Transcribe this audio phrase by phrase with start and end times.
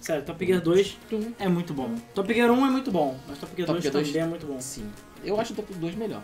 [0.00, 0.98] Sério, Top Gear 2
[1.38, 1.94] é muito bom.
[2.14, 4.06] Top Gear 1 é muito bom, mas Top Gear Top 2 Gear 2?
[4.08, 4.60] também é muito bom.
[4.60, 4.90] Sim.
[5.24, 6.22] Eu acho o Top 2 melhor.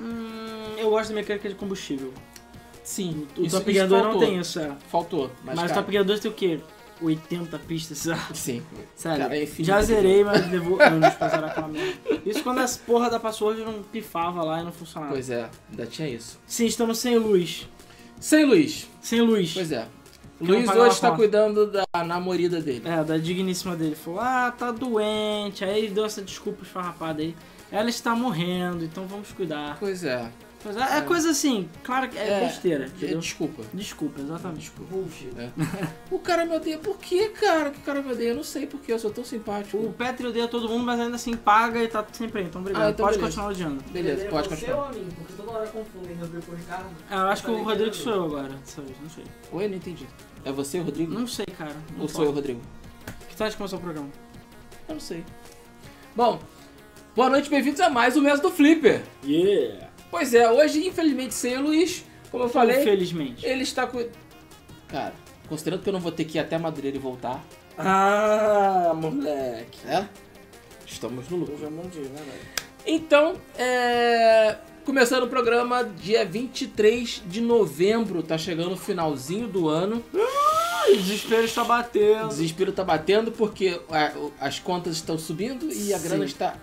[0.00, 2.12] Hum, eu gosto da mecânica de combustível.
[2.84, 3.26] Sim.
[3.36, 4.74] O isso- Top Gear 2 não tem isso, é.
[4.88, 5.30] Faltou.
[5.44, 6.60] Mas, Mas, o cara, Top Gear 2 tem o quê?
[7.00, 8.28] 80 pistas, lá.
[8.34, 8.62] Sim.
[8.94, 9.22] Sério.
[9.22, 11.98] Cara, é já zerei, mas levou anos pra zerar aquela merda.
[12.24, 15.12] Isso quando as porra da password não pifava lá e não funcionava.
[15.12, 16.38] Pois é, ainda tinha isso.
[16.46, 17.68] Sim, estamos sem luz.
[18.20, 18.88] Sem Luiz.
[19.00, 19.52] Sem luz.
[19.54, 19.86] Pois é.
[20.40, 21.16] Luiz hoje tá conta.
[21.16, 22.82] cuidando da namorida dele.
[22.84, 23.94] É, da digníssima dele.
[23.94, 25.64] Falou, ah, tá doente.
[25.64, 27.34] Aí ele deu essa desculpa esfarrapada aí.
[27.70, 29.76] Ela está morrendo, então vamos cuidar.
[29.78, 30.30] Pois é.
[30.60, 33.20] Pois é, é coisa assim, claro que é, É, besteira, É, entendeu?
[33.20, 33.62] Desculpa.
[33.72, 34.60] Desculpa, exatamente.
[34.62, 34.92] Desculpa.
[34.92, 35.30] Bullshit.
[36.10, 36.78] O cara me odeia.
[36.78, 37.70] Por que, cara?
[37.70, 38.30] Que o cara me odeia?
[38.30, 39.76] Eu não sei porque eu sou tão simpático.
[39.78, 42.82] O Petri odeia todo mundo, mas ainda assim paga e tá sempre aí, então obrigado.
[42.86, 43.36] Ah, então Pode beleza.
[43.40, 43.84] continuar odiando.
[43.92, 44.76] Beleza, Ele é pode você continuar.
[44.78, 45.08] ou a mim?
[45.16, 46.86] Porque toda hora confundem Rodrigo com o Ricardo.
[47.10, 49.24] É, eu acho que o Rodrigo sou eu agora, dessa vez, não sei.
[49.52, 50.06] Oi, não entendi.
[50.44, 51.12] É você, Rodrigo?
[51.14, 51.76] Não sei, cara.
[51.94, 52.32] Não Ou sou eu.
[52.32, 52.60] Rodrigo?
[53.28, 54.08] Que tal de começar o programa?
[54.88, 55.24] Eu não sei.
[56.16, 56.40] Bom,
[57.14, 59.02] boa noite, bem-vindos a mais um mês do Flipper.
[59.24, 59.87] Yeah!
[60.10, 63.44] Pois é, hoje, infelizmente, sem o Luiz, como eu falei, Infelizmente.
[63.44, 64.06] ele está com.
[64.88, 65.12] Cara,
[65.48, 67.44] considerando que eu não vou ter que ir até Madureira e voltar,
[67.76, 69.84] Ah, moleque.
[69.86, 70.08] né?
[70.86, 71.54] Estamos no lucro.
[71.54, 72.68] Hoje é um bom dia, né, velho?
[72.86, 74.56] Então, é...
[74.88, 80.02] começando o programa dia 23 de novembro, tá chegando o finalzinho do ano.
[80.14, 82.28] O desespero está O batendo.
[82.28, 83.78] desespero tá batendo porque
[84.18, 86.08] o- as contas estão subindo e a Sim.
[86.08, 86.54] grana está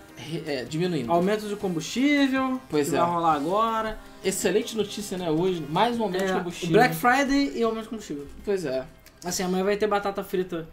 [0.48, 1.12] é, diminuindo.
[1.12, 3.00] Aumento de combustível, Pois que é.
[3.00, 4.00] vai rolar agora.
[4.24, 5.30] Excelente notícia, né?
[5.30, 6.74] Hoje, mais um aumento de É, combustível.
[6.78, 8.26] Black Friday e aumento de combustível.
[8.44, 8.88] Pois é.
[9.24, 10.68] Assim, amanhã vai ter batata frita.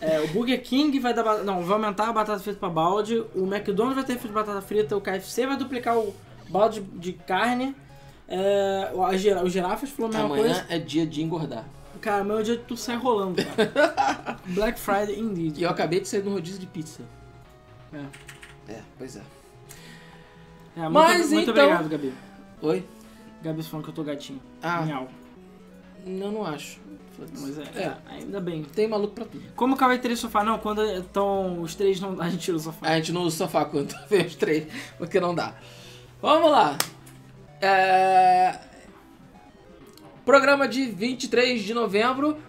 [0.00, 1.44] É, o Burger King vai dar.
[1.44, 3.22] Não, vai aumentar a batata frita pra balde.
[3.34, 4.96] O McDonald's vai ter frito de batata frita.
[4.96, 6.14] O KFC vai duplicar o
[6.52, 7.74] balde de carne.
[8.28, 10.66] É, o- a gira- os girafas falou a mesma Amanhã coisa.
[10.68, 11.64] é dia de engordar.
[12.00, 14.38] Cara, amanhã é o dia que tu sai rolando, cara.
[14.46, 15.58] Black Friday indeed.
[15.58, 17.02] E eu acabei de sair de um rodízio de pizza.
[17.92, 18.72] É.
[18.72, 19.20] É, pois é.
[20.76, 22.12] É, muito, Mas muito então- obrigado, Gabi.
[22.62, 22.84] Oi?
[23.42, 24.40] Gabi falando que eu tô gatinho.
[24.62, 25.08] Ah, Miau.
[26.06, 26.80] não, não acho.
[27.18, 27.82] Mas é, É.
[27.82, 28.62] é, ainda bem.
[28.64, 29.42] Tem maluco pra tudo.
[29.54, 30.42] Como que vai ter sofá?
[30.42, 32.86] Não, quando estão os três, não, a gente tira o sofá.
[32.88, 34.66] A gente não usa sofá quando vem os três,
[34.96, 35.54] porque não dá.
[36.22, 36.78] Vamos lá.
[37.60, 38.56] É...
[40.24, 42.40] Programa de 23 de novembro.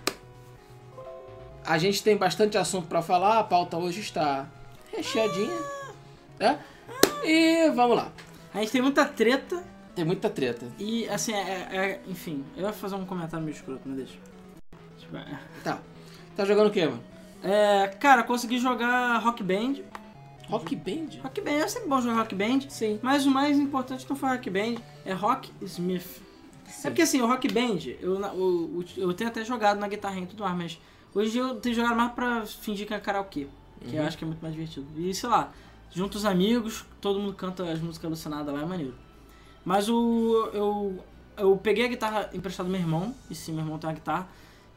[1.66, 3.40] A gente tem bastante assunto pra falar.
[3.40, 4.48] A pauta hoje está
[4.96, 5.58] recheadinha.
[6.40, 6.60] Né?
[7.24, 8.12] E vamos lá.
[8.54, 9.64] A gente tem muita treta
[9.96, 10.68] Tem muita treta.
[10.78, 14.18] e, assim, é, é- enfim, eu ia fazer um comentário meio escroto, mas deixa.
[15.00, 15.40] Tipo, é.
[15.64, 15.80] Tá.
[16.36, 17.04] Tá jogando o quê, mano?
[17.44, 19.76] É, cara, consegui jogar Rock Band.
[20.50, 21.22] Rock Band?
[21.24, 22.62] Rock Band, é sempre bom jogar Rock Band.
[22.70, 23.00] Sim.
[23.02, 26.22] Mas o mais importante não foi Rock Band, é Rock Smith.
[26.84, 30.28] É porque assim, o Rock Band, eu, o- eu tenho até jogado na guitarrinha e
[30.28, 30.80] tudo mais, mas
[31.14, 33.48] hoje eu tenho jogado mais pra fingir que é karaokê.
[33.86, 34.08] Que eu Uhum.
[34.08, 34.88] acho que é muito mais divertido.
[34.98, 35.52] E sei lá,
[35.92, 38.94] junto os amigos, todo mundo canta as músicas alucinadas lá, é maneiro.
[39.66, 40.50] Mas o.
[40.54, 41.04] Eu,
[41.38, 44.28] eu peguei a guitarra emprestada do meu irmão, e sim, meu irmão tem uma guitarra.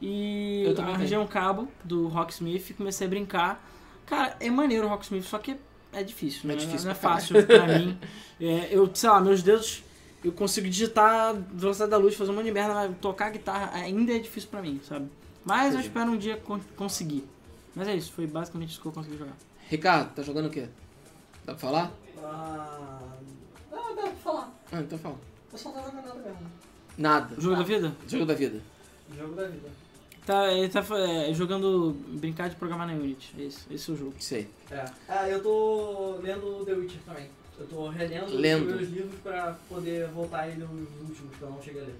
[0.00, 3.64] E Eu arranjei um cabo do Rocksmith e comecei a brincar.
[4.06, 5.56] Cara, é maneiro o Rocksmith, só que
[5.92, 6.56] é difícil, É né?
[6.56, 7.98] difícil não é fácil pra mim.
[8.38, 9.82] É, eu, sei lá, meus dedos,
[10.22, 14.12] eu consigo digitar velocidade da luz, fazer um monte de merda, mas tocar guitarra ainda
[14.14, 15.08] é difícil pra mim, sabe?
[15.42, 17.24] Mas eu espero um dia con- conseguir.
[17.74, 19.32] Mas é isso, foi basicamente isso que eu consegui jogar.
[19.70, 20.68] Ricardo, tá jogando o quê?
[21.46, 21.92] Dá pra falar?
[22.22, 22.98] Ah.
[23.70, 24.52] Dá, dá pra falar.
[24.70, 25.16] Ah, então fala.
[25.50, 26.46] Eu só tava jogando nada mesmo.
[26.98, 27.40] Nada.
[27.40, 27.96] Jogo da vida?
[28.06, 28.60] Jogo da vida.
[29.16, 29.68] Jogo da vida.
[30.26, 33.32] Tá, ele tá é, jogando brincar de programar na Unity.
[33.38, 34.14] É isso, esse é o jogo.
[34.18, 34.50] Isso aí.
[34.72, 34.84] É.
[35.08, 37.30] Ah, eu tô lendo The Witcher também.
[37.58, 38.66] Eu tô relendo Lendo.
[38.68, 40.68] os meus livros pra poder voltar aí nos
[41.08, 41.94] últimos, que eu não cheguei a ler.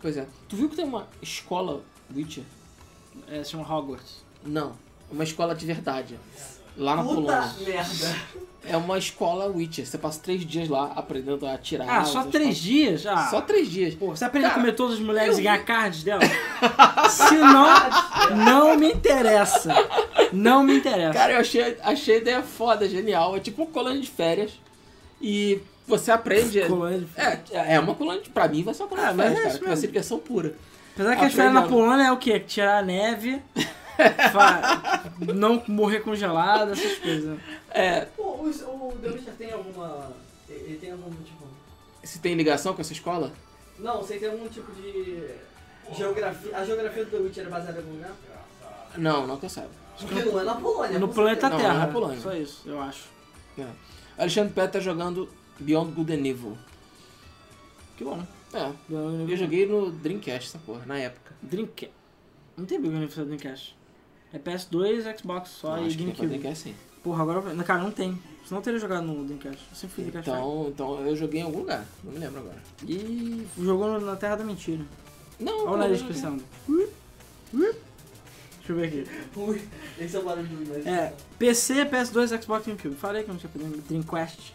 [0.00, 0.26] Pois é.
[0.48, 1.82] Tu viu que tem uma escola
[2.14, 2.44] Witcher?
[3.28, 4.24] É, se chama Hogwarts.
[4.44, 4.76] Não.
[5.10, 6.18] Uma escola de verdade.
[6.76, 7.52] Lá na Puta Polônia.
[7.66, 8.16] merda!
[8.64, 9.84] É uma escola Witcher.
[9.86, 11.88] Você passa três dias lá aprendendo a atirar.
[11.88, 13.04] Ah, só três dias?
[13.06, 13.94] Ah, Só três dias.
[13.94, 16.22] Pô, você aprende a Cara, comer todas as mulheres e ganhar cards dela?
[17.10, 19.74] Se não, não me interessa.
[20.32, 21.12] Não me interessa.
[21.12, 23.36] Cara, eu achei, achei a ideia foda, genial.
[23.36, 24.52] É tipo colônia de férias.
[25.20, 26.60] E você aprende.
[26.62, 28.30] Colônia de- É, é uma colônia de.
[28.30, 29.58] Pra mim vai ser uma colônia Ah, de mas férias, é cara.
[29.60, 30.54] Que vai ser diversão pura.
[30.94, 31.62] Apesar que a férias na.
[31.62, 32.38] Polônia é o quê?
[32.38, 33.42] Tirar a neve,
[35.34, 37.38] não morrer congelado, essas coisas.
[37.70, 38.02] É.
[38.16, 40.12] Pô, o, o The Witcher tem alguma.
[40.48, 41.44] Ele tem algum tipo.
[42.02, 43.32] Se tem ligação com essa escola?
[43.78, 45.28] Não, sei que tem algum tipo de.
[45.94, 46.56] Geografia.
[46.56, 48.12] A geografia do The Witcher é baseada em algum lugar?
[48.96, 49.70] Não, não que eu saiba.
[49.98, 50.98] Porque não é na Polônia.
[50.98, 51.74] No planeta Não, Terra.
[51.74, 52.20] não é Polônia.
[52.20, 53.04] Só isso, eu acho.
[53.58, 53.66] É.
[54.18, 55.28] Alexandre Pérez tá jogando
[55.58, 56.58] Beyond Good and Evil.
[57.96, 58.22] Que bom.
[58.52, 61.34] É, eu joguei no Dreamcast essa porra, na época.
[61.42, 61.92] Dreamcast.
[62.56, 63.76] Não tem Big aniversário do Dreamcast.
[64.32, 66.28] É PS2, Xbox só Eu e acho que GameCube.
[66.28, 66.74] Dreamcast sim.
[67.02, 67.50] Porra, agora.
[67.50, 68.18] eu- Cara, não tem.
[68.46, 69.58] Senão eu teria jogado no Dreamcast.
[69.70, 70.30] Eu sempre fui Dreamcast.
[70.30, 72.62] Então, então eu joguei em algum lugar, não me lembro agora.
[72.86, 74.84] E jogou na Terra da Mentira.
[75.40, 76.44] Não, Olha o não, nariz eu piscando.
[77.52, 79.06] Deixa eu ver aqui.
[79.36, 79.62] Ui,
[79.98, 80.86] esse é o barulho do nariz.
[80.86, 82.94] É, PC, PS2, Xbox GameCube.
[82.94, 84.54] Falei que não tinha pra Dreamcast.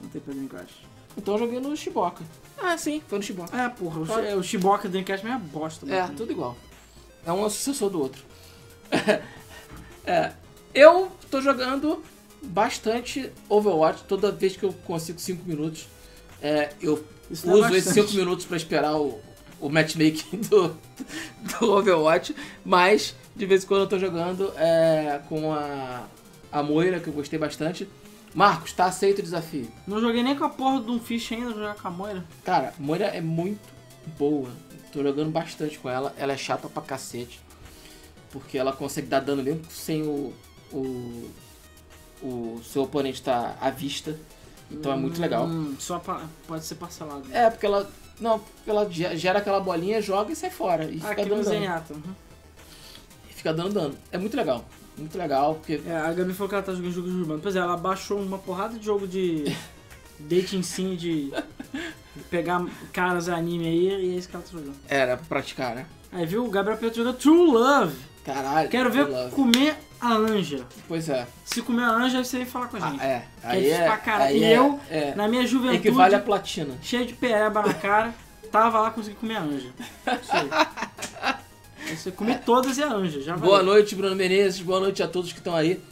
[0.00, 0.74] Não tem pra Dreamcast.
[1.16, 2.24] Então eu joguei no Shiboka.
[2.56, 3.56] Ah, sim, foi no Shiboka.
[3.56, 4.26] É, porra, o, Claro.
[4.26, 5.92] Shi- o Shiboka Dreamcast é uma bosta.
[5.92, 6.56] É, tudo igual.
[7.26, 8.22] É um sucessor do outro.
[10.04, 10.32] é,
[10.74, 12.02] eu tô jogando
[12.42, 15.86] bastante Overwatch toda vez que eu consigo 5 minutos.
[16.42, 18.10] É, eu Isso é uso esses bastante.
[18.12, 19.20] 5 minutos pra esperar o,
[19.60, 20.76] o matchmaking do,
[21.58, 22.34] do Overwatch,
[22.64, 26.04] mas de vez em quando eu tô jogando é, com a,
[26.50, 27.88] a Moira, que eu gostei bastante.
[28.34, 29.68] Marcos, tá aceito o desafio.
[29.86, 32.24] Não joguei nem com a porra de um fish ainda, jogar com a Moira.
[32.44, 33.60] Cara, Moira é muito
[34.18, 34.48] boa.
[34.92, 36.14] Tô jogando bastante com ela.
[36.16, 37.40] Ela é chata pra cacete.
[38.30, 40.32] Porque ela consegue dar dano mesmo sem o.
[40.72, 41.30] o,
[42.22, 44.16] o seu oponente tá à vista.
[44.70, 45.46] Então é muito legal.
[45.46, 47.24] Hum, só pa- pode ser parcelado.
[47.32, 47.90] É, porque ela.
[48.20, 50.84] Não, porque ela ge- gera aquela bolinha, joga e sai fora.
[50.84, 51.84] E Ah, fica dando no dano.
[51.90, 52.14] Uhum.
[53.28, 53.94] E fica dando dano.
[54.12, 54.64] É muito legal.
[54.96, 55.80] Muito legal, porque.
[55.86, 57.42] É, a Gabi falou que ela tá jogando jogos urbanos.
[57.42, 59.44] Pois é, ela baixou uma porrada de jogo de
[60.20, 61.32] dating sim, de
[62.30, 64.76] pegar caras anime aí, e é isso que ela tá jogando.
[64.88, 65.86] Era pra praticar, né?
[66.12, 67.96] Aí viu, o Gabriel Preto jogando True Love.
[68.34, 68.68] Caralho.
[68.68, 70.64] Quero ver comer a Anja.
[70.88, 71.26] Pois é.
[71.44, 73.02] Se comer a Anja, você vem falar com a Ah, gente.
[73.02, 73.24] é.
[73.40, 73.96] Que Aí é é.
[73.96, 75.14] pra aí E é- eu, é.
[75.14, 76.74] Na minha juventude, Equivale a platina.
[76.82, 78.14] cheio de pereba na cara,
[78.50, 79.68] tava lá conseguindo comer a Anja.
[80.22, 80.50] Isso aí.
[81.96, 83.72] Você come todas e a Anja, já Boa valeu.
[83.74, 84.60] noite, Bruno Menezes.
[84.60, 85.82] Boa noite a todos que estão aí.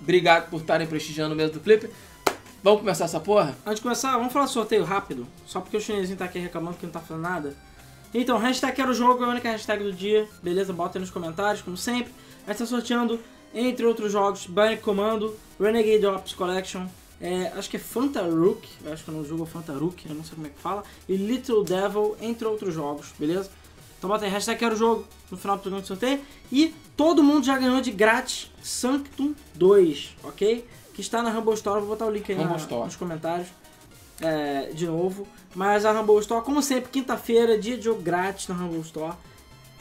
[0.00, 1.90] Obrigado por estarem prestigiando o mês do Flip.
[2.62, 3.56] Vamos começar essa porra?
[3.66, 5.26] Antes de começar, vamos falar sorteio rápido.
[5.46, 7.54] Só porque o chinesinho tá aqui reclamando que não tá fazendo nada.
[8.12, 10.28] Então, hashtag quero jogo é a única hashtag do dia.
[10.42, 10.72] Beleza?
[10.72, 12.12] Bota aí nos comentários, como sempre.
[12.46, 13.20] Gente tá sorteando,
[13.54, 16.86] entre outros jogos, Bionic Commando, Renegade Ops Collection,
[17.20, 20.46] é, acho que é Fantarook, acho que eu não jogo Fantarook, eu não sei como
[20.46, 23.50] é que fala, e Little Devil, entre outros jogos, beleza?
[23.98, 26.20] Então bota aí, hashtag quero jogo no final do programa de sorteio.
[26.50, 30.66] E todo mundo já ganhou de grátis Sanctum 2, ok?
[30.94, 32.54] Que está na Rumble Store, vou botar o link aí na-
[32.86, 33.48] nos comentários
[34.22, 35.28] é, de novo.
[35.54, 39.14] Mas a Rumble Store, como sempre, quinta-feira, dia de jogo grátis na Rumble Store.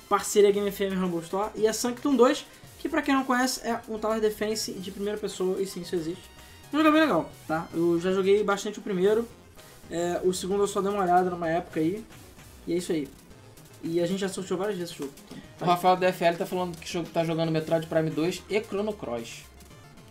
[0.07, 1.51] Parceria Game FM Rumble Store.
[1.55, 2.45] E a Sanctum 2,
[2.79, 5.95] que pra quem não conhece, é um Tower Defense de primeira pessoa, e sim, isso
[5.95, 6.23] existe.
[6.73, 7.67] Um jogo bem legal, tá?
[7.73, 9.27] Eu já joguei bastante o primeiro.
[9.91, 12.03] É, o segundo eu só dei uma olhada numa época aí.
[12.67, 13.07] E é isso aí.
[13.83, 15.13] E a gente já sorteou várias vezes esse jogo.
[15.61, 19.43] O Rafael DFL tá falando que tá jogando Metroid Prime 2 e Chrono Cross.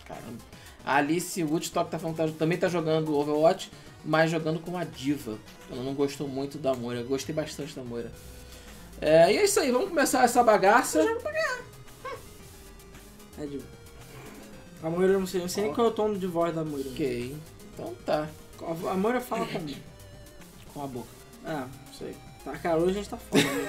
[0.04, 0.38] Caramba.
[0.84, 3.70] A Alice Woodstock tá falando que tá- também tá jogando Overwatch,
[4.08, 5.38] mas jogando com a Diva.
[5.70, 7.02] Ela não gostou muito da Moira.
[7.02, 8.10] Eu gostei bastante da Moira.
[9.02, 11.00] É, e é isso aí, vamos começar essa bagaça.
[13.38, 13.62] É, Digo.
[14.82, 16.54] A Moira, eu não sei, eu não sei nem qual é o tom de voz
[16.54, 16.88] da Moira.
[16.88, 17.36] Ok,
[17.74, 18.26] então tá.
[18.90, 19.68] A Moira fala como?
[20.72, 21.08] Com a boca.
[21.44, 22.16] Ah, não sei.
[22.44, 23.68] Tá, cara, hoje a gente tá foda, né?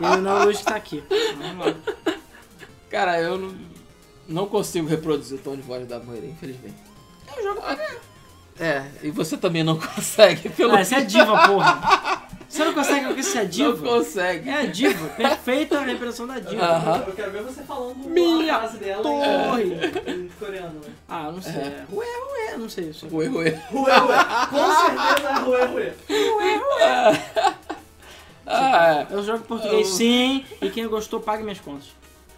[0.00, 1.04] Ele não é o Luiz que tá aqui.
[1.36, 1.74] Vamos lá.
[2.88, 3.54] Cara, eu não,
[4.26, 6.76] não consigo reproduzir o tom de voz da Moira, infelizmente.
[7.36, 8.13] Eu jogo pra ganhar.
[8.58, 12.22] É, e você também não consegue, pelo Ah, você é diva, porra.
[12.48, 13.76] Você não consegue porque você é Não diva?
[13.88, 14.48] consegue.
[14.48, 15.08] É a diva.
[15.08, 16.64] Perfeita representação da diva.
[16.64, 17.04] Aham.
[17.08, 19.64] Eu quero ver você falando Minha a frase dela torre.
[20.06, 20.80] em, em coreano.
[20.80, 20.92] né?
[21.08, 21.52] Ah, não sei.
[21.52, 21.84] É.
[21.92, 23.08] Ué, ué, não sei isso.
[23.10, 23.60] Ué, ué.
[23.72, 24.16] Ruê, ruê.
[24.50, 25.92] Com certeza é ruê, ruê.
[28.46, 31.86] Ah, Eu jogo em português sim, e quem gostou pague minhas contas.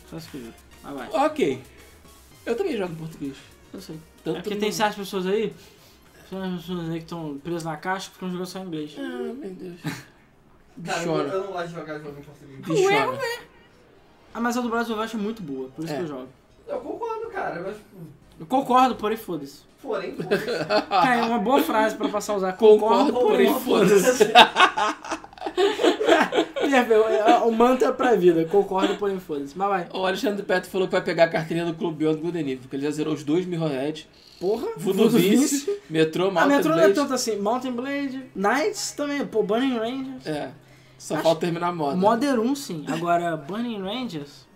[0.08, 0.54] Só isso que eu digo.
[0.82, 1.08] Vai, vai.
[1.12, 1.26] é.
[1.26, 1.62] ok.
[2.46, 3.34] Eu também jogo em português.
[3.74, 3.98] Eu sei.
[4.24, 5.52] Tanto é porque tem certas pessoas aí,
[6.28, 8.94] certas pessoas aí que estão presas na caixa que ficam jogando só em inglês.
[8.98, 9.80] Ah, meu Deus.
[10.84, 11.32] Cara, eu, Bichona.
[11.32, 12.60] eu não gosto de jogar jogo em português.
[12.60, 13.18] Bichona.
[14.34, 15.96] Ah, mas a do Brasil eu acho muito boa, por isso É.
[15.96, 16.28] que eu jogo.
[16.68, 17.62] Eu concordo, cara.
[17.64, 17.76] Mas,
[18.38, 19.62] Eu concordo, porém foda-se.
[19.80, 20.44] porém, foda-se.
[20.88, 22.52] Cara, é uma boa frase pra passar a usar.
[22.54, 24.24] Concordo, Concordo, porém porém foda-se.
[27.26, 28.44] É, O mantra pra vida.
[28.46, 29.56] Concordo, porém foda-se.
[29.56, 29.88] Mas vai.
[29.92, 32.84] O Alexandre Petro falou que vai pegar a carteirinha do Clube Beyond Good porque ele
[32.84, 34.08] já zerou os dois Mirrorhead.
[34.40, 34.66] Porra.
[34.76, 36.94] Voodoo Vince, Metrô, A Mountain Metro não é Blade.
[36.94, 37.36] tanto assim.
[37.36, 40.26] Mountain Blade, Knights também, pô, Burning Rangers.
[40.26, 40.50] É,
[40.98, 41.96] só Acho- falta terminar a moda.
[41.96, 42.84] Modern 1, sim.
[42.86, 44.46] Agora, Burning Rangers,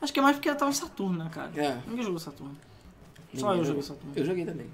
[0.00, 1.50] acho que é mais porque ela tava em Saturno, né, cara?
[1.54, 1.76] É.
[1.86, 2.56] Ninguém jogou Saturno.
[3.34, 4.12] Só eu joguei Saturno.
[4.16, 4.68] Eu joguei também.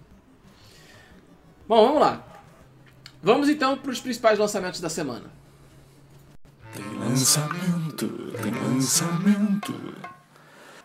[1.67, 2.25] Bom, vamos lá.
[3.21, 5.25] Vamos então para os principais lançamentos da semana.
[6.75, 8.09] Tem lançamento,
[8.43, 9.95] tem lançamento.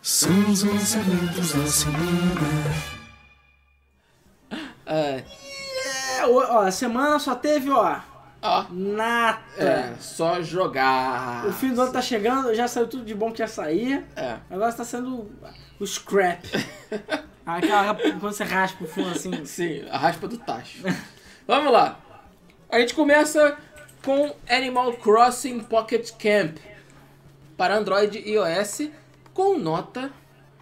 [0.01, 2.73] São os lançamentos da semana.
[4.85, 5.23] É,
[6.19, 7.99] É, ó, ó, a semana só teve, ó,
[8.41, 9.39] Ó, Nada.
[9.57, 11.45] é, só jogar.
[11.47, 14.05] O fim do ano tá chegando, já saiu tudo de bom que ia sair.
[14.15, 14.37] É.
[14.49, 15.29] Agora tá sendo
[15.79, 16.43] o scrap.
[17.45, 19.43] Aquela quando você raspa o fundo assim.
[19.45, 20.83] Sim, a raspa do tacho.
[21.47, 21.99] Vamos lá.
[22.69, 23.57] A gente começa
[24.07, 26.59] com Animal Crossing Pocket Camp
[27.57, 28.89] para Android e iOS
[29.33, 30.09] com nota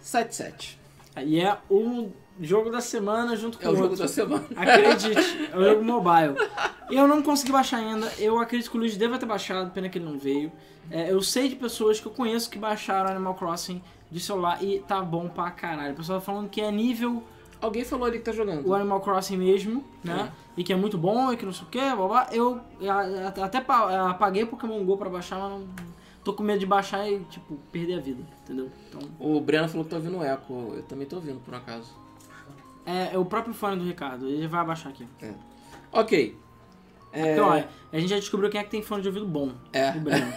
[0.00, 0.76] 77.
[1.24, 2.10] E é o
[2.40, 3.98] jogo da semana junto com É o jogo outro.
[3.98, 4.44] da semana.
[4.56, 6.34] Acredite, é o jogo mobile.
[6.90, 9.98] Eu não consegui baixar ainda, eu acredito que o Luiz deva ter baixado, pena que
[9.98, 10.50] ele não veio.
[10.90, 14.80] É, eu sei de pessoas que eu conheço que baixaram Animal Crossing de celular e
[14.80, 15.92] tá bom pra caralho.
[15.92, 17.22] O pessoal tá falando que é nível
[17.66, 18.66] Alguém falou ali que tá jogando.
[18.66, 20.32] o Animal Crossing mesmo, né?
[20.56, 22.28] E que é muito bom e que não sei o que, blá, blá.
[22.32, 22.60] Eu
[23.42, 25.66] até pa- apaguei Pokémon GO pra baixar, mas não.
[26.24, 28.68] Tô com medo de baixar e, tipo, perder a vida, entendeu?
[28.88, 30.72] Então, O Breno falou que tá ouvindo eco.
[30.76, 31.88] Eu também tô ouvindo, por um acaso.
[32.84, 35.06] é, é o próprio fone do Ricardo, ele vai abaixar aqui.
[35.92, 36.36] Ok.
[37.12, 39.52] É, Então, ó, a gente já descobriu quem é que tem fone de ouvido bom.
[39.72, 39.90] É.
[39.92, 40.32] O Breno.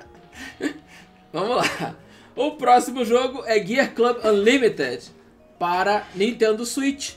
[1.32, 1.94] Vamos lá.
[2.34, 5.10] O próximo jogo é Gear Club Unlimited
[5.60, 7.16] para Nintendo Switch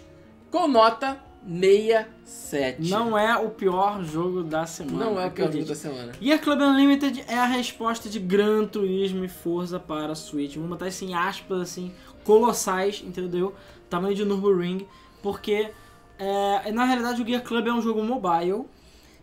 [0.51, 2.89] com nota 67.
[2.89, 5.05] Não é o pior jogo da semana.
[5.05, 6.12] Não é o pior jogo da semana.
[6.21, 10.55] Gear Club Unlimited é a resposta de Gran Turismo e Forza para a Switch.
[10.55, 11.93] Vamos botar isso em aspas, assim,
[12.25, 13.55] colossais, entendeu?
[13.89, 14.85] Tamanho de Nürburgring,
[15.21, 15.71] porque
[16.19, 18.65] é, na realidade o Gear Club é um jogo mobile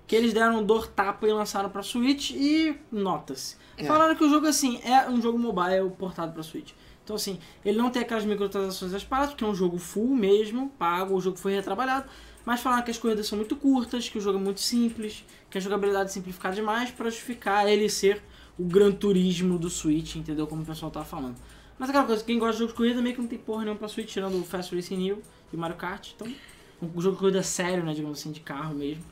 [0.07, 3.59] que eles deram dor tapa e lançaram para Switch e notas.
[3.77, 3.85] É.
[3.85, 6.73] Falaram que o jogo assim é um jogo mobile portado para Switch.
[7.11, 10.69] Então assim, ele não tem aquelas microtransações das paradas, porque é um jogo full mesmo,
[10.79, 12.09] pago, o jogo foi retrabalhado.
[12.47, 15.59] Mas falaram que as corridas são muito curtas, que o jogo é muito simples, que
[15.59, 18.23] a jogabilidade é simplificada demais pra justificar ele ser
[18.57, 20.47] o Gran Turismo do Switch, entendeu?
[20.47, 21.35] Como o pessoal tá falando.
[21.81, 23.79] Mas aquela coisa, quem gosta de jogo de corrida meio que não tem porra nenhuma
[23.81, 25.21] pra Switch, tirando o Fast Racing New
[25.53, 26.13] e Mario Kart.
[26.15, 26.33] Então,
[26.81, 27.93] um jogo de corrida sério, né?
[27.93, 29.03] Digamos assim, de carro mesmo.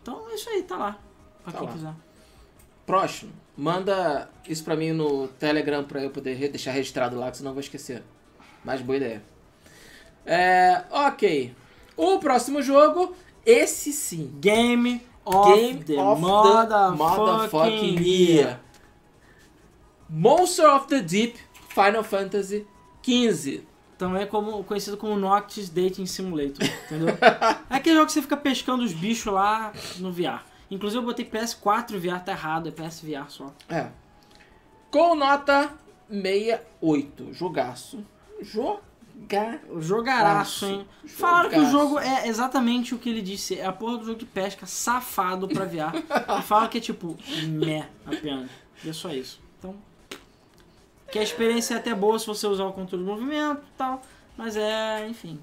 [0.00, 0.98] Então é isso aí, tá lá.
[1.44, 1.72] Pra Tá quem lá.
[1.74, 1.94] quiser.
[2.86, 3.32] Próximo.
[3.56, 7.54] Manda isso pra mim no Telegram pra eu poder deixar registrado lá, que senão eu
[7.54, 8.02] vou esquecer.
[8.64, 9.22] Mas boa ideia.
[10.24, 11.54] É, ok.
[11.96, 14.32] O próximo jogo, esse sim.
[14.40, 18.60] Game of Game the of the motherfucking year.
[20.08, 22.66] Monster of the Deep Final Fantasy
[23.02, 23.64] XV.
[23.96, 27.08] Também é como, conhecido como Noctis Dating Simulator, entendeu?
[27.70, 30.42] é aquele jogo que você fica pescando os bichos lá no VR.
[30.72, 33.52] Inclusive eu botei PS4 VR, tá errado, é PSVR só.
[33.68, 33.88] É.
[34.90, 35.70] Com nota
[36.08, 37.34] 68.
[37.34, 38.02] Jogaço.
[38.40, 38.80] Jogaço.
[39.78, 40.86] Jogaraço, hein?
[41.04, 41.20] Jogaço.
[41.20, 44.18] Falaram que o jogo é exatamente o que ele disse, é a porra do jogo
[44.18, 45.94] de pesca safado pra VR.
[46.38, 48.50] e falaram que é tipo, meh, apenas.
[48.82, 49.42] E é só isso.
[49.58, 49.76] Então,
[51.10, 54.00] que a experiência é até boa se você usar o controle de movimento e tal,
[54.38, 55.38] mas é, enfim,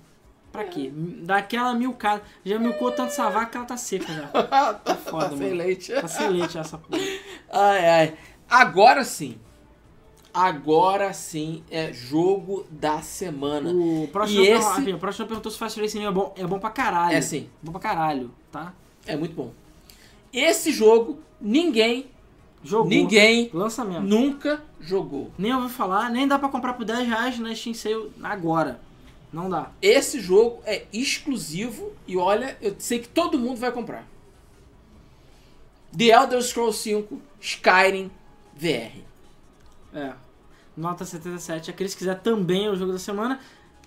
[0.51, 0.91] pra quê?
[0.93, 4.27] Daquela milcada, já milcou tanto essa vaca que ela tá seca já.
[4.73, 5.55] tá foda, sem mano.
[5.55, 5.93] leite.
[5.93, 7.01] Tá sem leite essa porra.
[7.51, 8.13] Ai, ai.
[8.49, 9.37] Agora sim.
[10.33, 13.71] Agora sim é jogo da semana.
[13.71, 16.33] O próximo, E esse- rapidinho, o próximo perguntou se Fast Racing é bom.
[16.37, 17.15] É bom pra caralho.
[17.15, 17.49] É sim.
[17.61, 18.73] Bom pra caralho, tá?
[19.07, 19.51] É muito bom.
[20.31, 22.11] Esse jogo, ninguém,
[22.63, 22.87] Jogou.
[22.89, 24.01] ninguém Lançamento.
[24.03, 25.31] nunca jogou.
[25.37, 28.79] Nem ouviu falar, nem dá pra comprar por 10 reais na Steam Sale agora.
[29.31, 29.71] Não dá.
[29.81, 34.07] Esse jogo é exclusivo e olha, eu sei que todo mundo vai comprar.
[35.95, 38.11] The Elder Scrolls 5 Skyrim
[38.55, 38.97] VR.
[39.93, 40.13] É.
[40.75, 41.69] Nota 77.
[41.69, 43.39] Aqueles que quiser também é o jogo da semana.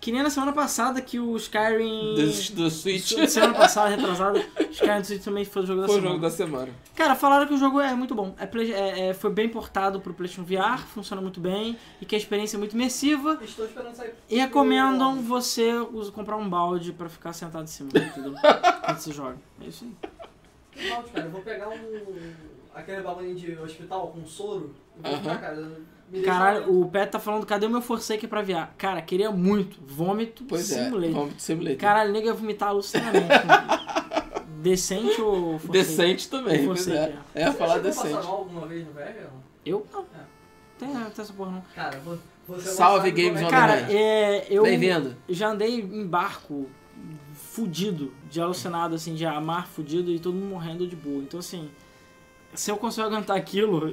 [0.03, 2.15] Que nem na semana passada que o Skyrim.
[2.17, 3.13] Do, do Switch.
[3.29, 6.15] Semana passada, retrasada, Skyrim do Switch também foi o jogo da Foi o semana.
[6.17, 6.69] jogo da semana.
[6.97, 8.35] Cara, falaram que o jogo é muito bom.
[8.37, 12.17] É play- é- é- foi bem portado pro PlayStation VR, funciona muito bem e que
[12.17, 13.39] a experiência é muito imersiva.
[13.43, 14.13] Estou esperando sair.
[14.29, 18.35] E recomendam você us- comprar um balde pra ficar sentado em cima, entendeu?
[18.85, 19.37] Quando você joga.
[19.61, 20.11] É isso aí.
[20.73, 21.27] Que balde, cara.
[21.27, 22.33] Eu vou pegar um.
[22.75, 24.75] aquele bagulho de hospital com soro.
[24.99, 25.23] E vou Aham.
[25.23, 25.71] ficar, cara.
[26.25, 28.69] Caralho, o Pet tá falando, cadê o meu Forsaken pra VR?
[28.77, 29.79] Cara, queria muito.
[29.87, 31.29] Vômito Pois simulator.
[31.29, 31.79] é, de Simulator.
[31.79, 33.29] Caralho, nego ia vomitar alucinadamente.
[33.29, 34.43] né?
[34.63, 35.71] Decente ou Forsaken?
[35.71, 37.43] Decente também, pois Forsaken, é.
[37.43, 38.15] É, falar Você decente.
[38.15, 39.43] passar mal alguma vez no não?
[39.67, 39.87] Eu?
[39.93, 40.01] Não.
[40.03, 40.05] É.
[40.79, 41.63] Tem, tem essa porra não.
[41.75, 45.17] Cara, vo- você não Salve, Games é on Cara, é, eu Bem-vindo.
[45.29, 46.69] já andei em barco
[47.35, 51.19] fudido, de alucinado, assim, de amar fudido e todo mundo morrendo de boa.
[51.23, 51.71] Então, assim,
[52.55, 53.89] se eu consigo aguentar aquilo,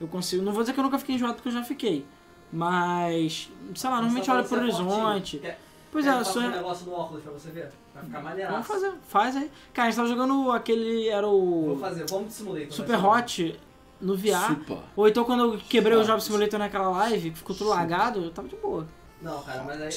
[0.00, 0.42] eu- consigo.
[0.42, 2.06] Não vou dizer que eu nunca fiquei enjoado, porque eu já fiquei.
[2.52, 5.38] Mas, sei lá, normalmente olha pro que é horizonte.
[5.38, 5.58] Quer-
[5.92, 6.42] Pois quer é, que sou.
[6.42, 7.68] um negócio no óculos pra você ver?
[7.94, 8.52] Vai ficar maneiraço.
[8.52, 9.50] Vamos fazer, faz aí.
[9.72, 11.08] Cara, a gente tava jogando aquele.
[11.08, 11.78] Era Vou o.
[11.80, 12.72] fazer, vamos de simulator.
[12.72, 13.60] Super Hot
[14.00, 14.46] no VR.
[14.48, 14.78] Super.
[14.96, 16.12] Ou então quando eu quebrei o Super.
[16.12, 18.86] Job Simulator naquela live, que ficou tudo lagado, eu tava de boa.
[19.20, 19.90] Não, cara, mas aí.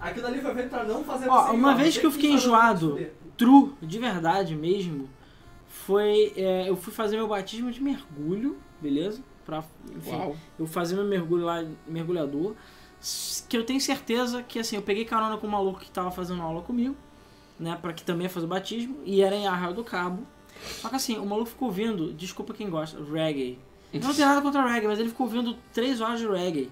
[0.00, 2.98] Aquilo ali foi feito pra não fazer Ó, uma vez você que eu fiquei enjoado,
[3.36, 5.08] true, de verdade mesmo,
[5.66, 6.32] foi.
[6.36, 9.20] é, eu fui fazer meu batismo de mergulho, beleza?
[9.44, 9.62] Pra,
[9.96, 10.36] enfim, Uau.
[10.58, 12.54] eu fazia meu mergulho lá, mergulhador.
[13.48, 16.42] Que eu tenho certeza que assim, eu peguei carona com um maluco que tava fazendo
[16.42, 16.96] aula comigo,
[17.60, 17.78] né?
[17.80, 20.26] Pra que também ia fazer o batismo, e era em Arraio do Cabo.
[20.80, 23.58] Só que assim, o maluco ficou ouvindo, desculpa quem gosta, reggae.
[23.92, 26.70] Eu não tenho nada contra reggae, mas ele ficou ouvindo 3 horas de reggae.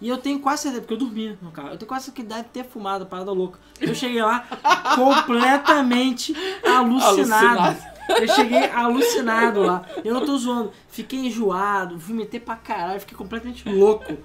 [0.00, 2.34] E eu tenho quase certeza, porque eu dormi no carro, eu tenho quase certeza que
[2.34, 3.58] deve ter fumado, parada louca.
[3.80, 4.40] Eu cheguei lá
[4.94, 6.34] completamente
[6.64, 7.60] alucinado.
[7.60, 7.93] Alucinado.
[8.08, 9.84] Eu cheguei alucinado lá.
[10.04, 10.72] Eu não tô zoando.
[10.88, 14.16] Fiquei enjoado, vomitei pra caralho, fiquei completamente louco.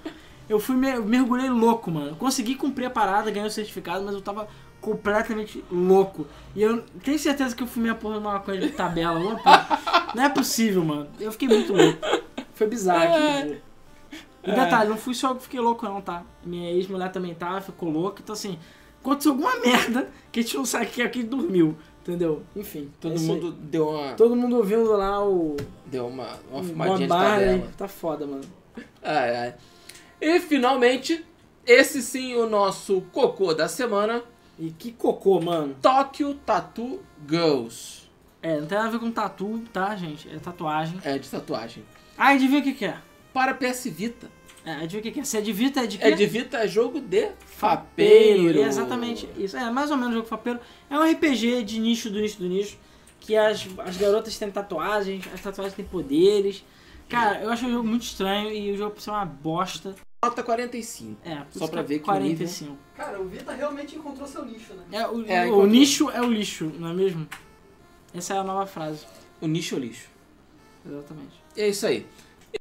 [0.48, 2.16] Eu fui mer- mergulhei louco, mano.
[2.16, 4.48] Consegui cumprir a parada, ganhei o certificado, mas eu tava
[4.80, 6.26] completamente louco.
[6.56, 9.20] E eu tenho certeza que eu fumei a porra de uma maconha de tabela.
[9.36, 9.78] porra.
[10.14, 11.08] Não é possível, mano.
[11.20, 11.98] Eu fiquei muito louco.
[12.54, 13.56] Foi bizarro aquilo.
[14.42, 16.22] E detalhe, não fui só eu que fiquei louco não, tá?
[16.44, 18.20] Minha ex-mulher também tá, ficou louca.
[18.22, 18.58] Então assim,
[19.00, 21.76] aconteceu alguma merda que a gente não sabe que aqui dormiu.
[22.02, 22.42] Entendeu?
[22.56, 22.90] Enfim.
[23.00, 23.24] Todo é aí.
[23.24, 25.56] mundo deu uma, Todo mundo ouvindo lá o.
[25.86, 27.46] deu uma, uma fumadinha de Bob Marley.
[27.58, 27.72] tabela.
[27.76, 28.44] Tá foda, mano.
[29.02, 29.54] Ai, ai.
[30.20, 31.24] E finalmente,
[31.66, 34.22] esse sim o nosso cocô da semana,
[34.58, 35.74] E que cocô, mano.
[35.80, 38.00] Tokyo Tattoo Girls.
[38.42, 40.28] É, não tem nada a ver com tatu, tá, gente?
[40.28, 40.98] É tatuagem.
[41.04, 41.84] É de tatuagem.
[42.16, 42.96] Ah, adivinha o que, que é?
[43.34, 44.28] Para PS Vita.
[44.70, 45.24] É, adivinha o que, que é?
[45.24, 46.04] Se é de Vita, é de quê?
[46.04, 48.58] É de Vita é jogo de fapeiro.
[48.60, 49.56] É exatamente isso.
[49.56, 50.60] É mais ou menos jogo fapeiro.
[50.88, 52.78] É um RPG de nicho do nicho do nicho.
[53.18, 56.64] Que as, as garotas têm tatuagens, as tatuagens têm poderes.
[57.08, 59.94] Cara, eu acho o jogo muito estranho e o jogo por ser uma bosta.
[60.24, 61.16] Nota 45.
[61.24, 62.78] É, Só pra ver é que o nível- 45.
[62.94, 64.84] Cara, o Vita realmente encontrou seu nicho, né?
[64.92, 67.26] É, o, É, o nicho é o lixo, não é mesmo?
[68.14, 69.06] Essa é a nova frase.
[69.40, 70.08] O nicho é o lixo.
[70.86, 71.42] Exatamente.
[71.56, 72.06] É isso aí.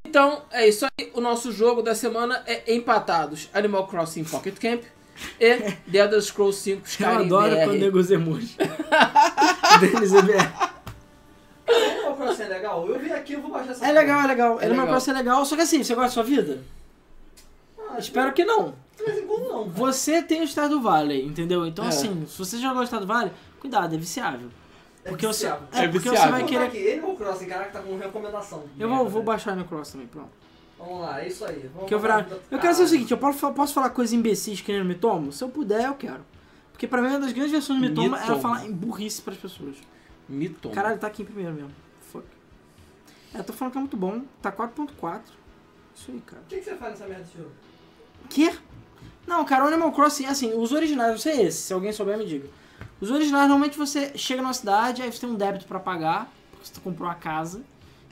[0.05, 1.11] Então, é isso aí.
[1.13, 4.83] O nosso jogo da semana é empatados Animal Crossing Pocket Camp
[5.39, 5.55] e
[5.91, 7.63] The Elder Scrolls 5 Eu Skyrim adoro VR.
[7.65, 8.55] quando nego os emojis.
[9.79, 10.69] Denis EBR.
[11.67, 12.87] Animal Crossing é legal?
[12.87, 14.59] Eu vi aqui, eu vou baixar essa É legal, é legal.
[14.59, 14.87] É É Animal legal.
[14.87, 16.59] Crossing é legal, só que assim, você gosta da sua vida?
[17.91, 18.73] Ah, Espero que não.
[18.97, 19.63] De vez em quando não.
[19.65, 19.69] cara.
[19.75, 21.65] Você tem o Stardew Valley, entendeu?
[21.65, 21.87] Então É.
[21.89, 24.49] assim, se você jogou o Stardew Valley, cuidado, é viciável.
[25.03, 25.67] É Porque você, viciável.
[25.71, 26.65] é, É porque você vai querer...
[26.65, 28.63] aqui, Animal Crossing, caraca, tá com recomendação.
[28.77, 30.29] Eu vou, vou baixar o Animal Crossing também, pronto.
[30.77, 31.69] Vamos lá, é isso aí.
[31.73, 32.27] Vamos Que eu, virar...
[32.27, 34.87] no- eu quero ser o seguinte, eu posso, posso falar coisas imbecis que nem no
[34.87, 35.31] Mitomo?
[35.31, 36.25] Se eu puder, eu quero.
[36.71, 38.41] Porque pra mim, uma das grandes versões do Mitomo era Mitomo.
[38.41, 39.75] falar em burrice pras pessoas.
[40.27, 40.69] Mito.
[40.69, 41.71] Caralho, tá aqui em primeiro mesmo.
[42.11, 42.25] Fuck.
[43.33, 44.21] É, tô falando que é muito bom.
[44.41, 45.21] Tá 4.4.
[45.95, 46.41] Isso aí, cara.
[46.41, 47.51] O que, que você faz nessa merda desse jogo?
[48.29, 48.53] Que?
[49.27, 52.25] Não, cara, o Animal Crossing, assim, os originais, não sei esse, se alguém souber me
[52.25, 52.47] diga.
[53.01, 56.65] Os originais, normalmente você chega numa cidade, aí você tem um débito pra pagar, porque
[56.67, 57.61] você comprou uma casa,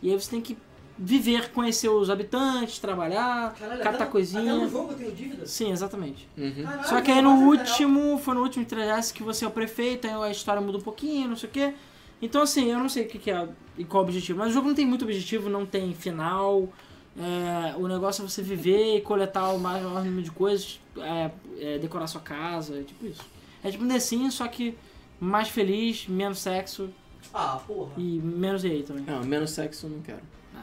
[0.02, 0.58] e aí você tem que
[0.98, 4.54] viver, conhecer os habitantes, trabalhar, Caralho, catar até coisinha.
[4.54, 5.46] Até no jogo eu tenho dívida?
[5.46, 6.28] Sim, exatamente.
[6.38, 6.64] Uhum.
[6.64, 9.52] Caralho, Só que aí no é último, foi no último 3S que você é o
[9.52, 11.74] prefeito, aí a história muda um pouquinho, não sei o quê.
[12.20, 13.48] Então assim, eu não sei o que, que é
[13.78, 16.68] e qual o objetivo, mas o jogo não tem muito objetivo, não tem final.
[17.20, 21.78] é, o negócio é você viver e coletar o maior número de coisas, é, é,
[21.78, 23.22] decorar sua casa, é tipo isso.
[23.68, 24.78] É tipo um The Sims, só que
[25.20, 26.90] mais feliz, menos sexo
[27.34, 27.92] Ah, porra.
[27.98, 29.04] e menos EA também.
[29.06, 30.22] Não, menos sexo eu não quero.
[30.56, 30.62] Ah.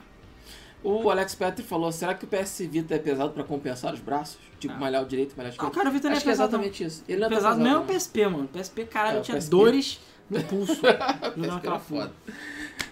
[0.83, 4.39] O Alex Petri falou, será que o PS Vita é pesado pra compensar os braços?
[4.59, 4.79] Tipo, Ah.
[4.79, 5.75] malhar o direito, malhar o Não, esquerdo?
[5.75, 6.53] cara, o Vitor não é Acho que é pesado.
[6.53, 6.61] não.
[6.65, 7.05] exatamente isso.
[7.09, 7.85] Ele não é pesado tão mesmo é o.
[7.87, 8.49] PSP, mano.
[8.49, 9.51] PSP, caralho, É, o tinha PSP.
[9.51, 10.77] dores no pulso.
[10.77, 12.13] PSP Não, aquela era foda.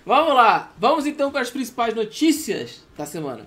[0.04, 3.46] Vamos lá, vamos então para as principais notícias da semana.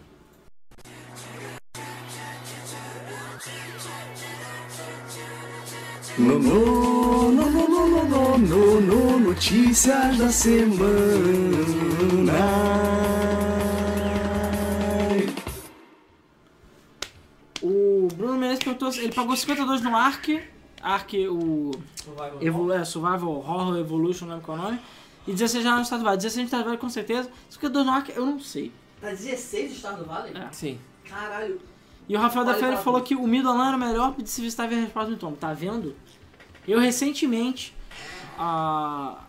[6.17, 10.85] No, no, no, no, no, no, no, no, notícias da semana.
[17.61, 20.41] O Bruno Menezes perguntou se ele pagou 52 no Ark.
[20.81, 21.71] Ark, o.
[21.95, 24.79] Survival, Evo, é, Survival Horror Evolution, não lembro qual é o nome.
[25.27, 26.17] E 16 já no Estado do Vale.
[26.17, 27.29] 16 no Estado do Vale, com certeza.
[27.49, 28.71] 52 no Ark, eu não sei.
[29.01, 30.37] Tá 16 no Estado do Vale?
[30.37, 30.47] É.
[30.53, 30.79] Sim.
[31.03, 31.59] Caralho.
[32.07, 34.67] E o Rafael da pra falou que o Midland era o melhor de se visitar
[34.67, 35.31] ver a resposta do Tom.
[35.33, 35.95] Tá vendo?
[36.67, 37.75] Eu recentemente,
[38.37, 39.23] ah,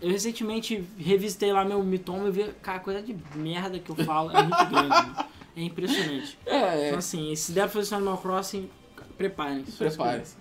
[0.00, 3.96] eu recentemente revisitei lá meu Mitom e vi, cara, a coisa de merda que eu
[3.96, 5.24] falo é muito grande.
[5.56, 6.38] É impressionante.
[6.46, 6.98] É, Então é.
[6.98, 8.70] assim, se der pra fazer Animal Crossing,
[9.18, 9.72] preparem-se.
[9.72, 10.36] Prepare-se.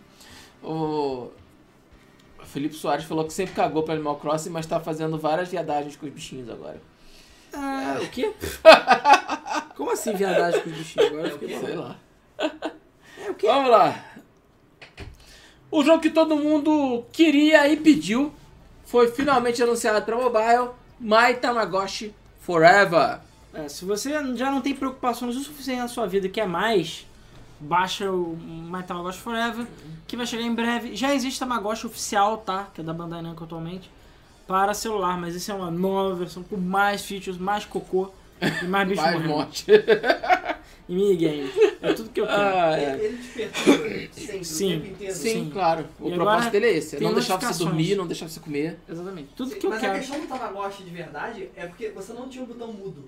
[0.64, 1.30] O
[2.44, 6.06] Felipe Soares falou que sempre cagou pra Animal Crossing, mas tá fazendo várias viadagens com
[6.06, 6.82] os bichinhos agora.
[7.54, 8.34] Ah, o quê?
[9.76, 11.28] Como assim viadagem com os bichinhos agora?
[11.28, 11.96] Eu fiquei Sei lá.
[12.38, 13.48] É o quê?
[13.48, 14.06] Vamos lá.
[15.72, 18.34] O jogo que todo mundo queria e pediu
[18.86, 23.20] foi finalmente anunciado para mobile, My Tamagotchi Forever.
[23.54, 27.06] É, se você já não tem preocupações o suficiente na sua vida e quer mais,
[27.60, 29.68] baixa o My Tamagotchi Forever,
[30.08, 30.96] que vai chegar em breve.
[30.96, 32.68] Já existe Tamagotchi oficial, tá?
[32.74, 33.92] Que é da Bandai Namco atualmente.
[34.50, 38.10] Para celular, mas esse é uma nova versão com mais features, mais cocô
[38.42, 39.30] e mais bicho Mais morrendo.
[39.30, 39.66] morte.
[40.90, 41.48] E minigame.
[41.84, 42.40] É tudo que eu quero.
[42.42, 43.06] Ah, Ele, é.
[43.06, 43.74] ele despertou
[44.12, 45.14] sempre, Sim, o tempo inteiro.
[45.14, 45.50] Sim, Sim.
[45.54, 45.86] claro.
[46.00, 46.96] O E propósito dele é esse.
[46.96, 48.80] É não deixar você dormir, não deixar você comer.
[48.90, 49.30] Exatamente.
[49.36, 50.00] Tudo Sim, que eu Mas a quero.
[50.00, 53.06] questão do Tamagotchi de verdade é porque você não tinha o botão mudo.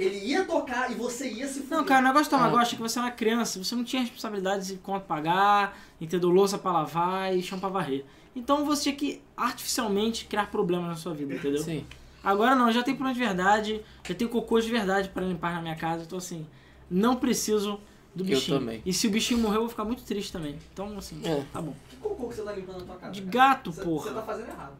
[0.00, 1.76] Ele ia tocar e você ia se fuder.
[1.78, 2.38] Não, cara, o negócio do Ah.
[2.38, 6.30] Tamagotchi é que você era criança, você não tinha responsabilidades de conta pra pagar, entendeu?
[6.30, 8.04] Louça pra lavar e chão pra varrer.
[8.34, 11.62] Então você tinha que artificialmente criar problemas na sua vida, entendeu?
[11.62, 11.84] Sim.
[12.24, 15.60] Agora não, já tem problema de verdade, já tem cocô de verdade pra limpar na
[15.62, 16.46] minha casa, então assim,
[16.90, 17.78] não preciso
[18.14, 18.58] do Eu bichinho.
[18.58, 18.82] também.
[18.86, 20.58] E se o bichinho morrer, eu vou ficar muito triste também.
[20.72, 21.44] Então, assim, É.
[21.52, 21.74] tá bom.
[21.88, 23.12] Que cocô que você tá limpando na tua casa?
[23.12, 23.32] De cara?
[23.32, 24.08] gato, Você- porra.
[24.08, 24.72] Você tá fazendo errado.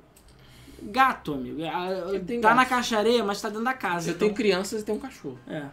[0.83, 1.59] Gato, amigo.
[2.27, 2.57] Tenho Tá gato.
[2.57, 4.09] na caixa de areia, mas tá dentro da casa.
[4.11, 5.38] Eu então- tenho crianças e tenho um cachorro.
[5.47, 5.64] É.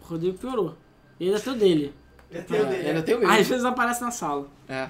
[0.00, 0.76] O Rodrigo piorou.
[1.20, 1.94] E ainda tem o dele.
[2.30, 2.88] Eu tenho É, dele.
[2.88, 3.32] ainda tenho mesmo.
[3.34, 4.48] Às vezes aparece na sala.
[4.68, 4.88] É.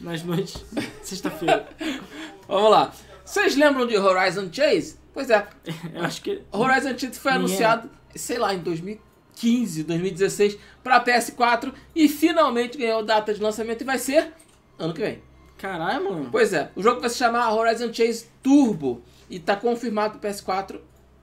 [0.00, 0.64] Nas noites.
[1.02, 1.68] Sexta-feira.
[2.48, 2.92] Vamos lá.
[3.24, 4.96] Vocês lembram de Horizon Chase?
[5.12, 5.46] Pois é.
[5.94, 6.42] Eu acho que.
[6.52, 13.32] Horizon Chase foi anunciado, sei lá, em 2015, 2016, para PS4 e finalmente ganhou data
[13.34, 14.32] de lançamento e vai ser
[14.78, 15.22] ano que vem.
[15.58, 16.28] Caralho, mano.
[16.30, 20.78] Pois é, o jogo vai se chamar Horizon Chase Turbo e tá confirmado pro PS4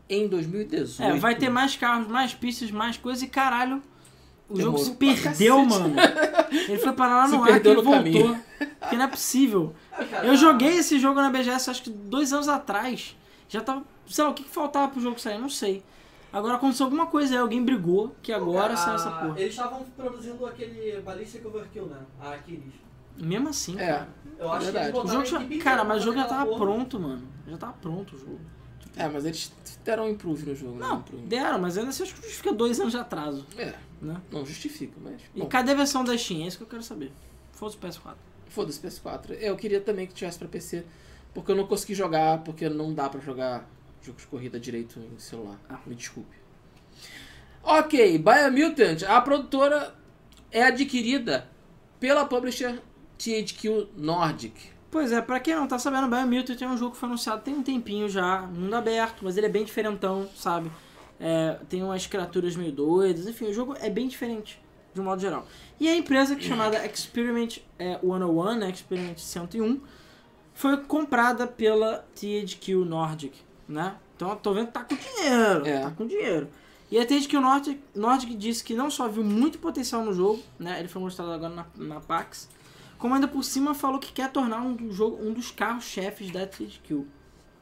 [0.10, 1.02] em 2018.
[1.04, 3.82] É, vai ter mais carros, mais pistas, mais coisas e caralho.
[4.50, 5.96] O jogo Demorou se pra perdeu, mano.
[6.52, 8.04] Ele foi parar lá Se no ar que perdeu ele no voltou.
[8.04, 8.44] caminho.
[8.80, 9.74] Porque não é possível.
[9.92, 13.16] Ah, Eu joguei esse jogo na BGS acho que dois anos atrás.
[13.48, 13.84] Já tava.
[14.06, 15.38] Sei lá, o que, que faltava pro jogo sair?
[15.40, 15.82] Não sei.
[16.32, 19.40] Agora aconteceu alguma coisa aí, alguém brigou que agora cara, saiu essa porra.
[19.40, 21.98] Eles estavam produzindo aquele Ballistic Overkill, né?
[22.22, 22.74] A Aquiles.
[23.18, 24.10] Mesmo assim, É, cara.
[24.40, 24.92] Eu acho Verdade.
[24.92, 26.60] que O eles jogo botaram já, equipe cara, mas o jogo já tava porra.
[26.66, 27.28] pronto, mano.
[27.48, 28.40] Já tava pronto o jogo.
[28.96, 29.52] é, mas eles
[29.84, 30.88] deram um improve no jogo, né?
[30.88, 31.24] Não, Improve.
[31.26, 34.22] deram, mas ainda assim acho que justifica dois anos de atraso, É, né?
[34.32, 35.22] não justifica, mas.
[35.36, 36.44] E bom, cadê a versão da Steam?
[36.44, 37.12] É isso que eu quero saber.
[37.52, 38.16] Foda-se o PS4.
[38.48, 39.32] Foda-se PS4.
[39.40, 40.86] Eu queria também que tivesse pra PC,
[41.34, 43.68] porque eu não consegui jogar, porque não dá pra jogar
[44.02, 45.60] jogos de corrida direito em celular.
[45.70, 45.80] Ah.
[45.86, 46.36] Me desculpe.
[47.64, 49.96] Ok, Biomutant, a produtora
[50.52, 51.48] é adquirida
[52.00, 52.80] pela publisher
[53.18, 54.54] THQ Nordic.
[54.92, 57.56] Pois é, pra quem não tá sabendo, Biomutant é um jogo que foi anunciado tem
[57.56, 60.72] um tempinho já, mundo aberto, mas ele é bem diferentão, sabe?
[61.20, 64.62] É, tem umas criaturas meio doidas, enfim, o jogo é bem diferente,
[64.94, 65.48] de um modo geral.
[65.80, 69.82] E a empresa que é chamada Experiment é, 101, né, Experiment 101,
[70.54, 73.34] foi comprada pela THQ Nordic,
[73.68, 73.96] né?
[74.16, 75.82] Então eu tô vendo que tá com dinheiro, É.
[75.82, 76.48] tá com dinheiro.
[76.92, 80.78] E a THQ Nordic, Nordic disse que não só viu muito potencial no jogo, né?
[80.80, 82.48] Ele foi mostrado agora na, na PAX,
[83.04, 86.48] como ainda por cima falou que quer tornar um, do jogo, um dos carros-chefes da
[86.48, 87.04] THQ.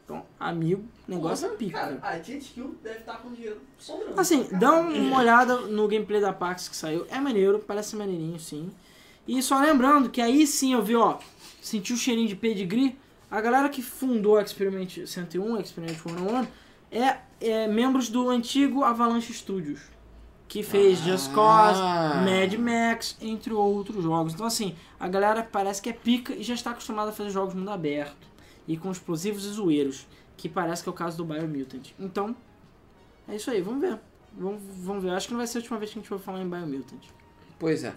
[0.05, 1.79] Então, amigo, negócio é pica.
[1.79, 4.21] Cara, a THQ deve estar com dinheiro sobrando.
[4.21, 7.07] Assim, dá uma olhada no gameplay da PAX que saiu.
[7.09, 8.69] É maneiro, parece maneirinho, sim.
[9.27, 11.17] E só lembrando que aí sim eu vi, ó,
[11.59, 12.95] senti o cheirinho de pedigree.
[13.31, 16.47] A galera que fundou a Experiment 101, a Experiment 101,
[16.91, 19.81] é, é membros do antigo Avalanche Studios.
[20.51, 22.25] Que fez Just Cause, Ah.
[22.25, 24.33] Mad Max, entre outros jogos.
[24.33, 27.55] Então, assim, a galera parece que é pica e já está acostumada a fazer jogos
[27.55, 28.27] mundo aberto.
[28.67, 30.05] E com explosivos e zoeiros.
[30.35, 31.93] Que parece que é o caso do Biomutant.
[31.97, 32.35] Então,
[33.29, 33.97] é isso aí, vamos ver.
[34.37, 35.11] Vamos, vamos ver.
[35.11, 37.01] Acho que não vai ser a última vez que a gente vai falar em Biomutant.
[37.57, 37.95] Pois é.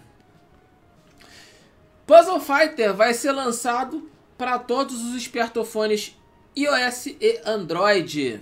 [2.07, 6.17] Puzzle Fighter vai ser lançado para todos os espertofones
[6.55, 8.39] iOS e Android.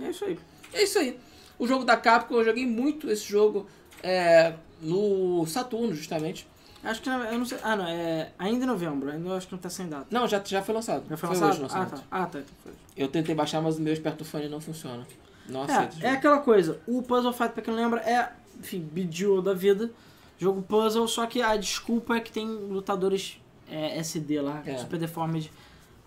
[0.00, 0.38] É isso aí.
[0.72, 1.27] É isso aí.
[1.58, 3.66] O jogo da Capcom, eu joguei muito esse jogo
[4.02, 6.46] é, no Saturno, justamente.
[6.84, 7.58] Acho que eu não sei.
[7.62, 9.10] Ah, não, é ainda em novembro.
[9.10, 10.06] Ainda acho que não tá sem data.
[10.10, 11.04] Não, já, já foi lançado.
[11.08, 11.62] Já foi hoje lançado?
[11.62, 12.02] o ah, tá.
[12.10, 12.38] Ah, tá.
[12.38, 12.72] Então foi.
[12.96, 15.04] Eu tentei baixar, mas o meu espertofone não funciona.
[15.48, 16.80] Não É, é aquela coisa.
[16.86, 19.90] O Puzzle Fight, pra quem não lembra, é, enfim, Bejeweled da vida.
[20.38, 24.78] Jogo puzzle, só que a desculpa é que tem lutadores é, SD lá, É.
[24.78, 25.50] super deformed,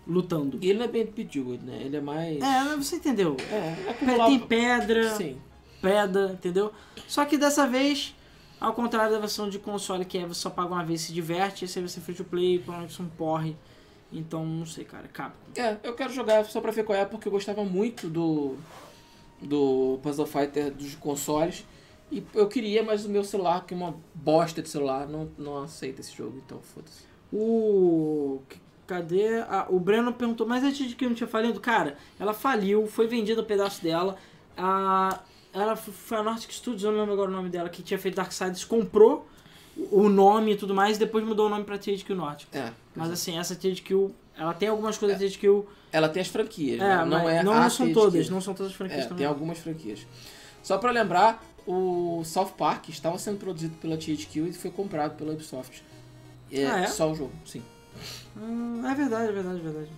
[0.06, 0.58] lutando.
[0.60, 1.78] E ele não é bem Bejeweled, né?
[1.82, 2.40] Ele é mais...
[2.42, 3.36] É, você entendeu.
[3.50, 5.38] É, acumular- Tem pedra, Sim.
[5.80, 6.72] pedra, entendeu?
[7.06, 8.14] Só que dessa vez,
[8.60, 11.12] ao contrário da versão de console, que é você só paga uma vez e se
[11.12, 13.56] diverte, esse aí vai ser free to play, provavelmente um porre.
[14.12, 15.38] Então, não sei, cara, Capcom.
[15.56, 18.56] É, eu quero jogar só pra ver qual é, porque eu gostava muito do
[19.40, 21.64] do Puzzle Fighter dos consoles.
[22.10, 25.62] E eu queria, mas o meu celular, que é uma bosta de celular, não, não
[25.62, 27.04] aceita esse jogo, então foda-se.
[27.32, 28.40] O.
[28.86, 29.38] Cadê?
[29.48, 31.60] Ah, o Breno perguntou, mas antes de que não tinha falido?
[31.60, 34.16] Cara, ela faliu, foi vendido um pedaço dela.
[34.56, 35.20] A,
[35.52, 38.16] ela foi a Nordic Studios, eu não lembro agora o nome dela, que tinha feito
[38.16, 39.26] Darksiders, comprou
[39.90, 42.48] o nome e tudo mais, e depois mudou o nome pra THQ Nordic.
[42.56, 45.64] É, Mas assim, essa THQ, ela tem algumas coisas da THQ.
[45.92, 47.04] ela tem as franquias, É, né?
[47.04, 47.94] não é não, a não são THQ.
[47.94, 49.26] todas, não são todas as É, franquias tem também.
[49.26, 50.06] algumas franquias.
[50.62, 55.32] Só pra lembrar, o South Park estava sendo produzido pela THQ e foi comprado pela
[55.32, 55.82] Ubisoft.
[56.52, 56.86] É, Ah, é?
[56.88, 57.62] só o jogo, sim.
[58.36, 59.90] Hum, é verdade, é verdade, é verdade.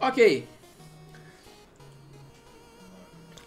[0.00, 0.48] Ok.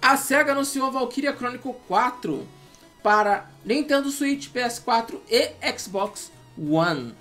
[0.01, 2.47] A SEGA anunciou Valkyria Chronicle 4
[3.01, 7.15] para Nintendo Switch, PS4 e Xbox One.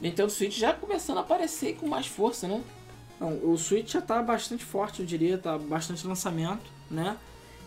[0.00, 2.62] Nintendo Switch já começando a aparecer com mais força, né?
[3.18, 7.16] Não, o Switch já tá bastante forte, eu diria, tá bastante lançamento, né?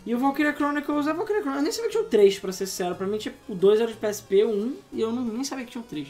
[0.06, 1.58] E o Valkyria Chronicles é Valkyria Chronicles.
[1.58, 2.96] Eu nem sabia que tinha o 3, pra ser sincero.
[2.96, 5.64] Pra mim, tipo, o 2 era de PSP, o 1, e eu não, nem sabia
[5.64, 6.08] que tinha o 3.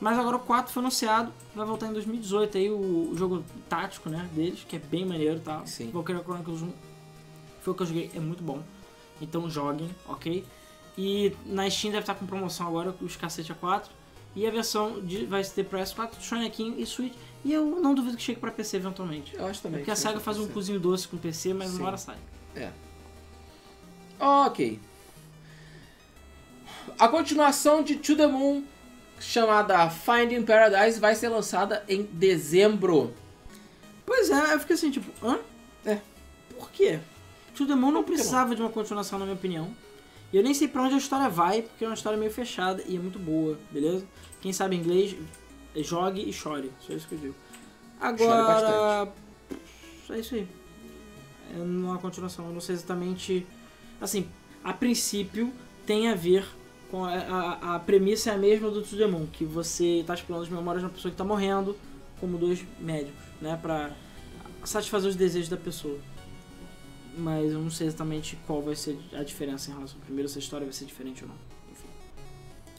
[0.00, 4.28] Mas agora o 4 foi anunciado, vai voltar em 2018 aí o, jogo tático, né,
[4.32, 5.64] deles, que é bem maneiro, tá?
[5.64, 5.90] Sim.
[5.90, 6.70] Valkyria Chronicles 1
[7.62, 8.62] foi o que eu joguei, é muito bom.
[9.20, 10.44] Então joguem, ok?
[10.98, 13.90] E na Steam deve estar com promoção agora, os cacete a 4.
[14.36, 17.14] E a versão de, vai ter pra PS4, Shine e Switch.
[17.42, 19.34] E eu não duvido que chegue pra PC eventualmente.
[19.34, 19.80] Eu acho também.
[19.80, 21.78] Porque a SEGA faz um cozinho doce com PC, mas Sim.
[21.78, 22.18] uma hora sai.
[22.54, 22.70] É.
[24.20, 24.78] Ok.
[26.98, 28.62] A continuação de To The Moon,
[29.20, 33.14] chamada Finding Paradise, vai ser lançada em dezembro.
[34.04, 35.38] Pois é, eu fiquei assim, tipo, hã?
[35.84, 36.00] É.
[36.56, 37.00] Por quê?
[37.54, 39.74] To The Moon não precisava de uma continuação, na minha opinião.
[40.32, 42.82] E eu nem sei pra onde a história vai, porque é uma história meio fechada
[42.86, 44.04] e é muito boa, beleza?
[44.40, 45.16] Quem sabe inglês,
[45.76, 46.70] jogue e chore.
[46.80, 47.34] Só isso que eu digo.
[48.00, 49.08] Agora.
[50.10, 50.46] É isso aí.
[51.54, 52.46] É uma continuação.
[52.46, 53.46] Eu não sei exatamente.
[54.00, 54.28] Assim,
[54.62, 55.52] a princípio
[55.86, 56.46] tem a ver.
[56.92, 60.52] A, a, premissa é a mesma do To The Moon, que você tá explorando as
[60.52, 61.76] memórias de uma pessoa que tá morrendo,
[62.20, 63.58] como dois médicos, né?
[63.60, 63.90] Pra
[64.64, 65.98] satisfazer os desejos da pessoa.
[67.18, 70.38] Mas eu não sei exatamente qual vai ser a diferença em relação ao primeiro, se
[70.38, 71.36] a história vai ser diferente ou não.
[71.72, 71.88] Enfim.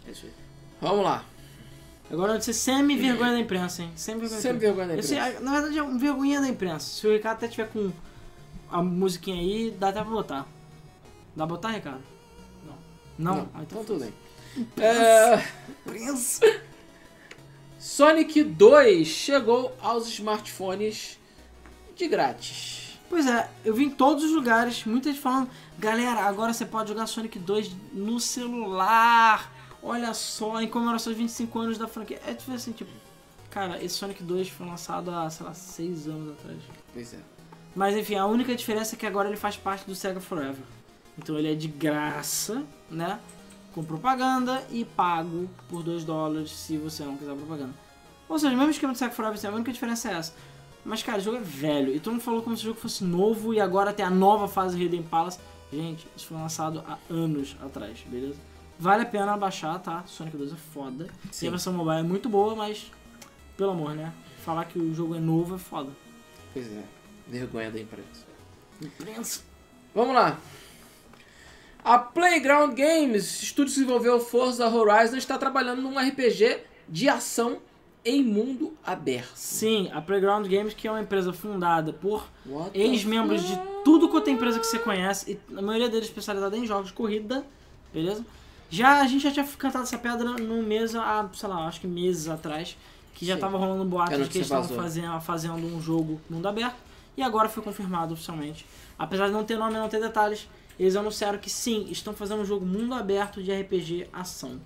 [0.07, 0.31] É isso aí.
[0.79, 1.25] Vamos lá.
[2.09, 3.91] Agora vai ser semi-vergonha da imprensa, hein?
[3.95, 4.75] Semi-vergonha da Sempre imprensa.
[4.75, 5.37] vergonha da Esse, imprensa.
[5.37, 6.85] é, na verdade é um vergonhinha da imprensa.
[6.87, 7.91] Se o Ricardo até tiver com
[8.71, 10.47] a musiquinha aí, dá até pra botar.
[11.35, 12.01] Dá pra botar, Ricardo?
[13.17, 13.35] Não.
[13.37, 13.49] Não?
[13.53, 14.13] Ah, então tudo bem.
[14.83, 16.61] É, Imprensa.
[17.79, 21.19] Sonic 2 chegou aos smartphones
[21.95, 22.99] de grátis.
[23.09, 26.89] Pois é, eu vi em todos os lugares, muita gente falando, galera, agora você pode
[26.89, 29.53] jogar Sonic 2 no celular.
[29.81, 32.19] Olha só, em comemoração aos 25 anos da franquia.
[32.27, 32.91] É tipo assim, tipo,
[33.49, 36.57] cara, esse Sonic 2 foi lançado há, sei lá, 6 anos atrás.
[36.93, 37.19] Pois é.
[37.75, 40.63] Mas enfim, a única diferença é que agora ele faz parte do Sega Forever.
[41.17, 43.19] Então ele é de graça, né?
[43.73, 47.73] Com propaganda e pago por 2 dólares se você não quiser propaganda.
[48.27, 50.33] Ou seja, o mesmo esquema do Sega Forever, a única diferença é essa.
[50.83, 51.93] Mas cara, o jogo é velho.
[51.93, 54.47] E todo mundo falou como se o jogo fosse novo e agora tem a nova
[54.47, 55.39] fase Hidden Palace.
[55.71, 58.39] Gente, isso foi lançado há anos atrás, beleza?
[58.79, 60.03] Vale a pena baixar, tá?
[60.05, 61.07] Sonic 2 é foda.
[61.29, 61.47] E Sim.
[61.47, 62.91] a versão mobile é muito boa, mas
[63.57, 64.13] pelo amor, né?
[64.45, 65.91] Falar que o jogo é novo é foda.
[66.53, 66.83] Pois é.
[67.27, 68.25] Vergonha da imprensa.
[68.81, 69.41] Imprensa.
[69.93, 70.37] Vamos lá.
[71.83, 77.59] A Playground Games, estúdio que desenvolveu Forza Horizon, está trabalhando num RPG de ação
[78.03, 79.35] em mundo aberto.
[79.35, 82.27] Sim, a Playground Games, que é uma empresa fundada por
[82.73, 86.65] ex-membros de tudo quanto é empresa que você conhece, e a maioria deles especializada em
[86.65, 87.45] jogos de corrida,
[87.93, 88.25] beleza?
[88.69, 91.87] Já a gente já tinha cantado essa pedra no mês há, sei lá, acho que
[91.87, 92.77] meses atrás,
[93.13, 93.41] que já Sim.
[93.41, 96.75] tava rolando um boato de que eles estavam fazendo, fazendo um jogo mundo aberto,
[97.15, 98.65] e agora foi confirmado oficialmente.
[98.97, 100.47] Apesar de não ter nome não ter detalhes,
[100.79, 104.59] eles anunciaram que sim, estão fazendo um jogo mundo aberto de RPG ação.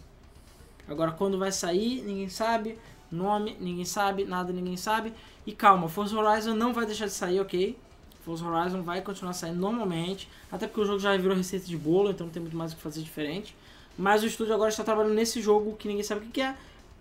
[0.88, 2.78] Agora quando vai sair, ninguém sabe.
[3.12, 4.26] Nome, ninguém sabe.
[4.26, 5.14] Nada, ninguém sabe.
[5.46, 7.78] E calma, Forza Horizon não vai deixar de sair, ok?
[8.26, 10.30] Forza Horizon vai continuar saindo normalmente.
[10.52, 12.76] Até porque o jogo já virou receita de bolo, então não tem muito mais o
[12.76, 13.56] que fazer diferente.
[13.98, 16.56] Mas o estúdio agora está trabalhando nesse jogo que ninguém sabe o que é.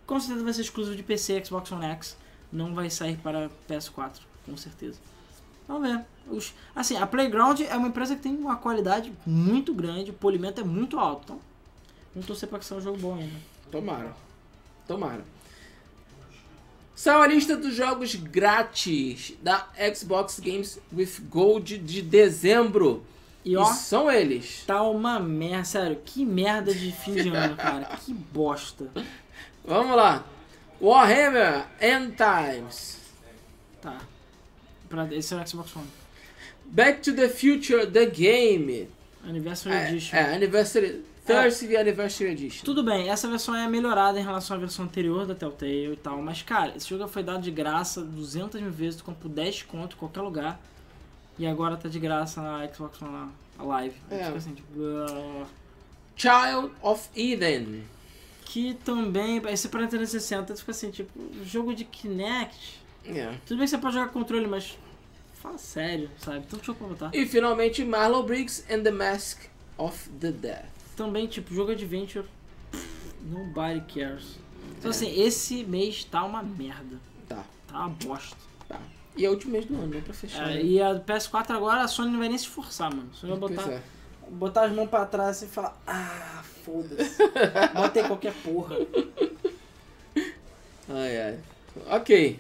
[0.07, 2.17] Com certeza vai ser exclusivo de PC Xbox One X.
[2.53, 4.99] Não vai sair para PS4, com certeza.
[5.71, 6.05] Vamos ver.
[6.29, 10.61] Os- assim, a Playground é uma empresa que tem uma qualidade muito grande, o polimento
[10.61, 11.23] é muito alto.
[11.25, 11.41] Então,
[12.15, 13.37] vamos torcer para que seja um jogo bom ainda.
[13.71, 14.13] Tomara.
[14.89, 15.25] Tomara.
[16.95, 23.05] Saiu a lista dos jogos grátis da Xbox Games with Gold de dezembro.
[23.45, 24.65] E ó, são eles.
[24.67, 27.97] tá uma merda, sério, que merda de fim de ano, cara.
[28.05, 28.91] Que bosta.
[29.65, 30.25] Vamos lá.
[30.81, 32.99] Warhammer End Times.
[33.81, 33.97] Tá.
[34.91, 35.87] Pra, esse é o Xbox One.
[36.67, 38.89] Back to the Future The Game.
[39.27, 40.17] Anniversary É, Edition.
[40.17, 41.05] é Anniversary.
[41.27, 42.65] 30th Anniversary Edition.
[42.65, 46.21] Tudo bem, essa versão é melhorada em relação à versão anterior da Telltale e tal,
[46.21, 49.63] mas cara, esse jogo foi dado de graça 200 mil vezes, tu compra por 10
[49.63, 50.61] conto em qualquer lugar,
[51.39, 53.95] e agora tá de graça na Xbox One live.
[54.11, 54.25] É.
[54.25, 54.81] Fica assim, tipo,
[56.17, 57.85] Child of Eden.
[58.45, 61.11] que também, esse pra 360, tu fica assim, tipo,
[61.45, 63.35] jogo de Kinect, É.
[63.47, 64.77] tudo bem que você pode jogar controle, mas
[65.35, 67.11] fala sério, sabe, tanto jogo pra botar.
[67.17, 69.41] E finalmente Marlow Briggs and the Mask
[69.79, 70.67] of the Death.
[70.97, 72.27] Também, tipo, jogo Adventure,
[73.23, 74.37] nobody cares.
[74.79, 74.95] Então É.
[74.95, 76.97] assim, esse mês tá uma merda,
[77.29, 77.45] Tá.
[77.67, 78.37] tá uma bosta.
[78.69, 78.79] Tá.
[79.17, 80.03] E é o último mês do ano, né?
[80.05, 80.51] Pra fechar.
[80.51, 80.63] É, né?
[80.63, 83.09] e a PS4 agora a Sony não vai nem se esforçar, mano.
[83.15, 83.83] Só vai botar, é.
[84.29, 87.17] botar as mãos pra trás e falar, ah, foda-se.
[87.75, 88.77] Bota aí qualquer porra.
[90.89, 91.39] Ai, ai.
[91.89, 92.39] Ok.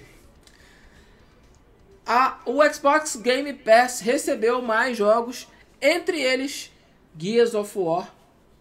[2.12, 5.46] A, o Xbox Game Pass recebeu mais jogos,
[5.80, 6.72] entre eles
[7.16, 8.12] Gears of War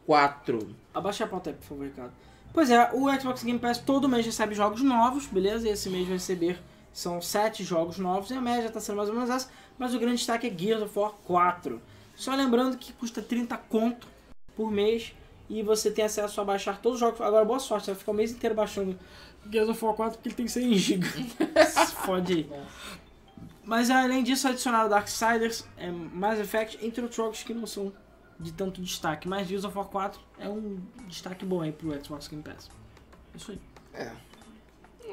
[0.06, 0.76] 4.
[0.94, 2.14] Abaixa a pauta aí, por favor, Ricardo.
[2.54, 5.68] Pois é, o Xbox Game Pass todo mês recebe jogos novos, beleza?
[5.68, 6.62] E esse mês vai receber,
[6.94, 10.00] são sete jogos novos, e a média tá sendo mais ou menos essa, mas o
[10.00, 11.82] grande destaque é Gears of War 4.
[12.16, 14.08] Só lembrando que custa 30 conto
[14.56, 15.12] por mês,
[15.50, 17.20] e você tem acesso a baixar todos os jogos.
[17.20, 18.96] Agora, boa sorte, você vai ficar o mês inteiro baixando
[19.52, 21.08] Gears of War 4, porque ele tem 100 GB.
[22.06, 22.50] Fode aí.
[23.70, 27.94] Mas além disso, adicionaram Darksiders, é, Mass Effect, entre outros jogos que não são
[28.40, 29.28] de tanto destaque.
[29.28, 32.68] Mas Gears of War 4 é um destaque bom aí pro Xbox Game Pass.
[33.36, 33.62] Isso aí.
[33.94, 34.12] É.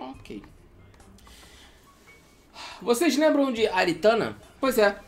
[0.00, 0.42] Ok.
[2.80, 4.34] Vocês lembram de Aritana?
[4.58, 4.98] Pois é.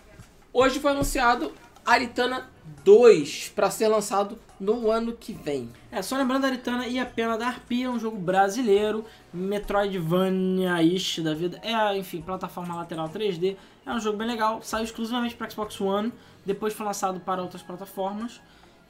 [0.53, 1.51] Hoje foi anunciado
[1.87, 2.51] Aritana
[2.85, 5.71] 2 para ser lançado no ano que vem.
[5.91, 11.35] É, só lembrando, Aritana e a Pena da Arpia é um jogo brasileiro, Metroidvania-ish da
[11.35, 11.61] vida.
[11.63, 13.57] É, enfim, plataforma lateral 3D.
[13.87, 16.13] É um jogo bem legal, saiu exclusivamente para Xbox One,
[16.45, 18.41] depois foi lançado para outras plataformas.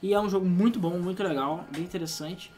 [0.01, 2.51] E é um jogo muito bom, muito legal, bem interessante.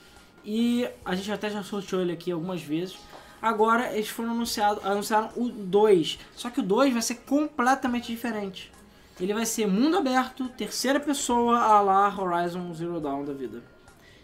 [0.46, 2.98] E a gente até já sorteou ele aqui algumas vezes.
[3.42, 6.20] Agora eles foram anunciados, anunciaram o 2.
[6.36, 8.72] Só que o 2 vai ser completamente diferente.
[9.20, 13.64] Ele vai ser mundo aberto, terceira pessoa, a lá Horizon Zero Dawn da vida.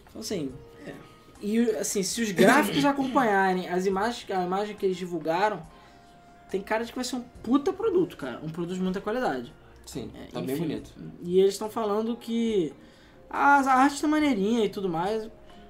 [0.10, 0.52] Então assim,
[0.86, 0.93] é.
[1.41, 5.65] E assim, se os gráficos acompanharem as imagens, a imagem que eles divulgaram,
[6.50, 8.39] tem cara de que vai ser um puta produto, cara.
[8.43, 9.54] Um produto de muita qualidade.
[9.86, 10.91] Sim, É, tá bem enfim, bonito.
[11.21, 12.73] E eles estão falando que
[13.30, 15.30] as, a arte tá maneirinha e tudo mais.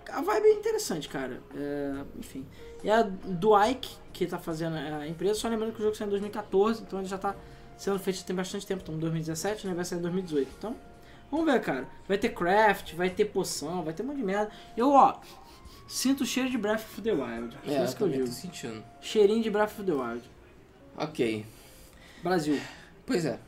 [0.09, 1.41] A vibe é interessante, cara.
[1.55, 2.45] É, enfim.
[2.83, 6.07] E a do Ike, que tá fazendo a empresa, só lembrando que o jogo saiu
[6.07, 7.35] em 2014, então ele já tá
[7.77, 8.81] sendo feito tem bastante tempo.
[8.83, 9.73] Então, 2017, né?
[9.73, 10.49] Vai sair em 2018.
[10.57, 10.75] Então,
[11.31, 11.87] vamos ver, cara.
[12.07, 14.51] Vai ter craft, vai ter poção, vai ter um monte de merda.
[14.75, 15.15] Eu, ó,
[15.87, 17.57] sinto o cheiro de Breath of the Wild.
[17.65, 18.33] É, É, eu isso que eu também digo.
[18.35, 18.83] tô sentindo.
[19.01, 20.23] Cheirinho de Breath of the Wild.
[20.97, 21.45] Ok.
[22.23, 22.59] Brasil.
[23.05, 23.39] Pois é.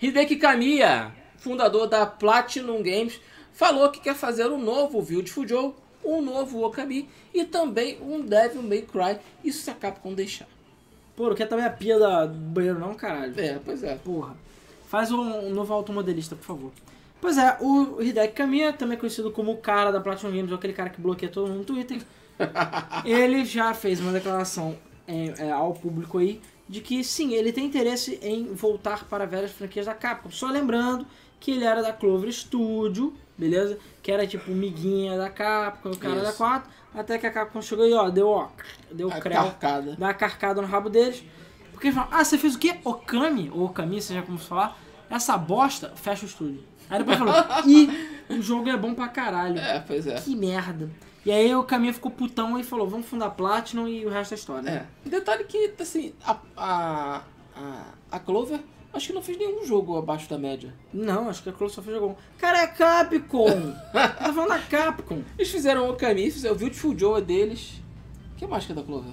[0.00, 3.18] Hideki Kamiya, fundador da Platinum Games,
[3.52, 8.62] falou que quer fazer um novo Beautiful Joe, um novo Okami e também um Devil
[8.62, 9.18] May Cry.
[9.42, 10.46] Isso se acaba com deixar.
[11.16, 13.32] Pô, não quer também a pia da, do banheiro não, caralho?
[13.40, 13.96] É, pois é.
[13.96, 14.36] Porra.
[14.88, 16.72] Faz um, um novo automodelista, por favor.
[17.20, 20.74] Pois é, o Hideki Kamiya, também conhecido como o cara da Platinum Games, ou aquele
[20.74, 22.02] cara que bloqueia todo mundo no Twitter,
[23.04, 24.76] ele já fez uma declaração
[25.08, 29.52] em- é, ao público aí de que sim, ele tem interesse em voltar para velhas
[29.52, 30.30] franquias da Capcom.
[30.30, 31.06] Só lembrando
[31.38, 33.78] que ele era da Clover Studio, beleza?
[34.02, 36.24] Que era tipo miguinha da Capcom, o cara Isso.
[36.24, 38.48] da 4, até que a Capcom chegou e ó, deu ó,
[38.90, 39.94] deu A creu carcada.
[39.98, 41.24] uma carcada no rabo deles.
[41.72, 42.76] Porque eles falam, ah, você fez o quê?
[42.82, 44.78] Okami, ou Okami, seja como se falar,
[45.10, 46.64] essa bosta, fecha o estúdio.
[46.88, 47.34] Aí depois falou,
[47.66, 49.58] e o jogo é bom pra caralho.
[49.58, 50.14] É, pois é.
[50.14, 50.88] Que merda.
[51.24, 54.36] E aí o Okami ficou putão e falou, vamos fundar Platinum e o resto é
[54.36, 54.70] história.
[55.04, 55.08] É.
[55.08, 57.22] Detalhe que, assim, a, a,
[57.54, 58.60] a, a Clover
[58.96, 60.74] acho que não fez nenhum jogo abaixo da média.
[60.92, 62.38] Não, acho que a Close só fez jogo um.
[62.38, 63.72] Cara, é Capcom!
[63.92, 65.22] tá falando da Capcom.
[65.38, 67.80] Eles fizeram o Okami, fizeram o Beautiful Joe é deles.
[68.34, 69.12] O que mais que é da Clover?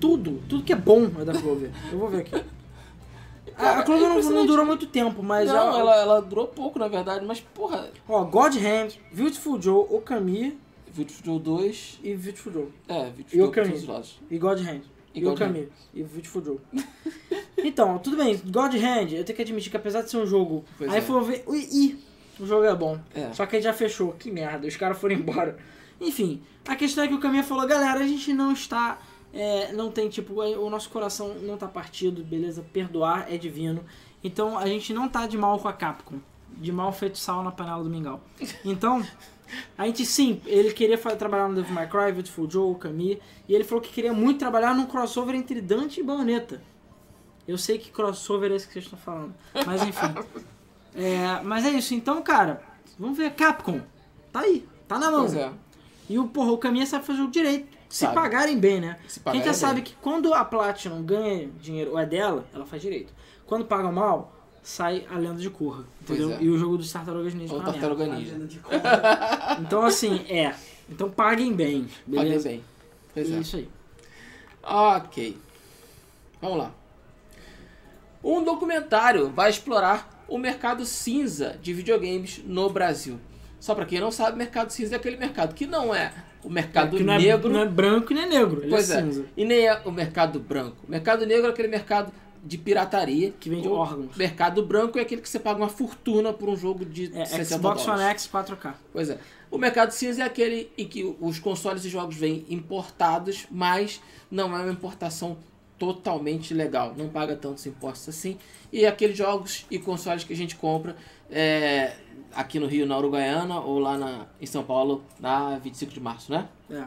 [0.00, 1.70] Tudo, tudo que é bom é da Clover.
[1.90, 2.34] Eu vou ver aqui.
[2.34, 2.44] A,
[3.56, 5.48] Cara, a Clover é não, não durou muito tempo, mas...
[5.48, 9.86] não, ó, ela, ela durou pouco, na verdade, mas, porra, Ó, God Hand, Beautiful Joe,
[9.88, 10.58] Okami
[10.94, 12.00] Beautiful Joe 2...
[12.02, 12.68] e Beautiful Joe.
[12.88, 14.04] É, E Beautiful Joe por Okami.
[14.30, 14.95] E God Hand.
[15.16, 15.68] E o Okami.
[15.94, 16.58] E Beautiful Joe.
[17.56, 18.40] então, tudo bem.
[18.44, 20.64] God Hand, eu tenho que admitir que apesar de ser um jogo...
[20.76, 21.00] Pois aí é.
[21.00, 21.44] foi ver...
[21.46, 21.98] Ui, ih,
[22.38, 23.00] o jogo é bom.
[23.14, 23.32] É.
[23.32, 24.12] Só que ele já fechou.
[24.12, 25.56] Que merda, os caras foram embora.
[25.98, 28.98] Enfim, a questão é que o Caminha falou, galera, a gente não está...
[29.32, 32.62] é, não tem, tipo, o nosso coração não tá partido, beleza?
[32.72, 33.82] Perdoar é divino.
[34.22, 36.18] Então, a gente não tá de mal com a Capcom.
[36.58, 38.20] De mal feito sal na panela do mingau.
[38.64, 39.02] Então...
[39.76, 43.64] A gente sim, ele queria trabalhar no Devil May Cry, Beautiful Joe, Kami, e ele
[43.64, 46.62] falou que queria muito trabalhar num crossover entre Dante e Bayonetta.
[47.46, 49.34] Eu sei que crossover é esse que vocês estão falando,
[49.66, 50.14] mas enfim.
[50.98, 52.62] É, mas é isso, então, cara,
[52.98, 53.82] vamos ver, Capcom,
[54.32, 55.26] tá aí, tá na mão.
[55.26, 55.52] É.
[56.08, 58.14] E o, porra, o Kami sabe fazer o direito, se Sabe.
[58.14, 58.98] pagarem bem, né?
[59.06, 59.84] Se Quem já pagarem sabe bem.
[59.84, 63.12] que quando a Platinum ganha dinheiro, ou é dela, ela faz direito.
[63.44, 64.35] Quando pagam mal,
[64.66, 66.32] sai a lenda de Korra, entendeu?
[66.32, 66.42] É.
[66.42, 67.62] E o jogo dos Tartarugas Ninja Ou.
[67.62, 68.34] Tartaruga Ninja.
[69.60, 70.52] Então, assim, é.
[70.90, 72.48] Então paguem bem, Paguem beleza?
[72.48, 72.64] bem.
[73.14, 73.38] Pois é.
[73.38, 73.68] Isso aí.
[74.64, 75.38] Ok.
[76.42, 76.74] Vamos lá.
[78.24, 83.20] Um documentário vai explorar o mercado cinza de videogames no Brasil.
[83.60, 86.12] Só pra quem não sabe, mercado cinza é aquele mercado que não é
[86.42, 88.98] o mercado que não, negro é, não é branco e nem negro, ele Pois é
[88.98, 89.02] é.
[89.02, 89.26] cinza.
[89.36, 90.76] E nem é o mercado branco.
[90.86, 92.12] O mercado negro é aquele mercado
[92.46, 93.32] de pirataria.
[93.40, 94.16] Que vende O órgãos.
[94.16, 97.44] mercado branco é aquele que você paga uma fortuna por um jogo de É, 60
[97.56, 98.04] Xbox dólares.
[98.04, 98.74] One X 4K.
[98.92, 99.18] Pois é.
[99.50, 104.56] O mercado cinza é aquele em que os consoles e jogos vêm importados, mas não
[104.56, 105.36] é uma importação
[105.78, 106.94] totalmente legal.
[106.96, 108.38] Não paga tantos impostos assim.
[108.72, 110.96] E aqueles jogos e consoles que a gente compra
[111.30, 111.94] é,
[112.34, 116.32] aqui no Rio, na Uruguaiana, ou lá na, em São Paulo, na 25 de março,
[116.32, 116.48] né?
[116.70, 116.84] É.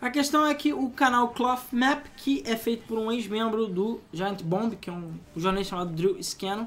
[0.00, 4.00] A questão é que o canal Cloth Map, que é feito por um ex-membro do
[4.12, 6.66] Giant Bomb, que é um jornalista chamado Drew Scanlon,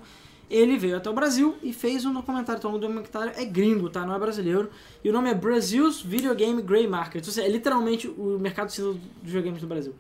[0.50, 2.60] ele veio até o Brasil e fez um documentário.
[2.60, 4.06] Então o documentário é gringo, tá?
[4.06, 4.70] Não é brasileiro.
[5.02, 7.26] E o nome é Brazil's Video Game Grey Market.
[7.26, 9.96] Ou seja, é literalmente o mercado cinza dos videogames do Brasil.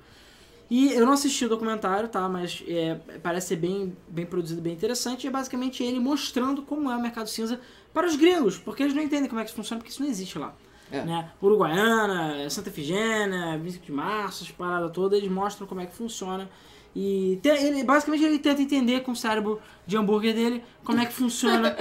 [0.69, 2.27] E eu não assisti o documentário, tá?
[2.27, 5.23] Mas é, parece ser bem, bem produzido, bem interessante.
[5.23, 7.61] E é basicamente ele mostrando como é o mercado cinza
[7.93, 10.09] para os gringos, porque eles não entendem como é que isso funciona, porque isso não
[10.09, 10.53] existe lá.
[10.91, 11.03] É.
[11.03, 11.31] Né?
[11.41, 16.49] Uruguaiana, Santa Efigênia, 25 de março, as paradas todas, eles mostram como é que funciona.
[16.93, 21.13] E ele, basicamente ele tenta entender com o cérebro de hambúrguer dele como é que
[21.13, 21.75] funciona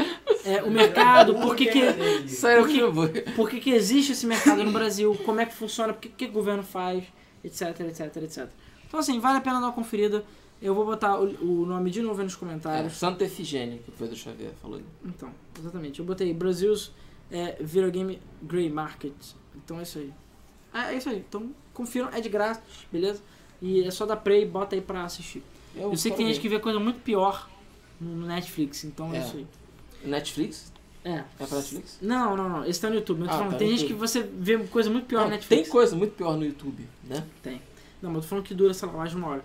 [0.44, 1.80] é, o mercado, por que, que,
[2.68, 3.08] que eu vou.
[3.34, 6.26] por que, que existe esse mercado no Brasil, como é que funciona, o que, que
[6.26, 7.02] o governo faz,
[7.42, 8.48] etc, etc, etc.
[8.86, 10.24] Então assim, vale a pena dar uma conferida.
[10.62, 12.92] Eu vou botar o, o nome de novo aí nos É, comentários.
[12.92, 14.80] Santa Efigênia, que foi do Xavier, falou.
[15.04, 16.00] Então, exatamente.
[16.00, 16.92] Eu botei Brasil's
[17.30, 19.12] é, Video Game Grey Market.
[19.56, 20.12] Então é isso aí.
[20.72, 21.18] É, é isso aí.
[21.28, 22.62] Então confiram, é de graça,
[22.92, 23.22] beleza?
[23.62, 25.42] E é só dar play e bota aí pra assistir.
[25.74, 27.48] Eu sei que tem gente que vê coisa muito pior
[28.00, 29.20] no Netflix, então é, É.
[29.20, 29.46] isso aí.
[30.04, 30.72] Netflix?
[31.04, 31.12] É.
[31.38, 31.98] É pra Netflix?
[32.00, 32.64] Não, não, não.
[32.64, 33.20] Esse tá no YouTube.
[33.22, 35.62] eu Ah, tá tem gente que você vê coisa muito pior Não, no Netflix.
[35.62, 37.24] tem coisa muito pior no YouTube, né?
[38.02, 39.44] Não, mas eu tô falando que dura, sei lá, mais de uma hora.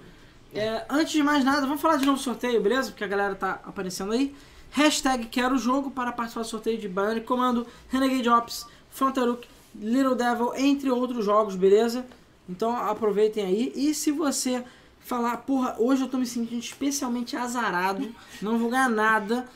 [0.53, 2.89] É, antes de mais nada, vamos falar de novo sorteio, beleza?
[2.91, 4.33] Porque a galera tá aparecendo aí.
[4.75, 10.15] Hashtag quero o jogo para participar do sorteio de Bionic Commando, Renegade Ops, Fantaruk, Little
[10.15, 12.05] Devil, entre outros jogos, beleza?
[12.49, 13.71] Então aproveitem aí.
[13.73, 14.65] E se você
[14.99, 19.47] falar, porra, hoje eu tô me sentindo especialmente azarado, não vou ganhar nada.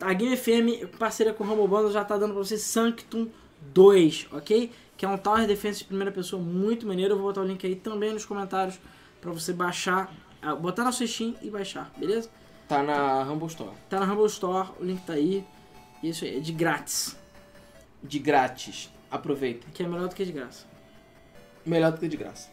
[0.00, 3.26] A Game FM, parceria com o Bundle, já tá dando pra você Sanctum
[3.74, 4.70] 2, ok?
[4.96, 7.14] Que é um Tower Defense de primeira pessoa muito maneiro.
[7.14, 8.78] Eu vou botar o link aí também nos comentários
[9.20, 12.30] pra você baixar, ah, botar na sua Steam e baixar, beleza?
[12.68, 13.72] Tá na Humble Store.
[13.88, 15.44] Tá na Rumble Store, o link tá aí.
[16.02, 17.16] Isso aí, é de grátis,
[18.02, 18.90] De grátis.
[19.10, 19.68] Aproveitem.
[19.72, 20.66] que é melhor do que de graça.
[21.64, 22.48] Melhor do que de graça.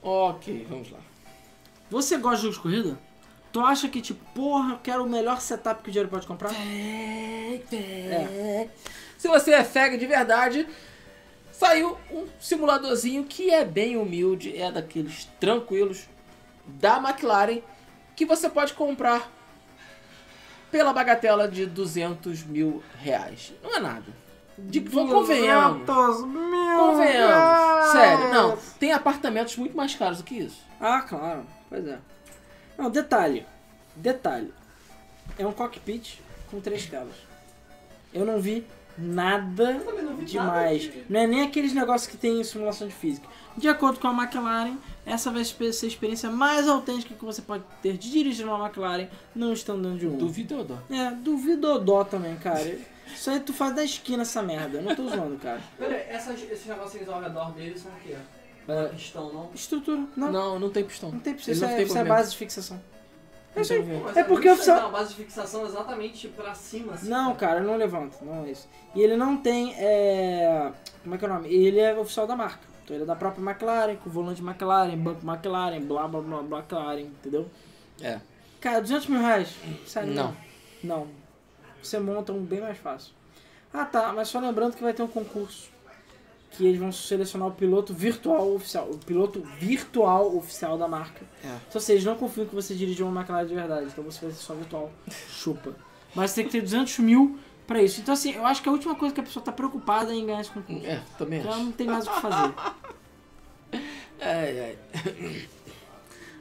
[0.00, 1.00] Ok, vamos lá.
[1.90, 2.98] Você gosta de jogos de corrida?
[3.52, 6.52] Tu acha que, tipo, porra, eu quero o melhor setup que o dinheiro pode comprar?
[6.54, 8.68] É.
[9.16, 10.68] Se você é fega de verdade,
[11.50, 16.08] saiu um simuladorzinho que é bem humilde, é daqueles tranquilos
[16.66, 17.60] da McLaren
[18.18, 19.30] que você pode comprar
[20.72, 23.54] pela bagatela de 200 mil reais.
[23.62, 24.12] Não é nada.
[24.58, 25.86] De, convenhamos.
[25.86, 27.04] 200 mil Convenhamos.
[27.04, 27.92] reais.
[27.92, 28.56] Sério, não.
[28.76, 30.60] Tem apartamentos muito mais caros do que isso.
[30.80, 31.46] Ah, claro.
[31.68, 32.00] Pois é.
[32.76, 33.46] Não, detalhe.
[33.94, 34.52] Detalhe.
[35.38, 36.18] É um cockpit
[36.50, 37.14] com três telas.
[38.12, 38.66] Eu não vi
[38.98, 39.72] nada
[40.02, 40.86] não demais.
[40.86, 43.26] nada Não é nem aqueles negócios que tem em simulação de física.
[43.56, 47.64] De acordo com a McLaren, essa vai ser a experiência mais autêntica que você pode
[47.82, 50.16] ter de dirigir uma McLaren não estando dentro de um.
[50.16, 50.78] Duvido dou.
[50.90, 52.78] É, duvidodó também, cara.
[53.12, 54.78] Isso aí tu faz da esquina essa merda.
[54.78, 55.60] Eu não tô zoando, cara.
[55.78, 58.14] Pera aí, essas, esses negocinhos ao redor deles são o quê?
[58.68, 59.50] É, Pistão, não?
[59.54, 59.96] estrutura.
[60.14, 61.10] Não, não, Não, não tem pistão.
[61.18, 61.62] tem Ele isso.
[61.62, 62.80] não É, tem isso é base de fixação.
[63.56, 64.02] Não movimento.
[64.04, 67.08] Mas É porque muito eu só- legal, a base de fixação exatamente pra cima, assim.
[67.08, 68.68] Não, cara, não levanta, não é isso.
[68.94, 70.72] E ele não tem, é...
[71.02, 71.48] Como é que é o nome?
[71.52, 72.60] Ele é oficial da marca.
[72.84, 76.58] Então ele é da própria McLaren, com volante McLaren, banco McLaren, blá blá blá blá
[76.60, 77.48] McLaren, entendeu?
[78.00, 78.20] É.
[78.60, 79.54] Cara, 200 mil reais?
[79.86, 80.12] Sério?
[80.14, 80.34] Não.
[80.82, 81.06] Não.
[81.82, 83.12] Você monta um bem mais fácil.
[83.72, 85.68] Ah tá, mas só lembrando que vai ter um concurso.
[86.50, 88.88] Que eles vão selecionar o piloto virtual oficial.
[88.90, 91.24] O piloto virtual oficial da marca.
[91.44, 91.54] É.
[91.70, 93.86] Só se eles não confiam que você dirigiu uma McLaren de verdade.
[93.86, 94.90] Então você vai ser só virtual.
[95.30, 95.74] Chupa.
[96.14, 98.00] Mas tem que ter 200 mil pra isso.
[98.00, 100.24] Então assim, eu acho que a última coisa que a pessoa tá preocupada é em
[100.26, 100.86] ganhar esse concurso.
[100.86, 101.60] É, também Então acho.
[101.64, 102.54] não tem mais o que fazer.
[104.20, 104.78] Ai, ai.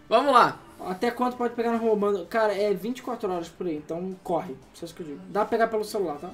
[0.09, 0.57] Vamos lá.
[0.79, 2.25] Até quanto pode pegar no roubando?
[2.25, 3.75] Cara, é 24 horas por aí.
[3.75, 4.55] Então corre.
[4.73, 5.19] Só isso que eu digo.
[5.29, 6.31] Dá pra pegar pelo celular, tá?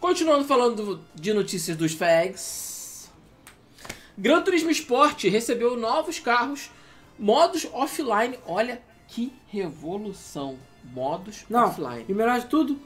[0.00, 2.77] Continuando falando do- de notícias dos fags.
[4.18, 6.70] Gran Turismo Sport recebeu novos carros,
[7.16, 8.36] modos offline.
[8.46, 10.58] Olha que revolução.
[10.92, 12.04] Modos Não, offline.
[12.08, 12.80] e melhor de tudo,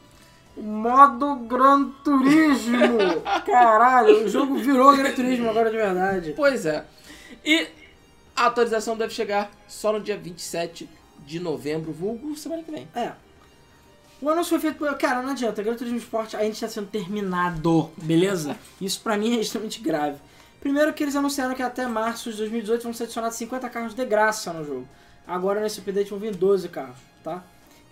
[0.56, 3.22] modo Gran Turismo.
[3.46, 6.32] Caralho, o jogo virou Gran Turismo agora de verdade.
[6.36, 6.84] Pois é.
[7.44, 7.66] E
[8.36, 10.88] a atualização deve chegar só no dia 27
[11.24, 12.88] de novembro, vulgo semana que vem.
[12.94, 13.12] É.
[14.20, 14.92] O anúncio foi feito por.
[14.98, 18.56] Cara, não adianta, Gran Turismo Sport ainda está sendo terminado, beleza?
[18.80, 20.18] Isso pra mim é extremamente grave.
[20.62, 24.04] Primeiro que eles anunciaram que até março de 2018 vão ser adicionados 50 carros de
[24.06, 24.88] graça no jogo.
[25.26, 27.42] agora nesse update vão vir 12 carros, tá?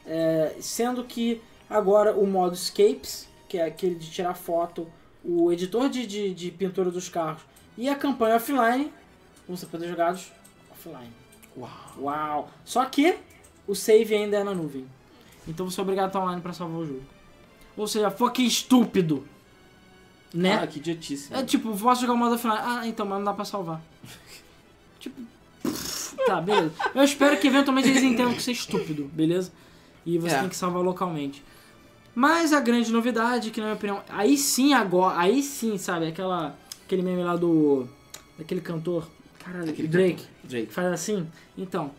[0.06, 4.86] É, sendo que agora o modo Escapes, que é aquele de tirar foto,
[5.24, 7.42] o editor de, de, de pintura dos carros
[7.76, 8.92] e a campanha offline
[9.48, 10.30] vão ser poder jogados
[10.70, 11.12] offline.
[11.56, 11.70] Uau.
[11.98, 12.50] Uau!
[12.64, 13.18] Só que
[13.66, 14.86] o save ainda é na nuvem.
[15.48, 17.02] Então você é obrigado a estar online pra salvar o jogo.
[17.76, 19.26] Ou seja, fucking estúpido.
[20.32, 20.60] Né?
[20.62, 21.32] Ah, que idiotice.
[21.34, 22.56] É tipo, posso jogar o modo offline.
[22.60, 23.80] Ah, então, mas não dá pra salvar.
[25.00, 25.20] tipo,
[26.26, 26.72] tá, beleza.
[26.94, 29.50] Eu espero que eventualmente eles entendam que isso é estúpido, beleza?
[30.06, 30.40] E você É.
[30.40, 31.42] tem que salvar localmente.
[32.14, 36.56] Mas a grande novidade, que na minha opinião, aí sim agora, aí sim, sabe, aquela
[36.84, 37.86] aquele meme lá do
[38.36, 39.08] daquele cantor,
[39.38, 40.72] caralho, Aquele Drake, cantor, Drake.
[40.72, 41.26] faz assim.
[41.56, 41.92] Então,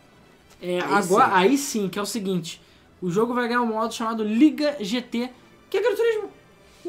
[0.60, 1.32] é, Aí agora, sim.
[1.34, 2.60] aí sim, que é o seguinte,
[3.00, 5.30] o jogo vai ganhar um modo chamado Liga GT,
[5.70, 5.96] que é Gran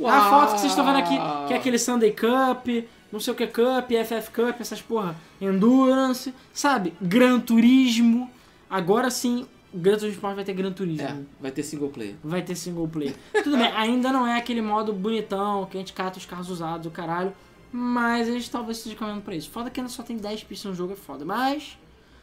[0.10, 0.28] Turismo.
[0.28, 2.68] A foto que vocês estão vendo aqui, que é aquele Sunday Cup,
[3.12, 6.94] não sei o que Cup, FF Cup, essas porra, Endurance, sabe?
[7.02, 8.30] Gran Turismo.
[8.70, 11.08] Agora sim, Gran Turismo Sport vai ter Gran Turismo.
[11.08, 12.16] É, vai ter single player.
[12.24, 13.16] Vai ter single player.
[13.44, 16.86] Tudo bem, ainda não é aquele modo bonitão, que a gente cata os carros usados,
[16.86, 17.34] o caralho.
[17.72, 19.50] Mas eles talvez estejam caminhando pra isso.
[19.50, 21.26] Foda que ainda só tem 10 pistas no jogo, é foda.
[21.26, 21.76] Mas,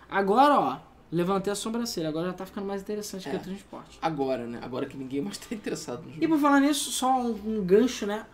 [0.08, 0.76] agora ó,
[1.12, 2.08] levantei a sobrancelha.
[2.08, 3.30] Agora já tá ficando mais interessante É.
[3.32, 3.98] que o transporte.
[4.00, 4.58] Agora, né?
[4.62, 6.28] Agora que ninguém mais tá interessado no E jogo.
[6.28, 8.24] por falar nisso, só um, um gancho, né?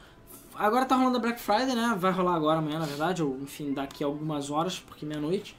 [0.55, 1.97] Agora tá rolando a Black Friday, né?
[1.99, 5.55] Vai rolar agora amanhã, na verdade, ou enfim, daqui a algumas horas, porque meia-noite.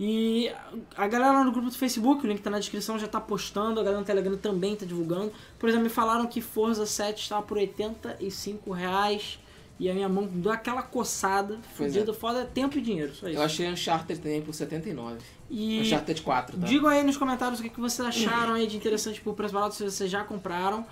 [0.00, 0.50] E
[0.96, 3.78] a galera lá no grupo do Facebook, o link tá na descrição, já tá postando,
[3.78, 5.32] a galera no Telegram também tá divulgando.
[5.60, 9.38] Por exemplo, me falaram que Forza 7 estava por 85 reais
[9.82, 13.26] e a minha mão deu aquela coçada, Pois fudido, foda, é tempo e dinheiro, só
[13.26, 13.36] isso.
[13.36, 15.18] Eu achei Uncharted também por 79.
[15.50, 16.66] E Uncharted 4, tá?
[16.68, 19.74] Digam aí nos comentários o que, que vocês acharam aí de interessante pro preço barato,
[19.74, 20.86] se vocês já compraram.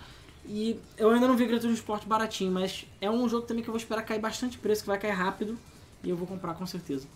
[0.44, 3.70] E eu ainda não vi Gran Turismo Sport baratinho, mas é um jogo também que
[3.70, 5.56] eu vou esperar cair bastante preço, que vai cair rápido.
[6.02, 7.06] E eu vou comprar com certeza.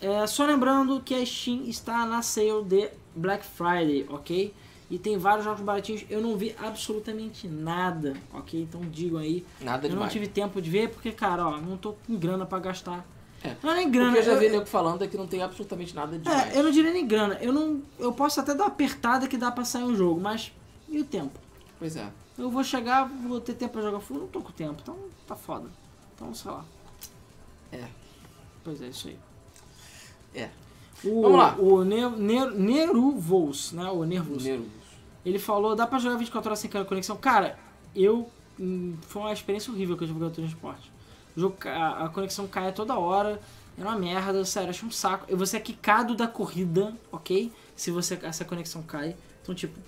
[0.00, 4.54] É, só lembrando que a Steam está na sale de Black Friday, ok?
[4.90, 6.04] E tem vários jogos baratinhos.
[6.08, 8.62] Eu não vi absolutamente nada, ok?
[8.62, 9.44] Então digam aí.
[9.60, 10.12] Nada eu não demais.
[10.12, 13.06] tive tempo de ver porque, cara, ó, não tô com grana pra gastar.
[13.44, 13.54] É.
[13.62, 14.12] Não é nem O grana.
[14.12, 16.54] que eu já vi eu- nego falando é que não tem absolutamente nada demais.
[16.54, 17.34] é, eu não diria nem grana.
[17.40, 17.82] Eu não.
[17.98, 20.52] Eu posso até dar uma apertada que dá pra sair um jogo, mas.
[20.88, 21.38] E o tempo?
[21.78, 22.08] Pois é.
[22.38, 25.36] Eu vou chegar, vou ter tempo pra jogar full, não tô com tempo, então tá
[25.36, 25.68] foda.
[26.14, 26.64] Então, sei lá.
[27.70, 27.84] É.
[28.64, 29.18] Pois é, isso aí.
[30.34, 30.48] É.
[31.04, 31.54] O, Vamos lá.
[31.58, 33.88] O ne ne Neruvous, né?
[33.90, 34.04] O.
[34.04, 34.44] Nervos.
[35.28, 37.16] Ele falou, dá pra jogar 24 horas sem conexão?
[37.16, 37.58] Cara,
[37.94, 38.30] eu.
[38.58, 40.30] hum, Foi uma experiência horrível que eu tive com o
[41.50, 43.40] ca- a, conexão cai toda hora.
[43.78, 45.24] É uma merda, sério, acho um saco.
[45.36, 47.52] Você é quicado da corrida, ok?
[47.76, 49.14] Se você essa conexão cai.
[49.42, 49.78] Então, tipo,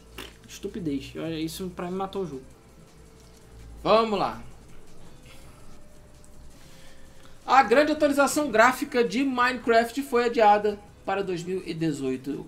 [0.49, 1.12] estupidez.
[1.45, 2.43] Isso pra mim matou o jogo.
[3.82, 4.41] Vamos lá.
[7.47, 12.47] A grande atualização gráfica de Minecraft foi adiada para 2018.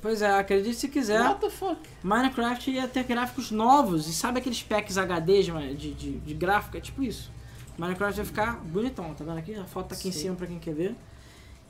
[0.00, 1.20] Pois é, acredite se quiser.
[1.20, 1.76] What the fuck?
[2.02, 4.06] Minecraft ia ter gráficos novos.
[4.08, 6.76] E sabe aqueles packs HD de, de, de, gráfico?
[6.76, 7.30] É tipo isso.
[7.76, 9.54] Minecraft vai ficar bonitão, tá vendo aqui?
[9.54, 10.20] A foto tá aqui em Sim.
[10.20, 10.94] cima pra quem quer ver.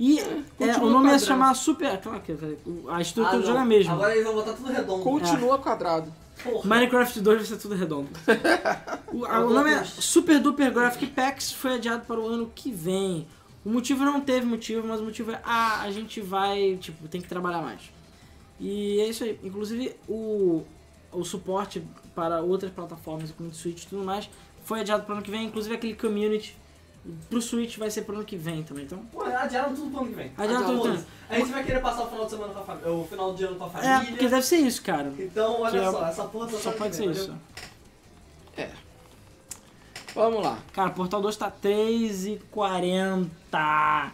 [0.00, 1.98] E é, o nome ia se chamar Super.
[2.00, 2.36] Claro que a
[2.96, 3.46] Ah, estrutura do não.
[3.46, 3.92] jogo é a mesma.
[3.94, 5.02] Agora eles vão botar tudo redondo.
[5.02, 6.12] Continua quadrado.
[6.44, 6.68] Porra.
[6.68, 8.08] Minecraft 2 vai ser tudo redondo.
[9.12, 12.70] o, a- o nome é Super Duper Graphic Packs foi adiado para o ano que
[12.70, 13.26] vem.
[13.64, 17.20] O motivo não teve motivo, mas o motivo é ah, a gente vai, tipo, tem
[17.20, 17.80] que trabalhar mais.
[18.60, 19.38] E é isso aí.
[19.42, 20.64] Inclusive o,
[21.12, 21.82] o suporte
[22.14, 24.28] para outras plataformas, como o Switch e tudo mais,
[24.64, 25.46] foi adiado para o ano que vem.
[25.46, 26.56] Inclusive aquele community
[27.30, 28.84] pro Switch vai ser pro ano que vem também.
[28.84, 30.32] Então, Pô, adiaram tudo pro ano que vem.
[30.36, 30.98] Adiaram tudo pro ano.
[30.98, 31.06] Foda-se.
[31.30, 32.92] A gente vai querer passar o final de semana com a família.
[32.92, 34.00] O final de ano com a é, família.
[34.10, 35.12] porque deve ser isso, cara.
[35.18, 37.26] Então, olha Que é- só, essa porra Só ano pode ser isso.
[37.26, 37.40] valeu?
[40.14, 40.58] Vamos lá.
[40.72, 44.10] Cara, Portal 2 tá 3,40.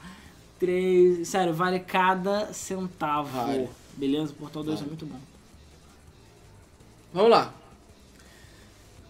[0.59, 1.27] 3...
[1.27, 3.31] Sério, vale cada centavo.
[3.31, 3.71] Vale.
[3.97, 4.33] Beleza?
[4.39, 4.87] Portal 2 Vale.
[4.87, 5.19] é muito bom.
[7.13, 7.53] Vamos lá.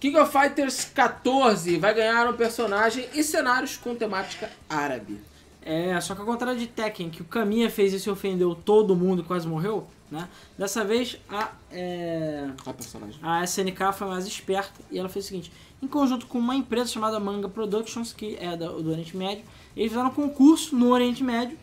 [0.01, 5.19] King of Fighters 14 vai ganhar um personagem e cenários com temática árabe.
[5.63, 8.95] É, só que ao contrário de Tekken, que o Kamiya fez isso e ofendeu todo
[8.95, 10.29] mundo e quase morreu, né?
[10.59, 13.19] Dessa vez a, é, A personagem.
[13.23, 15.51] a SNK foi mais esperta e ela fez o seguinte:
[15.83, 19.43] em conjunto com uma empresa chamada Manga Productions, que é do, do Oriente Médio,
[19.75, 21.59] eles fizeram um concurso no Oriente Médio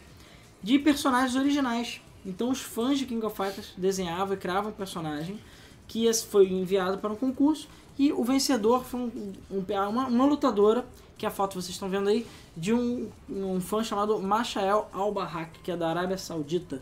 [0.63, 2.01] de personagens originais.
[2.25, 5.39] Então os fãs de King of Fighters desenhavam e criavam um personagem
[5.87, 7.67] que foi enviado para um concurso
[7.99, 10.85] e o vencedor foi um- um- uma, uma lutadora,
[11.17, 15.59] que é a foto vocês estão vendo aí, de um, um fã chamado Mashael Al-Bahak,
[15.61, 16.81] que é da Arábia Saudita.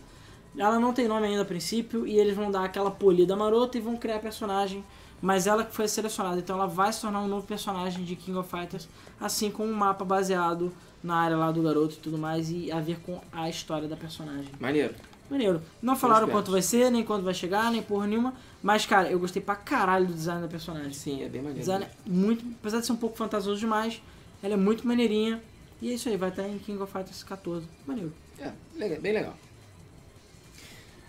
[0.58, 3.82] Ela não tem nome ainda a princípio e eles vão dar aquela polida marota e
[3.82, 4.84] vão criar personagem,
[5.22, 8.38] mas ela que foi selecionada, então ela vai se tornar um novo personagem de King
[8.38, 8.88] of Fighters,
[9.20, 10.72] assim como um mapa baseado
[11.04, 13.96] na área lá do garoto e tudo mais e a ver com a história da
[13.96, 14.50] personagem.
[14.60, 14.94] Maneiro.
[15.30, 15.62] Maneiro.
[15.82, 18.34] Não falaram quanto vai ser, nem quando vai chegar, nem porra nenhuma.
[18.64, 20.92] Mas, cara, eu gostei pra caralho do design da personagem.
[20.92, 21.60] Sim, é bem maneiro.
[21.60, 22.44] design é muito.
[22.60, 24.02] Apesar de ser um pouco fantasioso demais,
[24.42, 25.42] ela é muito maneirinha.
[25.82, 27.66] E é isso aí, vai estar em King of Fighters 14.
[27.86, 28.12] Maneiro.
[28.40, 28.52] É,
[28.98, 29.36] bem legal.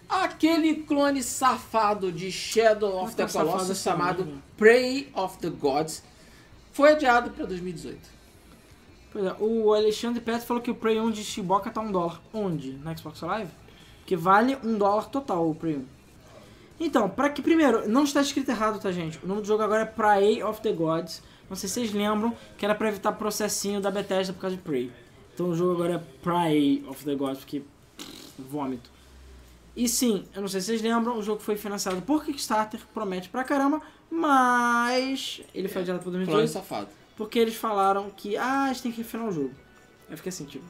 [0.09, 4.43] Aquele clone safado de Shadow of the Colossus assim chamado mesmo.
[4.57, 6.03] Prey of the Gods
[6.73, 7.99] foi adiado para 2018.
[9.13, 12.21] Pois é, o Alexandre Petro falou que o Prey 1 de Shiboka tá um dólar.
[12.33, 12.73] Onde?
[12.73, 13.51] Na Xbox Live?
[14.07, 15.85] Que vale um dólar total o Prey 1.
[16.81, 19.19] Então, pra que primeiro, não está escrito errado, tá gente?
[19.23, 21.23] O nome do jogo agora é Prey of the Gods.
[21.49, 24.63] Não sei se vocês lembram que era pra evitar processinho da Bethesda por causa de
[24.63, 24.91] Prey.
[25.35, 27.63] Então o jogo agora é Prey of the Gods, porque
[28.39, 28.91] vômito.
[29.77, 33.29] E sim, eu não sei se vocês lembram, o jogo foi financiado por Kickstarter, promete
[33.29, 33.81] pra caramba,
[34.11, 36.89] mas ele foi adiado para Clone 2018 safado.
[37.17, 39.53] porque eles falaram que, ah, a gente tem que refinar o jogo.
[40.09, 40.65] Eu fiquei assim, tipo,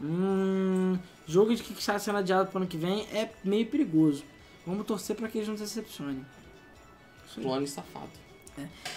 [0.00, 4.24] hum, jogo de Kickstarter sendo adiado pro ano que vem é meio perigoso.
[4.66, 6.24] Vamos torcer pra que eles não se decepcionem.
[7.34, 8.10] Clone safado.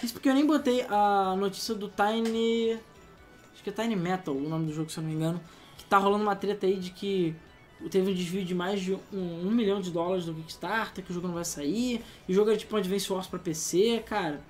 [0.02, 2.78] Isso porque eu nem botei a notícia do Tiny.
[3.52, 5.40] Acho que é Tiny Metal, o nome do jogo, se eu não me engano.
[5.78, 7.34] Que tá rolando uma treta aí de que
[7.90, 11.14] teve um desvio de mais de um, um milhão de dólares do Kickstarter, que o
[11.14, 12.02] jogo não vai sair.
[12.28, 14.42] E o jogo é tipo Advance Wars pra PC, cara.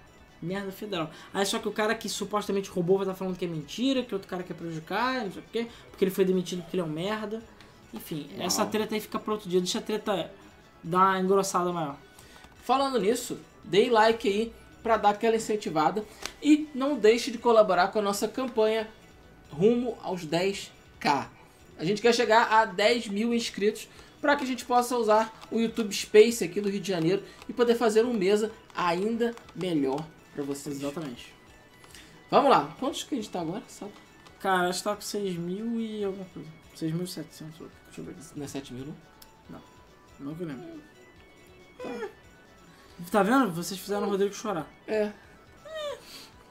[0.46, 1.10] Merda federal.
[1.34, 4.14] Aí só que o cara que supostamente roubou vai estar falando que é mentira, que
[4.14, 6.84] outro cara quer prejudicar, não sei o quê, porque ele foi demitido porque ele é
[6.84, 7.42] um merda.
[7.92, 8.46] Enfim, Uau.
[8.46, 9.60] essa treta aí fica pro outro dia.
[9.60, 10.30] Deixa a treta
[10.82, 11.96] dar uma engrossada maior.
[12.62, 16.04] Falando nisso, dê like aí para dar aquela incentivada
[16.42, 18.88] e não deixe de colaborar com a nossa campanha
[19.50, 21.26] rumo aos 10k.
[21.78, 23.88] A gente quer chegar a 10 mil inscritos
[24.20, 27.52] para que a gente possa usar o YouTube Space aqui do Rio de Janeiro e
[27.52, 30.06] poder fazer um mesa ainda melhor
[30.36, 30.76] para vocês.
[30.76, 31.34] Exatamente.
[32.30, 33.62] Vamos lá, quantos que a gente tá agora?
[33.68, 33.92] Sabe?
[34.40, 36.48] Cara, acho que tá com 6 mil e alguma coisa.
[36.76, 37.24] 6.700.
[37.86, 38.16] Deixa eu ver.
[38.36, 38.86] Não é 7 mil,
[39.50, 39.60] não?
[40.20, 40.80] Não que eu lembro.
[43.10, 43.52] Tá vendo?
[43.52, 44.66] Vocês fizeram o Rodrigo chorar.
[44.86, 45.12] É.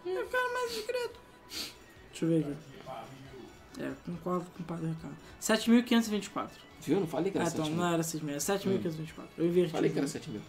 [0.06, 1.20] Eu quero mais discreto.
[2.12, 2.56] Deixa eu ver aqui.
[3.82, 5.18] É, concordo com o padre Ricardo.
[5.42, 6.50] 7.524.
[6.82, 7.00] Viu?
[7.00, 7.82] Não falei que era Ah, 7 então, mil.
[7.84, 9.26] não era 6.000, é 7.524.
[9.38, 9.72] Eu inverti.
[9.72, 10.42] Falei que era 7 mil.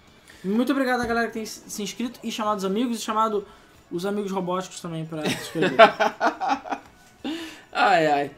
[0.45, 3.47] Muito obrigado a galera que tem se inscrito e chamado os amigos e chamado
[3.91, 5.77] os amigos robóticos também pra se inscrever.
[7.79, 8.31] Ai, ai.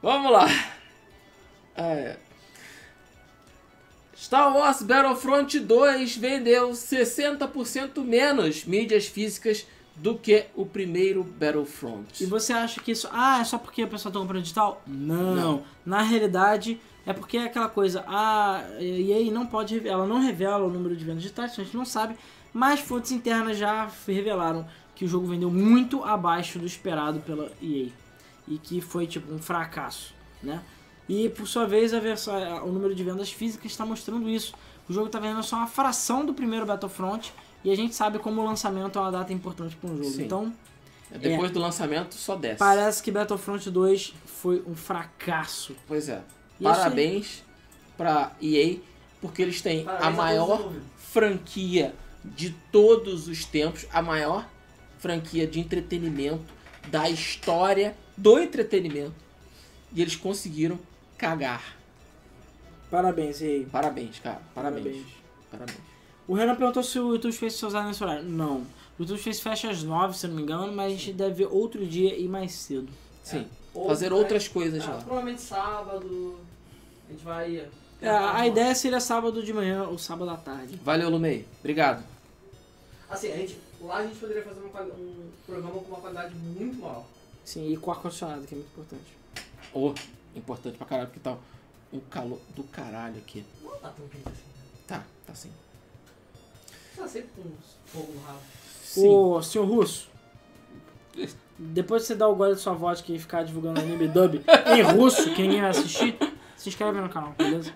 [0.00, 0.46] Vamos lá.
[1.76, 2.16] Ai, ai.
[4.16, 12.22] Star Wars Battlefront 2 vendeu 60% menos mídias físicas do que o primeiro Battlefront.
[12.22, 13.08] E você acha que isso.
[13.12, 14.82] Ah, é só porque a pessoa tá comprando digital?
[14.86, 15.34] Não.
[15.34, 15.62] Não.
[15.84, 18.04] Na realidade, é porque é aquela coisa.
[18.06, 19.88] A EA não pode.
[19.88, 22.14] Ela não revela o número de vendas digitais, a gente não sabe.
[22.52, 27.88] Mas fontes internas já revelaram que o jogo vendeu muito abaixo do esperado pela EA.
[28.46, 30.62] E que foi tipo um fracasso, né?
[31.08, 32.34] E por sua vez, a versão,
[32.66, 34.52] o número de vendas físicas está mostrando isso.
[34.86, 37.32] O jogo está vendendo só uma fração do primeiro Battlefront.
[37.64, 40.10] E a gente sabe como o lançamento é uma data importante para um jogo.
[40.10, 40.24] Sim.
[40.24, 40.52] Então,
[41.10, 42.58] Depois do lançamento, só desce.
[42.58, 45.74] Parece que Battlefront 2 foi um fracasso.
[45.86, 46.22] Pois é.
[46.60, 47.42] E eu Parabéns
[47.96, 48.76] pra EA,
[49.20, 51.94] porque eles têm Parabéns a maior franquia
[52.24, 54.48] de todos os tempos, a maior
[54.98, 56.44] franquia de entretenimento
[56.88, 59.14] da história do entretenimento.
[59.92, 60.78] E eles conseguiram
[61.16, 61.76] cagar.
[62.90, 63.66] Parabéns, EA.
[63.70, 64.40] Parabéns, cara.
[64.54, 65.06] Parabéns.
[65.50, 65.78] Parabéns.
[66.26, 68.22] O Renan perguntou se o YouTube Space foi usado nesse horário.
[68.24, 68.66] Não.
[68.98, 71.48] O YouTube Space fecha às 9, se não me engano, mas a gente deve ver
[71.50, 72.88] outro dia e mais cedo.
[73.22, 73.46] Sim.
[73.78, 74.96] Ou Fazer vai- outras coisas Ah, lá.
[74.98, 76.38] provavelmente sábado.
[77.08, 77.68] A gente vai.
[78.02, 80.76] É, a ideia seria sábado de manhã ou sábado à tarde.
[80.84, 81.46] Valeu, Lumei.
[81.60, 82.04] Obrigado.
[83.08, 86.80] Assim, a gente, lá a gente poderia fazer uma um programa com uma qualidade muito
[86.80, 87.04] maior.
[87.44, 89.16] Sim, e com ar-condicionado, que é muito importante.
[89.72, 89.94] Ô,
[90.36, 91.36] importante pra caralho, porque tá
[91.92, 93.44] um calor do caralho aqui.
[93.62, 94.42] Não tá tão quente assim.
[94.86, 95.50] Tá, tá sim.
[96.96, 97.50] Tá sempre com
[97.86, 98.40] fogo no rabo.
[98.84, 99.08] Sim.
[99.08, 100.08] Ô, senhor Russo,
[101.58, 104.40] depois de você dar o gole da sua vodka e ficar divulgando anime dub
[104.76, 106.16] em russo, que ninguém vai assistir,
[106.56, 107.72] se inscreve no canal, beleza?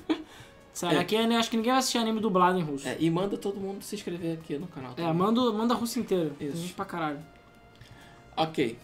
[0.72, 1.00] Sério, É.
[1.00, 2.88] aqui eu acho que ninguém vai assistir anime dublado em russo.
[2.88, 4.94] É, e manda todo mundo se inscrever aqui no canal.
[4.96, 6.30] É, manda, manda a Rússia inteira.
[6.38, 6.56] Tem Isso.
[6.56, 7.18] gente pra caralho.
[8.36, 8.78] Ok.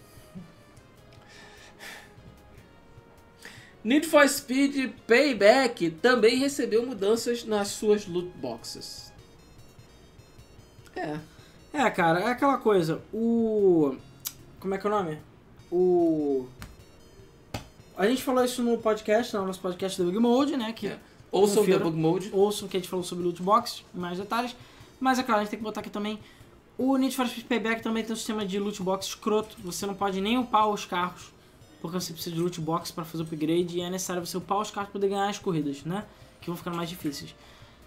[3.82, 9.12] Need for Speed Payback também recebeu mudanças nas suas loot boxes.
[10.94, 11.16] É.
[11.72, 13.00] É, cara, é aquela coisa.
[13.12, 13.96] O.
[14.60, 15.18] Como é que é o nome?
[15.70, 16.46] O.
[17.96, 20.72] A gente falou isso no podcast, no nosso podcast do Big Mode, né?
[20.72, 20.98] Que É.
[21.30, 21.66] Ouçam o.
[21.66, 22.30] Debug Mode.
[22.32, 24.56] ouçam que a gente falou sobre loot box, mais detalhes.
[25.00, 26.18] Mas é claro, a gente tem que botar aqui também.
[26.76, 29.56] O Need for Speed Payback também tem um sistema de loot box escroto.
[29.64, 31.32] Você não pode nem upar os carros,
[31.80, 34.58] porque você precisa de loot box para fazer o upgrade e é necessário você upar
[34.58, 36.04] os carros para poder ganhar as corridas, né?
[36.40, 37.34] que vão ficando mais difíceis.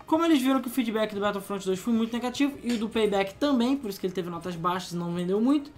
[0.06, 2.90] Como eles viram que o feedback do Battlefront 2 foi muito negativo e o do
[2.90, 5.72] Payback também, por isso que ele teve notas baixas e não vendeu muito,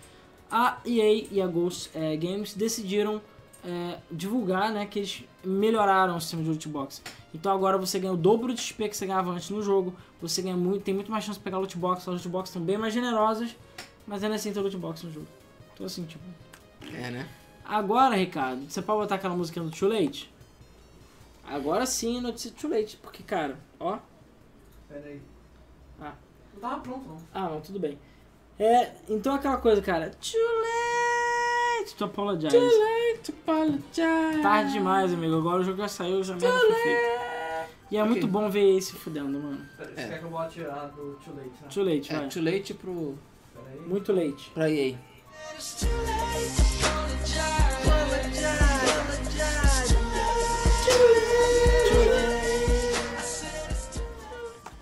[0.54, 3.20] a EA e a Ghost eh, Games decidiram
[3.66, 7.02] eh, divulgar né, que eles melhoraram o sistema de loot box.
[7.34, 10.44] Então agora você ganha o dobro de XP que você ganhava antes no jogo, você
[10.44, 12.78] ganha muito, tem muito mais chance de pegar loot box, as loot box estão bem
[12.78, 13.56] mais generosas,
[14.06, 15.28] mas ainda assim tem loot box no jogo.
[15.74, 16.24] Então assim, tipo...
[16.94, 17.28] É, né?
[17.66, 20.32] Agora, Ricardo, você pode botar aquela musiquinha do Too Late?
[21.44, 23.98] Agora sim, notícia do Too Late, porque, cara, ó...
[24.88, 25.20] Pera aí.
[26.00, 26.14] Ah.
[26.54, 27.18] Não tava pronto, não.
[27.34, 27.98] Ah, não, tudo bem.
[28.60, 30.12] É, então aquela coisa, cara.
[30.22, 30.40] Too
[31.80, 32.56] late to apologize.
[32.56, 34.42] Too late to apologize.
[34.42, 35.38] Tarde demais, amigo.
[35.38, 37.24] Agora o jogo já saiu, já merda foi feito.
[37.92, 38.12] E é Ok.
[38.12, 39.66] muito bom ver ele se fudendo, mano.
[39.78, 40.08] Você É.
[40.08, 41.68] quer que eu bote a do Too Late, né?
[41.72, 42.28] Too late, É, vai.
[42.30, 43.18] too late pro.
[43.88, 44.50] Muito late.
[44.52, 44.96] pra EA.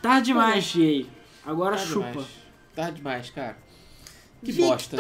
[0.01, 1.05] Tarde demais, GA.
[1.45, 2.09] Agora Tá chupa.
[2.09, 2.41] demais.
[2.86, 3.57] Tá demais, cara.
[4.43, 4.69] Que Victory!
[4.71, 4.97] bosta.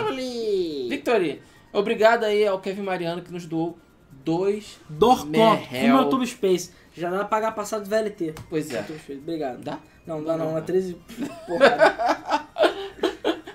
[0.89, 1.41] Victory,
[1.73, 3.77] obrigado aí ao Kevin Mariano que nos doou
[4.23, 4.79] dois.
[4.89, 5.29] Dor conto.
[5.31, 5.97] Merrell.
[5.97, 6.71] Full Tube Space.
[6.95, 8.35] Já dá pra pagar passado do VLT.
[8.49, 8.85] Pois é.
[9.09, 9.61] Obrigado.
[9.63, 9.79] Dá?
[10.05, 10.57] Não, dá não.
[10.57, 10.93] É 13
[11.47, 12.45] porra.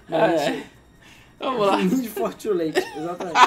[0.08, 0.62] Não, Ah, isso- é.
[1.38, 1.76] Vamos lá.
[1.76, 2.78] Need for Too Late.
[2.96, 3.38] Exatamente.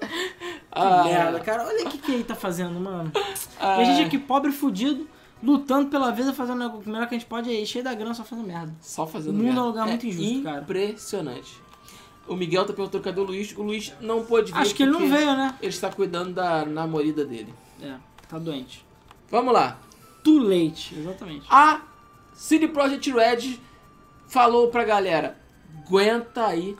[0.00, 1.64] Que Ah, merda, cara.
[1.66, 3.10] Olha o que que ele tá fazendo, mano.
[3.58, 5.08] ah, E a gente aqui, pobre fudido,
[5.42, 8.24] lutando pela vida, fazendo o melhor que a gente pode aí, cheio da grana, só
[8.24, 8.74] fazendo merda.
[8.80, 9.60] Só fazendo O mundo merda.
[9.60, 10.60] é um lugar muito injusto, cara.
[10.62, 11.62] Impressionante.
[12.26, 13.56] O Miguel tá perguntando cadê o Luiz.
[13.56, 14.58] O Luiz não pôde vir.
[14.58, 15.54] Acho que ele não veio, né?
[15.60, 17.54] Ele está cuidando da namorada dele.
[17.80, 17.94] É,
[18.28, 18.84] tá doente.
[19.30, 19.78] Vamos lá.
[20.24, 21.46] Too late, exatamente.
[21.48, 21.82] A
[22.34, 23.60] CD Projekt Red
[24.26, 25.38] falou pra galera:
[25.86, 26.76] aguenta aí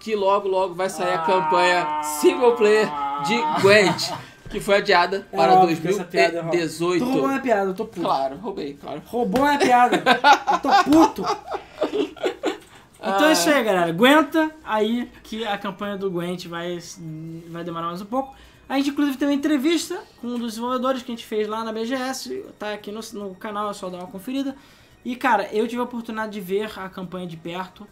[0.00, 2.88] que logo logo vai sair a campanha single player
[3.26, 4.10] de Gwent,
[4.50, 6.56] que foi adiada É para óbvio que essa piada é rouba.
[6.56, 7.28] Tu roubou 2018.
[7.28, 8.00] minha piada, eu tô puto.
[8.00, 9.02] Claro, roubei, claro.
[9.06, 10.02] Roubou minha piada.
[10.52, 11.24] eu tô puto.
[12.98, 13.88] Então é isso aí, galera.
[13.88, 16.78] Aguenta aí que a campanha do Gwent vai,
[17.48, 18.34] vai demorar mais um pouco.
[18.68, 21.64] A gente, inclusive, teve uma entrevista com um dos desenvolvedores que a gente fez lá
[21.64, 22.44] na BGS.
[22.58, 24.54] Tá aqui no, no canal, é só dar uma conferida.
[25.04, 27.86] E, cara, eu tive a oportunidade de ver a campanha de perto.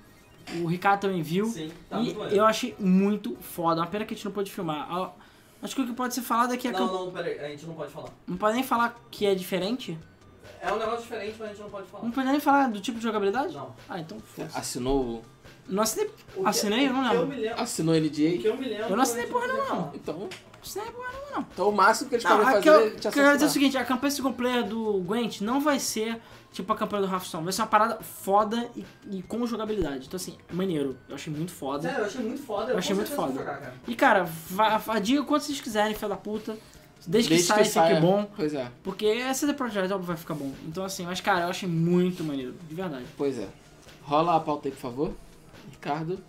[0.62, 1.46] O Ricardo também viu.
[1.46, 3.80] Sim, tá e eu achei muito foda.
[3.80, 4.88] Uma pena que a gente não pôde filmar.
[5.62, 7.48] Acho que o que pode ser falado é que a Não, não, pera aí, a
[7.48, 8.10] gente não pode falar.
[8.26, 9.98] Não pode nem falar que é diferente.
[10.60, 12.04] É um negócio diferente, mas a gente não pode falar.
[12.04, 13.54] Não pode nem falar do tipo de jogabilidade?
[13.54, 13.74] Não.
[13.88, 15.22] Ah, então foda Assinou,
[15.68, 16.06] Não assinei.
[16.08, 16.88] Que- Assinei?
[16.88, 17.22] Eu não que lembro.
[17.22, 17.60] Eu me lembro.
[17.62, 18.38] assinou O NDA.
[18.38, 18.84] que eu me lembro.
[18.88, 19.90] Eu não assinei porra nenhuma, falar.
[19.94, 20.28] Então,
[20.62, 21.46] Assinei porra nenhuma, não.
[21.52, 23.32] então o máximo que eles Não, podem fazer que eu, é que te eu quero
[23.32, 26.20] dizer é o seguinte, a campanha single player do Gwent não vai ser
[26.52, 27.44] tipo a campanha do Hearthstone.
[27.44, 30.06] Vai ser uma parada foda e, e com jogabilidade.
[30.06, 30.96] Então assim, maneiro.
[31.08, 31.82] Eu achei muito foda.
[31.82, 32.72] Sério, eu achei muito foda.
[32.72, 33.32] Eu achei muito foda.
[33.34, 33.74] Jogar, cara.
[33.86, 34.28] E cara,
[35.02, 36.56] diga quanto vocês quiserem, filha da puta.
[37.06, 38.28] Desde, Desde que saia, fique bom.
[38.36, 40.52] Pois é, Porque essa The Project óbvio vai ficar bom.
[40.66, 42.54] Então assim, mas cara, eu achei muito maneiro.
[42.68, 43.04] De verdade.
[43.16, 43.46] pois é.
[44.02, 45.12] Rola a pauta aí, por favor,
[45.78, 46.22] Ricardo.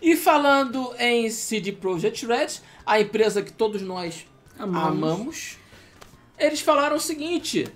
[0.00, 4.26] E falando em CD Projekt Red, a empresa que todos nós
[4.58, 5.58] amamos,
[6.38, 7.66] eles falaram o seguinte: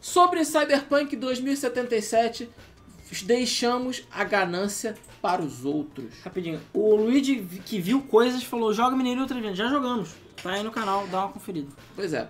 [0.00, 2.48] sobre Cyberpunk 2077,
[3.26, 6.14] deixamos a ganância para os outros.
[6.24, 6.60] Rapidinho.
[6.72, 7.36] O Luigi
[7.66, 9.54] que viu coisas falou, joga Mineiro outra.
[9.54, 10.10] Já jogamos.
[10.42, 11.68] Tá aí no canal, dá uma conferida.
[11.94, 12.28] Pois é.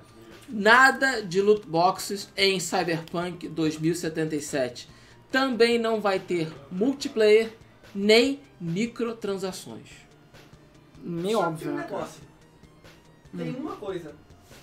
[0.49, 4.94] Nada de loot boxes em Cyberpunk 2077.
[5.35, 7.53] Também não vai ter multiplayer
[7.93, 9.89] nem microtransações.
[11.03, 12.09] Meio Só óbvio, um né, cara?
[13.37, 14.15] Tem uma coisa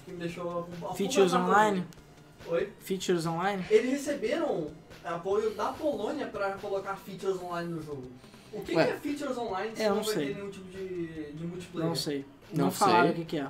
[0.05, 0.69] que me deixou...
[0.95, 1.85] Features online.
[2.47, 2.69] Oi?
[2.79, 3.65] Features online?
[3.69, 4.69] Eles receberam
[5.03, 8.07] apoio da Polônia pra colocar features online no jogo.
[8.53, 10.27] O que, que é features online se É, não, não vai sei.
[10.27, 11.89] ter nenhum tipo de, de multiplayer?
[11.89, 12.25] Não sei.
[12.53, 13.11] Não Não, falaram sei.
[13.11, 13.47] o que, que é.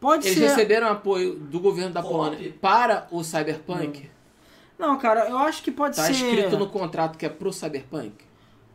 [0.00, 0.48] Pode Eles ser.
[0.48, 2.02] receberam apoio do governo da?
[2.02, 4.10] Polônia para o Cyberpunk.
[4.82, 6.12] Não, cara, eu acho que pode Tá ser.
[6.12, 8.12] escrito no contrato que é pro Cyberpunk.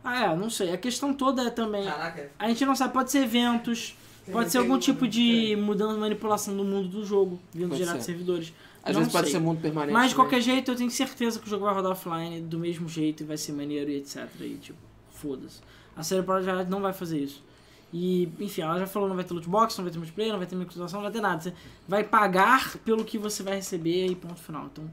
[0.02, 0.72] Ah, é, não sei.
[0.72, 1.84] A questão toda é também.
[1.84, 3.94] Caraca, A gente não sabe, pode ser eventos,
[4.24, 7.80] Tem- pode ser algum um- tipo de mudança, manipulação do mundo do jogo, vindo Pode
[7.82, 7.98] direto ser.
[8.00, 8.52] de servidores.
[8.82, 9.34] Às Não vezes pode sei.
[9.38, 9.92] ser mundo permanente.
[9.92, 10.30] Mas de também.
[10.30, 13.26] qualquer jeito, eu tenho certeza que o jogo vai rodar offline do mesmo jeito e
[13.26, 14.26] vai ser maneiro e etc.
[14.40, 14.78] E tipo,
[15.10, 15.60] foda-se.
[15.94, 17.44] A série Project não vai fazer isso.
[17.92, 20.38] E, enfim, ela já falou, não vai ter loot box, não vai ter multiplayer, não
[20.38, 21.40] vai ter microtransação, não vai ter nada.
[21.42, 21.52] Você
[21.86, 24.66] vai pagar pelo que você vai receber e ponto final.
[24.72, 24.84] Então,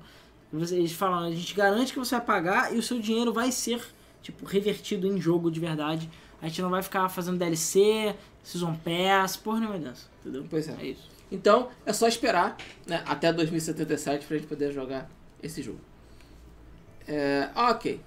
[0.53, 3.81] eles falam, a gente garante que você vai pagar e o seu dinheiro vai ser,
[4.21, 6.09] tipo, revertido em jogo de verdade.
[6.41, 10.45] A gente não vai ficar fazendo DLC, Season Pass, porra nenhuma dessa, entendeu?
[10.49, 10.75] Pois é.
[10.79, 11.09] É isso.
[11.31, 15.09] Então, é só esperar né, até 2077 pra gente poder jogar
[15.41, 15.79] esse jogo.
[17.07, 17.99] É, ok.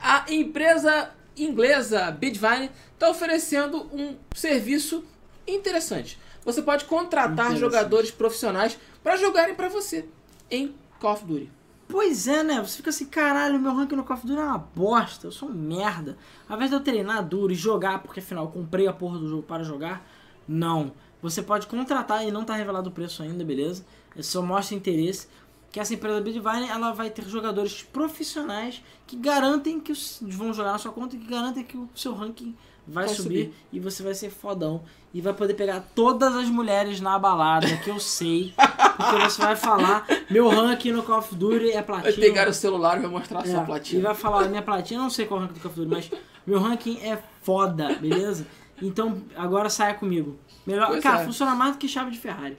[0.00, 5.04] A empresa inglesa Bitvine está oferecendo um serviço
[5.46, 6.18] interessante.
[6.44, 10.08] você pode contratar jogadores profissionais pra jogarem pra você
[10.50, 11.52] em Call of Duty.
[11.86, 12.60] Pois é, né?
[12.62, 15.50] Você fica assim, caralho, meu ranking no Call of Duty é uma bosta, eu sou
[15.50, 16.16] um merda.
[16.48, 19.28] Ao invés de eu treinar duro e jogar, porque afinal eu comprei a porra do
[19.28, 20.04] jogo para jogar,
[20.48, 20.92] não.
[21.20, 23.84] Você pode contratar e não tá revelado o preço ainda, beleza?
[24.16, 25.28] É só mostra interesse.
[25.70, 29.92] Que essa empresa Bitvine, ela vai ter jogadores profissionais que garantem que
[30.22, 32.56] vão jogar na sua conta e que garantem que o seu ranking
[32.86, 33.54] vai, Vai subir, subir.
[33.72, 34.82] e você vai ser fodão.
[35.12, 38.52] E vai poder pegar todas as mulheres na balada, que eu sei.
[38.56, 42.16] Porque você vai falar, meu ranking no Call of Duty é Vai platino.
[42.20, 44.02] pegar o celular e vai mostrar a É, sua E platina.
[44.02, 46.10] vai falar, minha platina, eu não sei qual o ranking do Call of Duty, mas
[46.44, 48.44] meu ranking é foda, beleza?
[48.82, 50.36] Então, agora saia comigo.
[50.66, 51.24] Melhor, Pois cara, é.
[51.24, 52.56] funciona mais do que chave de Ferrari.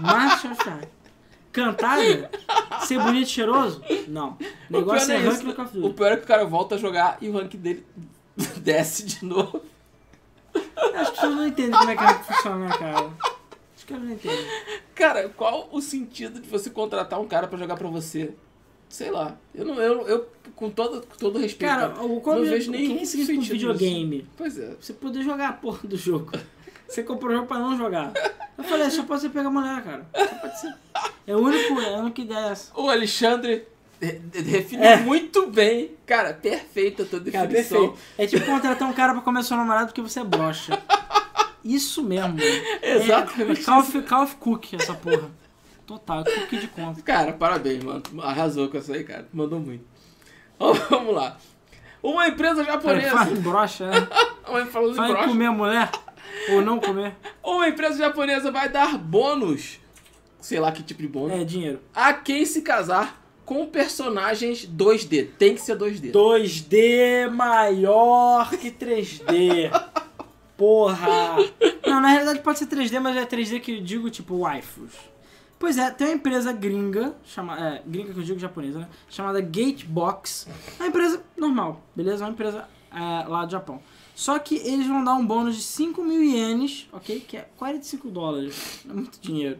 [0.00, 0.88] mais do que chave de Ferrari.
[1.52, 2.30] Cantada?
[2.80, 3.82] Ser bonito e cheiroso?
[4.08, 4.30] Não.
[4.30, 4.36] O
[4.76, 5.94] O negócio é é ranking no Call of O Duty.
[5.94, 7.84] pior é que o cara volta a jogar e o ranking dele
[8.58, 9.62] desce de novo.
[10.94, 13.10] As pessoas não entendem como é que funciona, cara?
[13.76, 14.46] Acho que elas não entendem.
[14.94, 18.34] Cara, qual o sentido de você contratar um cara pra jogar pra você?
[18.88, 19.36] Sei lá.
[19.54, 21.68] Eu não, eu, eu com todo, com todo respeito.
[21.68, 24.16] Cara, o, não é- vejo que nenhum que é significa um sentido videogame?
[24.18, 24.28] nisso.
[24.36, 24.76] Pois é.
[24.80, 26.30] Você poder jogar a porra do jogo.
[26.86, 28.12] Você comprou o jogo pra não jogar.
[28.56, 30.06] Eu falei, só pode ser pegar mulher, cara.
[30.14, 30.74] Só pode ser.
[31.26, 32.70] É o único, é a única ideia essa.
[32.78, 33.66] O Alexandre
[34.12, 34.96] definiu É.
[34.96, 35.92] muito bem.
[36.06, 37.88] Cara, perfeita a tua Cara, definição.
[37.88, 37.98] perfeito.
[38.18, 40.80] É tipo contratar um cara pra comer seu namorado porque você é broxa.
[41.64, 42.36] Isso mesmo.
[42.82, 45.30] Exatamente É, Call, of, Call of Cook, essa porra.
[45.86, 47.02] Total, é cookie de conta.
[47.02, 48.02] Cara, parabéns, mano.
[48.22, 49.28] Arrasou com isso aí, cara.
[49.32, 49.84] Mandou muito.
[50.90, 51.36] Vamos lá.
[52.02, 53.10] Uma empresa Cara, japonesa.
[53.10, 54.08] fala em brocha, né?
[54.70, 55.24] Fala em brocha.
[55.28, 55.90] comer mulher
[56.50, 57.14] ou não comer.
[57.42, 59.78] Uma empresa japonesa vai dar bônus.
[60.40, 61.32] Sei lá que tipo de bônus.
[61.32, 61.80] É dinheiro.
[61.94, 65.30] A quem se casar com personagens 2D.
[65.38, 66.12] Tem que ser 2D.
[66.12, 69.70] 2D maior que 3D.
[70.56, 71.36] Porra!
[71.86, 74.92] Não, na realidade pode ser 3D, mas é 3D que eu digo tipo waifus.
[75.58, 78.88] Pois é, tem uma empresa gringa, chama, é, gringa que eu digo japonesa, né?
[79.08, 80.46] Chamada Gatebox.
[80.78, 82.24] É uma empresa normal, beleza?
[82.24, 83.80] É uma empresa é, lá do Japão.
[84.14, 87.20] Só que eles vão dar um bônus de 5 mil ienes, ok?
[87.20, 88.84] Que é 45 dólares.
[88.88, 89.58] É muito dinheiro.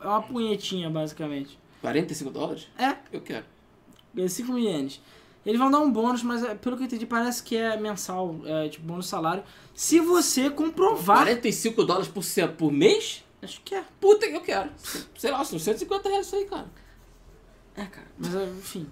[0.00, 1.58] É uma punhetinha, basicamente.
[1.82, 2.68] 45 dólares?
[2.78, 3.44] É, Eu quero.
[4.14, 5.00] Ganha 5 mil ienes.
[5.44, 8.36] Eles vão dar um bônus, mas é, pelo que eu entendi, parece que é mensal,
[8.46, 9.42] é, tipo bônus salário.
[9.74, 11.18] Se você comprovar.
[11.18, 12.22] 45 dólares por,
[12.56, 13.24] por mês?
[13.42, 13.84] Acho que é.
[14.00, 14.70] Puta que eu quero.
[15.18, 16.70] Sei lá, são 150 reais isso aí, cara.
[17.74, 18.06] É, cara.
[18.16, 18.86] Mas é, enfim.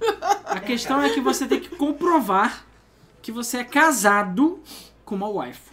[0.45, 2.67] A questão é que você tem que comprovar
[3.23, 4.61] que você é casado
[5.05, 5.71] com uma wife.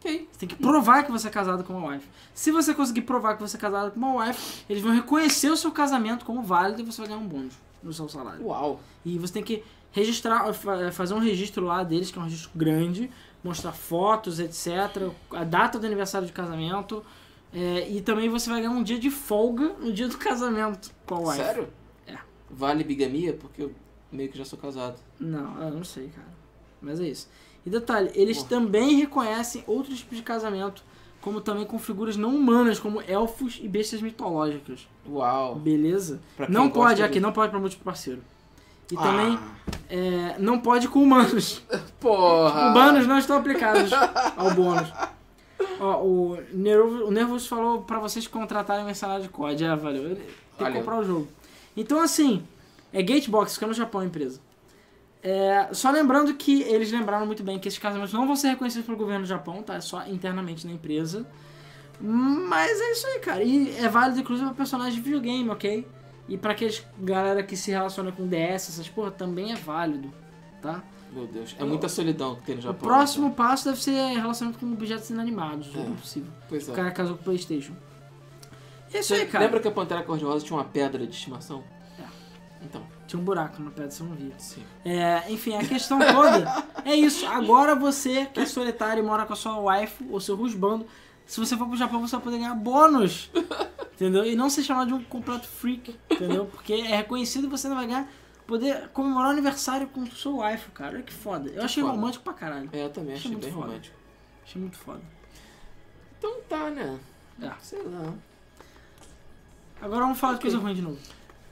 [0.00, 0.28] Ok.
[0.32, 2.08] Você tem que provar que você é casado com uma wife.
[2.34, 5.56] Se você conseguir provar que você é casado com uma wife, eles vão reconhecer o
[5.56, 8.44] seu casamento como válido e você vai ganhar um bônus no seu salário.
[8.46, 8.80] Uau.
[9.04, 12.50] E você tem que registrar, fa- fazer um registro lá deles, que é um registro
[12.54, 13.10] grande,
[13.44, 15.10] mostrar fotos, etc.
[15.32, 17.04] A data do aniversário de casamento.
[17.52, 21.16] é, e também você vai ganhar um dia de folga no dia do casamento com
[21.16, 21.36] a wife.
[21.44, 21.68] Sério?
[22.06, 22.16] É.
[22.48, 23.34] Vale bigamia?
[23.34, 23.72] Porque eu
[24.10, 24.96] meio que já sou casado.
[25.18, 26.28] Não, eu não sei, cara.
[26.80, 27.28] Mas é isso.
[27.64, 28.48] E detalhe, eles Porra.
[28.48, 30.82] também reconhecem outros tipos de casamento,
[31.20, 34.88] como também com figuras não humanas, como elfos e bestas mitológicas.
[35.08, 35.54] Uau.
[35.56, 36.20] Beleza?
[36.48, 38.22] Não pode aqui, não pode pra múltiplo parceiro.
[38.90, 39.38] E Ah, também
[39.88, 41.62] é, não pode com humanos.
[42.00, 42.70] Porra.
[42.70, 43.90] Humanos não estão aplicados
[44.36, 44.90] ao bônus.
[45.78, 49.64] Ó, o, Nervo, o Nervous falou pra vocês contratarem mercenário de COD.
[49.64, 50.02] É, valeu.
[50.16, 50.78] Tem que Valeu.
[50.80, 51.28] comprar o jogo.
[51.76, 52.42] Então, assim,
[52.92, 54.40] é Gatebox, que é no Japão a empresa.
[55.22, 58.86] É, só lembrando que eles lembraram muito bem que esses casamentos não vão ser reconhecidos
[58.86, 59.74] pelo governo do Japão, tá?
[59.74, 61.26] É só internamente na empresa.
[62.00, 63.42] Mas é isso aí, cara.
[63.44, 65.86] E é válido, inclusive, pra personagens de videogame, ok?
[66.28, 70.10] E pra aqueles galera que se relaciona com DS, essas porra, também é válido,
[70.62, 70.82] tá?
[71.12, 71.54] Meu Deus.
[71.58, 72.88] É muita solidão que tem no O Japão.
[72.88, 75.80] próximo passo deve ser relacionamento com objetos inanimados, É.
[75.80, 76.30] é possível.
[76.48, 76.72] Pois é.
[76.72, 77.72] O cara casou com o Playstation.
[78.94, 79.44] É isso aí, Você cara.
[79.44, 81.62] lembra que a Pantera Cor-de-Rosa tinha uma pedra de estimação?
[81.98, 82.04] É.
[82.62, 84.32] Então, Tinha um buraco na pedra, você não via.
[84.38, 84.62] sim.
[84.84, 87.26] É, enfim, a questão toda é isso.
[87.26, 90.86] Agora você que é solitário e mora com a sua wife ou seu husbando,
[91.26, 93.28] se você for pro Japão você vai poder ganhar bônus.
[93.94, 94.24] Entendeu?
[94.24, 96.46] E não ser chamado de um completo freak, entendeu?
[96.46, 98.08] Porque é reconhecido e você não vai ganhar.
[98.46, 100.94] Poder comemorar o aniversário com sua wife, cara.
[100.94, 101.50] Olha que foda.
[101.50, 101.94] Eu achei foda.
[101.96, 102.70] romântico pra caralho.
[102.72, 103.66] É, eu também Achei achei bem foda.
[103.66, 103.96] romântico.
[104.44, 105.00] Achei muito foda.
[106.16, 106.96] Então tá, né?
[107.42, 107.50] É.
[107.60, 108.12] Sei lá.
[109.82, 110.50] Agora vamos falar de Ok.
[110.50, 110.98] coisa ruim de novo.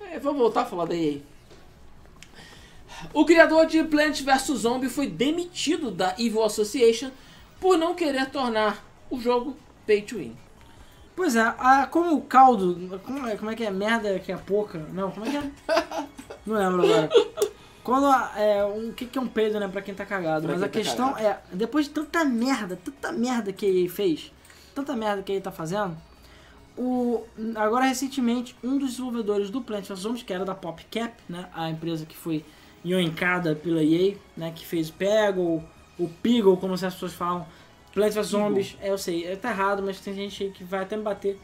[0.01, 1.19] É, vamos voltar a falar da EA.
[3.13, 7.11] O criador de Plants vs Zombie foi demitido da Evil Association
[7.61, 10.37] por não querer tornar o jogo pay to win.
[11.17, 13.01] Pois é, a, como o caldo.
[13.05, 13.71] Como é, como é que é?
[13.71, 14.79] Merda que é pouca?
[14.93, 15.51] Não, como é que é?
[16.47, 17.11] Não lembro agora.
[17.83, 20.43] Quando a- é, um, o que, que é um peido, né, pra quem tá cagado.
[20.47, 21.27] Pra Mas a tá questão cagado.
[21.53, 24.31] é, depois de tanta merda, tanta merda que ele fez,
[24.75, 25.97] tanta merda que ele tá fazendo.
[26.77, 27.25] O,
[27.57, 31.69] agora, recentemente, um dos desenvolvedores do Plant vs Zombies, que era da PopCap, né, a
[31.71, 32.45] empresa que foi
[32.85, 35.63] ioincada pela EA, né, que fez Peggle,
[35.99, 37.47] o Piggle, como as pessoas falam,
[37.93, 40.83] Plant vs Zombies, é, eu sei, é, tá errado, mas tem gente aí que vai
[40.83, 41.39] até me bater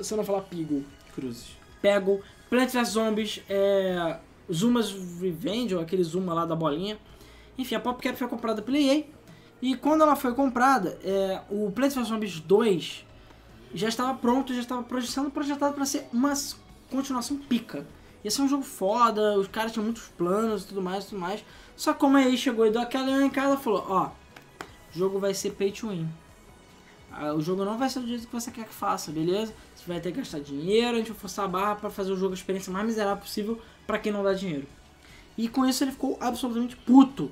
[0.00, 0.84] se eu não falar Piggle.
[1.14, 1.56] Cruzes.
[1.82, 4.18] Peggle, Plant vs Zombies, é,
[4.52, 6.98] Zuma's Revenge, ou aquele Zuma lá da bolinha.
[7.58, 9.04] Enfim, a PopCap foi comprada pela EA,
[9.60, 13.04] e quando ela foi comprada, é, o Plant vs Zombies 2
[13.74, 16.32] já estava pronto, já estava proje- sendo projetado para ser uma
[16.90, 17.86] continuação pica.
[18.24, 21.44] Ia ser um jogo foda, os caras tinham muitos planos e tudo mais, tudo mais.
[21.76, 24.10] Só como aí chegou e deu aquela em casa, falou, ó,
[24.94, 26.08] o jogo vai ser pay to win.
[27.12, 29.52] Ah, O jogo não vai ser do jeito que você quer que faça, beleza?
[29.74, 32.16] Você vai ter que gastar dinheiro, a gente vai forçar a barra para fazer o
[32.16, 34.66] jogo a experiência mais miserável possível para quem não dá dinheiro.
[35.36, 37.30] E com isso ele ficou absolutamente puto.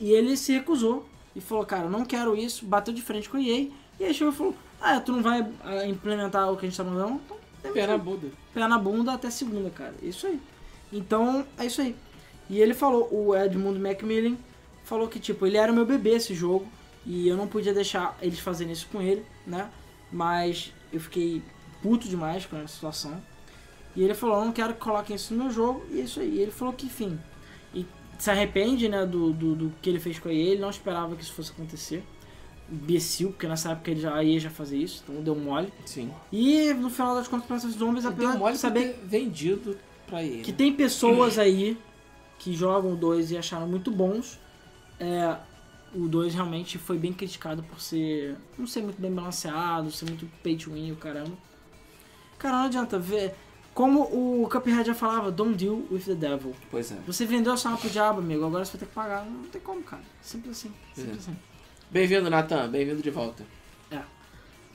[0.00, 1.06] E ele se recusou
[1.36, 3.68] e falou, cara, não quero isso, bateu de frente com a EA.
[4.00, 6.76] E aí chegou e falou, ah, tu não vai ah, implementar o que a gente
[6.76, 7.20] tá mandando?
[7.24, 7.36] Então,
[7.72, 8.28] Pé na aí Buda.
[8.52, 9.94] pé na bunda até segunda, cara.
[10.02, 10.40] Isso aí.
[10.92, 11.96] Então, é isso aí.
[12.48, 14.36] E ele falou, o Edmund Macmillan
[14.84, 16.66] falou que, tipo, ele era o meu bebê esse jogo.
[17.06, 19.70] E eu não podia deixar eles fazerem isso com ele, né?
[20.10, 21.42] Mas eu fiquei
[21.82, 23.20] puto demais com essa situação.
[23.96, 25.84] E ele falou, eu não quero que coloquem isso no meu jogo.
[25.90, 26.36] E é isso aí.
[26.36, 27.18] E ele falou que, enfim,
[27.74, 27.86] e
[28.18, 30.52] se arrepende, né, do, do, do que ele fez com a EA.
[30.52, 32.02] Ele não esperava que isso fosse acontecer.
[32.70, 35.72] Imbecil, porque nessa época ele já, a EA já fazia isso, então deu mole.
[35.84, 36.10] Sim.
[36.32, 40.22] E no final das contas, Plants vs Zombies, apesar Deu mole de saber vendido pra
[40.22, 40.42] ele.
[40.42, 41.76] que tem pessoas aí
[42.38, 44.38] que jogam o 2 e acharam muito bons.
[44.98, 45.36] É,
[45.94, 48.36] o 2 realmente foi bem criticado por ser.
[48.58, 51.32] não ser muito bem balanceado, ser muito pay to win, o caramba.
[52.38, 53.34] Cara, não adianta ver.
[53.74, 56.54] Como o Cuphead já falava, don't deal with the devil.
[56.70, 56.96] Pois é.
[57.06, 59.24] Você vendeu a sua alma pro diabo, amigo, agora você vai ter que pagar.
[59.26, 60.02] Não tem como, cara.
[60.22, 60.72] Simples assim.
[60.94, 61.18] Simples É.
[61.18, 61.36] assim.
[61.94, 62.68] Bem-vindo, Nathan.
[62.68, 63.46] Bem-vindo de volta.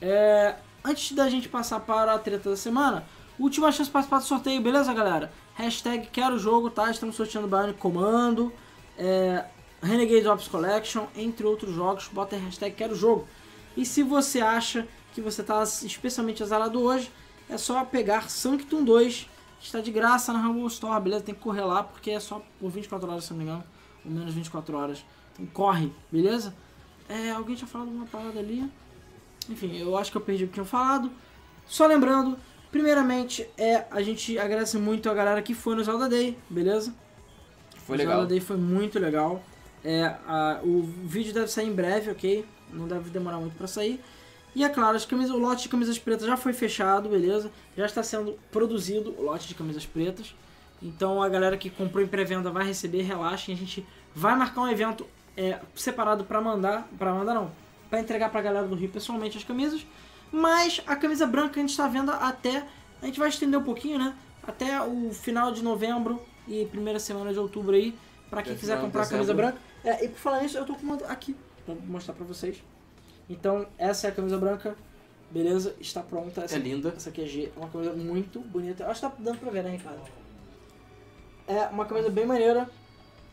[0.01, 3.05] É, antes da gente passar para a treta da semana,
[3.37, 5.29] última chance de participar do sorteio, beleza, galera?
[5.55, 6.89] Hashtag quero jogo, tá?
[6.89, 8.53] Estamos sorteando Bionic Comando,
[8.97, 9.43] é,
[9.83, 12.07] Renegade Ops Collection, entre outros jogos.
[12.07, 13.27] Bota aí hashtag quero jogo.
[13.75, 17.11] E se você acha que você está especialmente azarado hoje,
[17.49, 21.25] é só pegar Sanctum 2, que está de graça na Rumble Store, beleza?
[21.25, 23.63] Tem que correr lá, porque é só por 24 horas, se não me engano,
[24.05, 25.03] ou menos 24 horas.
[25.33, 26.55] Então corre, beleza?
[27.09, 28.63] É, alguém tinha falado uma parada ali.
[29.49, 31.11] Enfim, eu acho que eu perdi o que tinham falado.
[31.65, 32.37] Só lembrando,
[32.71, 36.93] primeiramente, é, a gente agradece muito a galera que foi no Zelda Day, beleza?
[37.85, 38.13] Foi o legal.
[38.17, 39.41] Zelda Day foi muito legal.
[39.83, 42.45] É, a- o vídeo deve sair em breve, ok?
[42.71, 43.99] Não deve demorar muito pra sair.
[44.55, 47.51] E é claro, as camisas, o lote de camisas pretas já foi fechado, beleza?
[47.77, 50.35] Já está sendo produzido o lote de camisas pretas.
[50.81, 53.53] Então a galera que comprou em pré-venda vai receber, relaxem.
[53.53, 55.05] A gente vai marcar um evento
[55.39, 57.49] é, separado pra mandar, para mandar não,
[57.89, 59.87] pra entregar pra galera do Rio pessoalmente as camisas.
[60.29, 62.65] Mas a camisa branca a gente está vendo até,
[63.01, 64.13] a gente vai estender um pouquinho, né?
[64.45, 67.97] Até o final de novembro e primeira semana de outubro aí,
[68.29, 69.57] pra quem Até quiser comprar a camisa branca.
[69.81, 71.33] É, e por falar nisso, eu tô com uma aqui
[71.65, 72.61] pra mostrar pra vocês.
[73.29, 74.75] Então, essa é a camisa branca,
[75.31, 75.73] beleza?
[75.79, 76.41] Está pronta.
[76.41, 76.93] Essa, É linda.
[76.97, 78.85] essa aqui é G, é uma camisa muito bonita.
[78.87, 80.01] Acho que tá dando pra ver, né, Ricardo?
[81.47, 82.69] É uma camisa bem maneira.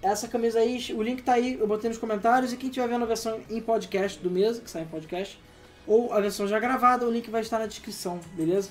[0.03, 2.53] Essa camisa aí, o link tá aí, eu botei nos comentários.
[2.53, 5.39] E quem estiver vendo a versão em podcast do mês, que sai em podcast,
[5.87, 8.71] ou a versão já gravada, o link vai estar na descrição, beleza?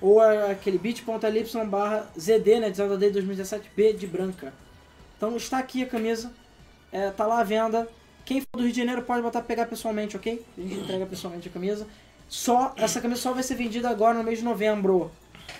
[0.00, 4.52] Ou a- aquele bit.ly barra ZD, né, de Zelda Day 2017B de branca.
[5.16, 6.32] Então está aqui a camisa,
[6.90, 7.86] é, tá lá à venda.
[8.24, 10.42] Quem for do Rio de Janeiro pode botar pegar pessoalmente, ok?
[10.56, 11.86] A gente entrega pessoalmente a camisa.
[12.28, 15.10] Só, essa camisa só vai ser vendida agora no mês de novembro.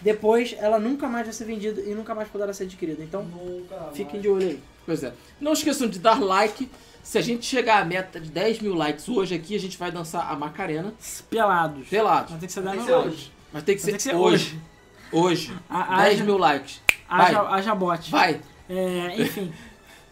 [0.01, 3.03] Depois ela nunca mais vai ser vendida e nunca mais poderá ser adquirida.
[3.03, 4.23] Então Nunca fiquem mais.
[4.23, 4.63] de olho aí.
[4.91, 5.13] Pois é.
[5.41, 6.69] Não esqueçam de dar like.
[7.01, 9.93] Se a gente chegar à meta de 10 mil likes hoje aqui, a gente vai
[9.93, 10.93] dançar a Macarena
[11.31, 11.89] Pelados.
[11.89, 12.33] pelado.
[12.33, 13.31] Mas tem que ser Tem 10 que mil ser likes.
[13.53, 14.61] Mas tem que ser, tem que ser hoje.
[15.13, 15.57] Hoje.
[15.69, 16.83] A- 10 haja- mil likes.
[17.09, 17.59] Haja, Vai.
[17.61, 18.11] haja bot.
[18.11, 18.41] Vai.
[18.69, 19.53] É, enfim.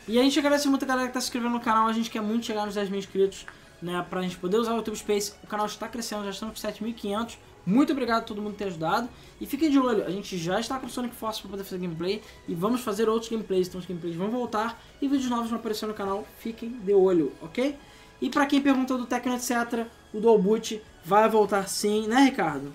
[0.07, 1.89] e a gente agradece muito a galera que tá se inscrevendo no canal.
[1.89, 3.47] A gente quer muito chegar nos 10 mil inscritos,
[3.83, 4.07] né?
[4.09, 5.33] Pra gente poder usar o YouTube Space.
[5.43, 7.37] O canal está crescendo, já estamos com 7.500.
[7.69, 9.11] Muito obrigado a todo mundo por ter ajudado.
[9.39, 11.77] E fiquem de olho, a gente já está com o Sonic Force para poder fazer
[11.77, 12.23] gameplay.
[12.49, 13.69] E vamos fazer outros gameplays.
[13.69, 14.83] Então os gameplays vão voltar.
[15.03, 16.27] E vídeos novos vão aparecer no canal.
[16.39, 17.77] Fiquem de olho, ok?
[18.23, 22.73] E pra quem perguntou do Tecno etc., o Dual Boot vai voltar sim, né, Ricardo?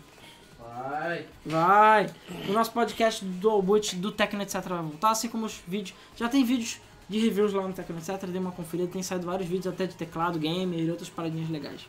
[0.59, 1.25] Vai.
[1.43, 2.09] Vai!
[2.47, 5.97] O nosso podcast do Boot do Tecno etc vai voltar, assim como os vídeos.
[6.15, 6.79] Já tem vídeos
[7.09, 9.95] de reviews lá no Tecno etc, dê uma conferida, tem saído vários vídeos até de
[9.95, 11.81] teclado, gamer e outras paradinhas legais.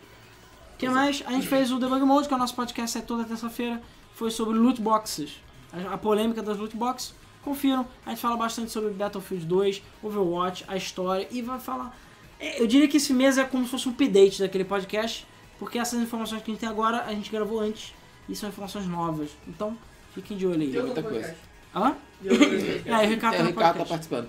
[0.88, 1.22] Que mais?
[1.26, 3.80] A gente fez o Debug Mode, que é o nosso podcast sai toda terça-feira,
[4.14, 5.32] foi sobre loot boxes,
[5.72, 7.14] a, a polêmica das loot boxes.
[7.42, 11.94] Confiram, a gente fala bastante sobre Battlefield 2, Overwatch, a história e vai falar.
[12.40, 15.26] é, Eu diria que esse mês é como se fosse um update daquele podcast,
[15.58, 17.92] porque essas informações que a gente tem agora, a gente gravou antes,
[18.28, 19.30] e são informações novas.
[19.46, 19.76] Então,
[20.14, 20.68] fiquem de olho aí.
[20.80, 21.34] Muita no coisa.
[21.74, 21.94] Hã?
[22.86, 23.88] É, o Ricardo É, tá o Ricardo tá podcast.
[23.88, 24.28] participando.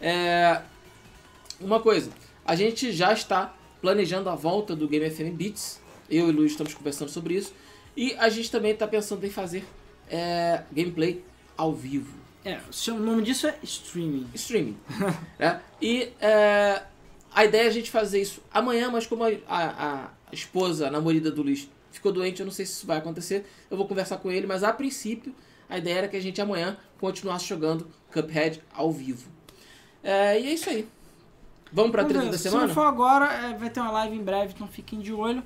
[0.00, 0.62] É,
[1.60, 2.10] uma coisa,
[2.44, 5.80] a gente já está planejando a volta do Game FM Beats.
[6.10, 7.52] Eu e o Luiz estamos conversando sobre isso.
[7.96, 9.64] E a gente também está pensando em fazer
[10.10, 11.24] é, gameplay
[11.56, 12.14] ao vivo.
[12.44, 14.26] É, o nome disso é streaming.
[14.34, 14.76] Streaming.
[15.38, 15.60] né?
[15.82, 16.82] E é,
[17.34, 20.90] a ideia é a gente fazer isso amanhã, mas como a, a- a esposa, a
[20.90, 23.46] namorada do Luiz, ficou doente, eu não sei se isso vai acontecer.
[23.70, 25.34] Eu vou conversar com ele, mas a princípio
[25.68, 29.28] a ideia era que a gente amanhã continuasse jogando Cuphead ao vivo.
[30.04, 30.86] É, e é isso aí.
[31.72, 32.66] Vamos pra Vamos treta ver, da Se semana?
[32.68, 35.42] não for agora, é, vai ter uma live em breve, então fiquem de olho.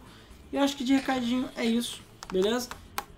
[0.52, 2.68] E acho que de recadinho é isso, beleza?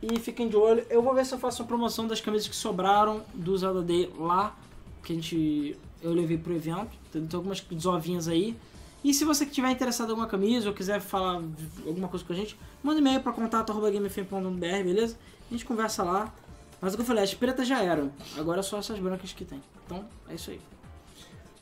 [0.03, 0.85] E fiquem de olho.
[0.91, 4.13] Eu vou ver se eu faço uma promoção das camisas que sobraram do Zelda Day
[4.19, 4.57] lá,
[5.03, 6.91] que a gente eu levei pro evento.
[7.13, 8.57] Tem algumas desovinhas aí.
[9.05, 11.43] E se você que tiver interessado em alguma camisa ou quiser falar
[11.87, 15.17] alguma coisa com a gente, manda e-mail pra contato.gamefm.br, beleza?
[15.49, 16.33] A gente conversa lá.
[16.81, 18.13] Mas o que eu falei, as pretas já eram.
[18.37, 19.63] Agora é só essas brancas que tem.
[19.87, 20.61] Então, é isso aí.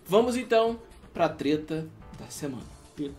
[0.07, 0.79] Vamos então
[1.13, 1.87] pra treta
[2.19, 2.65] da semana.
[2.97, 3.15] Treta,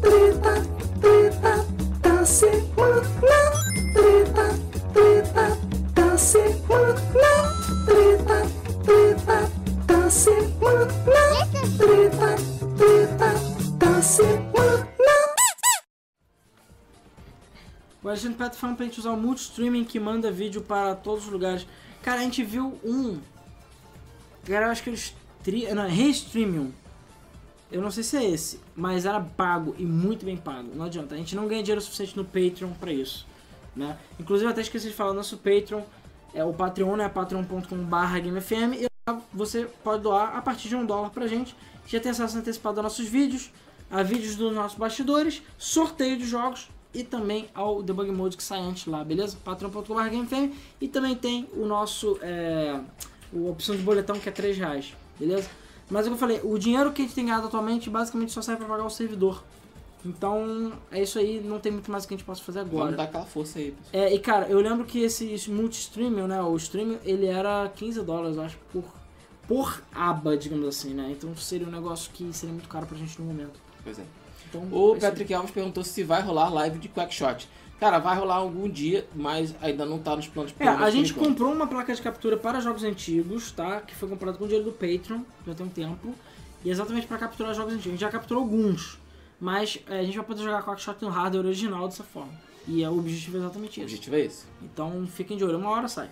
[0.00, 1.66] treta
[2.02, 3.02] da semana.
[3.92, 4.46] Treta,
[4.92, 5.58] treta
[5.94, 6.94] da semana.
[7.86, 8.46] Treta,
[8.84, 9.50] treta
[9.86, 10.86] da semana.
[11.78, 12.36] Treta,
[12.76, 13.34] treta
[13.78, 14.90] da semana.
[18.02, 21.30] O Alexandre Petro falando pra gente usar o multi-streaming que manda vídeo para todos os
[21.30, 21.66] lugares.
[22.02, 23.20] Cara, a gente viu um.
[24.46, 25.14] Cara, eu acho que eles.
[25.42, 25.72] Tri...
[25.72, 26.72] Não, Restreamium.
[27.70, 30.70] Eu não sei se é esse, mas era pago e muito bem pago.
[30.74, 33.26] Não adianta, a gente não ganha dinheiro suficiente no Patreon pra isso.
[33.76, 33.96] Né?
[34.18, 35.82] Inclusive, eu até esqueci de falar, nosso Patreon
[36.34, 38.90] é o Patreon, é patreon.com.br GameFM e
[39.32, 41.54] você pode doar a partir de um dólar pra gente.
[41.86, 43.50] Já tem acesso antecipado a nossos vídeos,
[43.90, 48.60] a vídeos dos nossos bastidores, sorteio de jogos e também ao Debug Mode que sai
[48.60, 49.36] antes lá, beleza?
[49.44, 52.80] patreon.com.br GameFM e também tem o nosso, é,
[53.32, 55.48] opção de boletão que é 3 reais, beleza?
[55.90, 58.32] Mas é o que eu falei, o dinheiro que a gente tem ganhado atualmente basicamente
[58.32, 59.42] só serve pra pagar o servidor.
[60.04, 62.84] Então, é isso aí, não tem muito mais que a gente possa fazer agora.
[62.84, 64.04] Vamos dar aquela força aí, pessoal.
[64.04, 68.36] É, e cara, eu lembro que esse multi-streaming, né, o streaming, ele era 15 dólares,
[68.36, 68.84] eu acho, por,
[69.46, 71.08] por aba, digamos assim, né?
[71.10, 73.60] Então seria um negócio que seria muito caro pra gente no momento.
[73.84, 74.04] Pois é.
[74.48, 75.00] Então, O é.
[75.00, 77.48] Patrick Alves perguntou se vai rolar live de Quackshot.
[77.80, 81.50] Cara, vai rolar algum dia, mas ainda não tá nos planos É, a gente comprou
[81.50, 83.80] uma placa de captura para jogos antigos, tá?
[83.80, 86.14] Que foi comprado com dinheiro do Patreon, já tem um tempo.
[86.62, 87.88] E exatamente para capturar jogos antigos.
[87.88, 88.98] A gente já capturou alguns,
[89.40, 92.32] mas é, a gente vai poder jogar Quackshot no hardware original dessa forma.
[92.68, 93.94] E é, o objetivo é exatamente O esse.
[93.94, 94.44] objetivo é esse.
[94.62, 96.10] Então fiquem de olho, uma hora sai.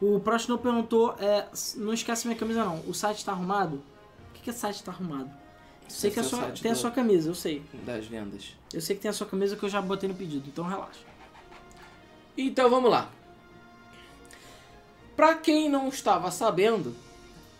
[0.00, 3.76] O próximo perguntou, é, não esquece minha camisa não, o site tá arrumado?
[3.76, 5.30] O que, que é site tá arrumado?
[5.88, 7.62] Sei que a é sua, tem a sua camisa, eu sei.
[7.84, 8.54] Das vendas.
[8.72, 11.00] Eu sei que tem a sua camisa que eu já botei no pedido, então relaxa.
[12.36, 13.10] Então vamos lá.
[15.14, 16.94] Pra quem não estava sabendo,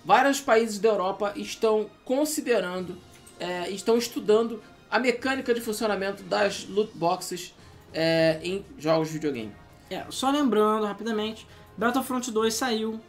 [0.05, 2.99] vários países da Europa estão considerando,
[3.39, 4.61] é, estão estudando
[4.91, 7.55] a mecânica de funcionamento das loot boxes
[7.93, 9.53] é, em jogos de videogame.
[9.89, 11.47] É, só lembrando rapidamente,
[11.77, 13.01] Battlefront 2 saiu,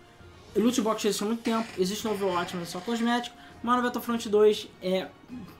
[0.55, 3.82] Loot Box existe há muito tempo, existe no Overwatch, mas é só cosmético, mas no
[3.82, 5.07] Battlefront 2 é,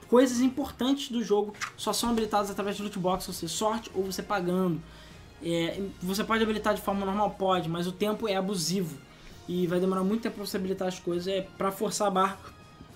[0.08, 4.04] coisas importantes do jogo só são habilitadas através de Loot Box, ou seja, sorte ou
[4.04, 4.80] você pagando.
[5.42, 7.30] É, você pode habilitar de forma normal?
[7.38, 8.96] Pode, mas o tempo é abusivo.
[9.48, 12.38] E vai demorar muito tempo pra você habilitar as coisas, é pra forçar a barra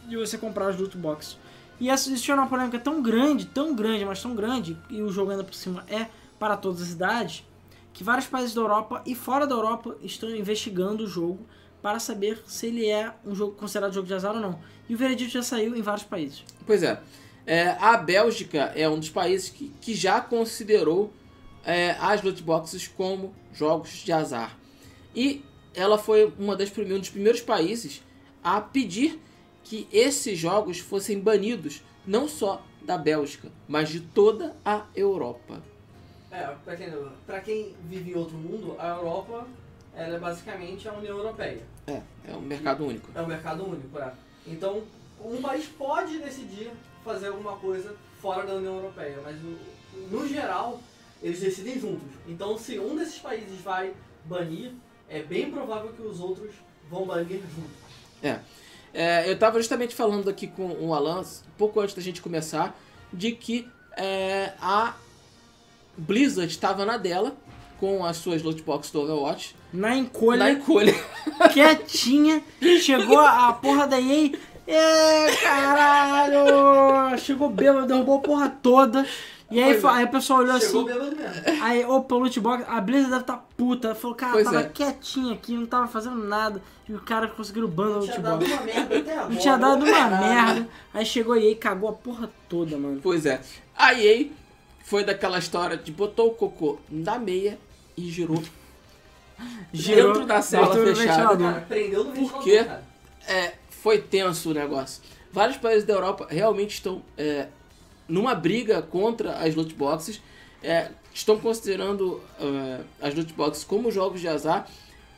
[0.09, 1.36] de você comprar as loot boxes.
[1.78, 5.31] E essa existe uma polêmica tão grande, tão grande, mas tão grande, e o jogo
[5.31, 6.09] ainda por cima é
[6.39, 7.44] para todas as idades,
[7.93, 11.47] que vários países da Europa e fora da Europa estão investigando o jogo
[11.81, 14.59] para saber se ele é um jogo considerado jogo de azar ou não.
[14.91, 16.45] E o veredito já saiu em vários países.
[16.67, 17.01] Pois é,
[17.47, 21.12] é, a Bélgica é um dos países que, que já considerou
[21.65, 24.59] é, as loot boxes como jogos de azar.
[25.15, 25.45] E
[25.77, 28.03] ela foi uma das prime- um dos primeiros países
[28.43, 29.21] a pedir
[29.62, 35.62] que esses jogos fossem banidos não só da Bélgica, mas de toda a Europa.
[36.33, 36.93] É, pra quem,
[37.25, 39.47] pra quem vive em outro mundo, a Europa
[39.95, 41.62] ela é basicamente a União Europeia.
[41.87, 43.09] É, é um mercado único.
[43.15, 44.12] É um mercado único, é.
[44.47, 44.83] Então,
[45.23, 46.71] um país pode decidir
[47.05, 49.37] fazer alguma coisa fora da União Europeia, mas
[50.11, 50.81] no, geral,
[51.23, 52.09] eles decidem juntos.
[52.27, 53.95] Então, se um desses países vai
[54.25, 54.73] banir,
[55.09, 56.55] é bem provável que os outros
[56.89, 57.71] vão banir junto.
[58.93, 61.25] É, eu estava justamente falando aqui com o Alan,
[61.57, 62.79] pouco antes da gente começar,
[63.12, 64.97] de que é, a
[65.97, 67.37] Blizzard estava na dela
[67.81, 70.94] com as suas loot boxes do Overwatch Na encolha, na encolha.
[71.51, 72.43] quietinha,
[72.81, 74.31] chegou a, a porra da EA.
[74.66, 77.19] É, caralho!
[77.19, 79.05] Chegou bêbado, derrubou a porra toda.
[79.51, 79.81] E aí, é.
[79.89, 80.93] aí o pessoal olhou Chegou assim.
[80.93, 81.65] bêbado mesmo.
[81.65, 83.94] Aí, opa, loot box, a Blizzard deve estar puta.
[83.97, 84.69] Falou, cara, Pois tava é.
[84.69, 86.62] quietinho aqui, não tava fazendo nada.
[86.89, 88.52] E o cara conseguiu o ban da Não loot tinha dado box.
[88.52, 89.28] uma merda até agora.
[89.28, 90.69] Não tinha dado uma merda.
[90.94, 93.01] Aí chegou aí e cagou a porra toda, mano.
[93.02, 93.40] Pois é.
[93.77, 94.27] A EA
[94.85, 97.59] foi daquela história de botou o cocô na meia
[97.97, 98.43] e girou.
[99.73, 101.45] Girou Dentro da sala do fechada.
[101.45, 102.85] Cara, prendeu no ventilador, cara.
[103.27, 105.03] É, foi tenso o negócio.
[105.33, 107.49] Vários países da Europa realmente estão é,
[108.09, 110.21] numa briga contra as loot boxes.
[110.62, 114.69] é, estão considerando é, as loot boxes como jogos de azar.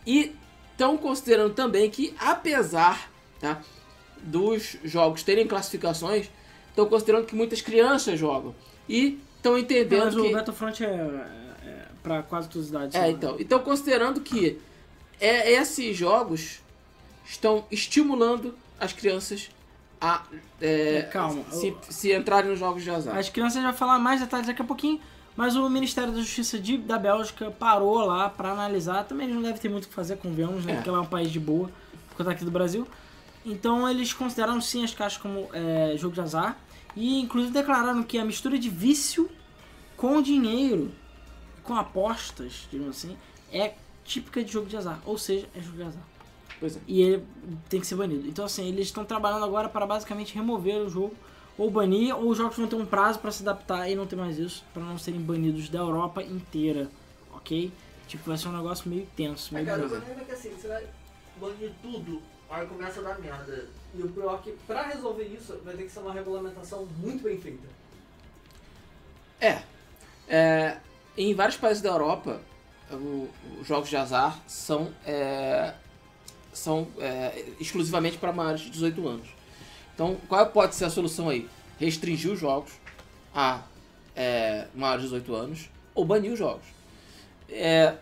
[0.06, 0.34] E
[0.72, 3.60] estão considerando também que, apesar tá,
[4.18, 6.30] dos jogos terem classificações,
[6.68, 8.54] estão considerando que muitas crianças jogam.
[8.88, 10.32] E estão entendendo Mas o que.
[10.32, 11.41] Battlefront é,
[12.04, 12.94] é, é pra quase todas as idades.
[12.94, 13.10] É, né?
[13.10, 13.36] então.
[13.38, 14.58] Então, considerando que
[15.20, 16.60] é, esses jogos
[17.24, 19.50] estão estimulando as crianças
[20.00, 20.24] a
[20.60, 21.44] é, Calma.
[21.50, 23.16] se, se entrarem nos jogos de azar.
[23.16, 25.00] As crianças vai falar mais detalhes daqui a pouquinho,
[25.36, 29.04] mas o Ministério da Justiça de, da Bélgica parou lá pra analisar.
[29.04, 30.72] Também eles não deve ter muito o que fazer, convenhamos, né?
[30.72, 30.74] É.
[30.76, 31.70] Porque lá é um país de boa,
[32.08, 32.86] por conta aqui do Brasil.
[33.46, 36.58] Então eles consideraram sim as caixas como é, jogo de azar.
[36.96, 39.30] E inclusive declararam que a mistura de vício
[39.96, 40.90] com dinheiro,
[41.62, 43.16] com apostas, digamos assim,
[43.52, 43.74] é
[44.04, 45.00] típica de jogo de azar.
[45.04, 46.02] Ou seja, é jogo de azar.
[46.58, 46.80] Pois é.
[46.86, 47.26] E ele
[47.68, 48.28] tem que ser banido.
[48.28, 51.14] Então, assim, eles estão trabalhando agora para basicamente remover o jogo,
[51.58, 54.16] ou banir, ou os jogos vão ter um prazo para se adaptar e não ter
[54.16, 56.90] mais isso, para não serem banidos da Europa inteira,
[57.34, 57.72] ok?
[58.08, 60.50] Tipo, vai ser um negócio meio tenso, É, meio cara, o problema é que assim,
[60.50, 60.86] você vai
[61.40, 63.68] banir tudo, aí começa a dar merda.
[63.94, 67.22] E o pior é que pra resolver isso vai ter que ser uma regulamentação muito
[67.24, 67.68] bem feita.
[69.40, 69.62] É.
[70.28, 70.78] É,
[71.16, 72.40] Em vários países da Europa,
[73.60, 75.74] os jogos de azar são, é,
[76.52, 79.28] são é, exclusivamente para maiores de 18 anos.
[79.94, 81.48] Então, qual pode ser a solução aí?
[81.78, 82.72] Restringir os jogos
[83.34, 83.62] a
[84.16, 86.64] é, maiores de 18 anos ou banir os jogos.
[87.48, 87.94] É,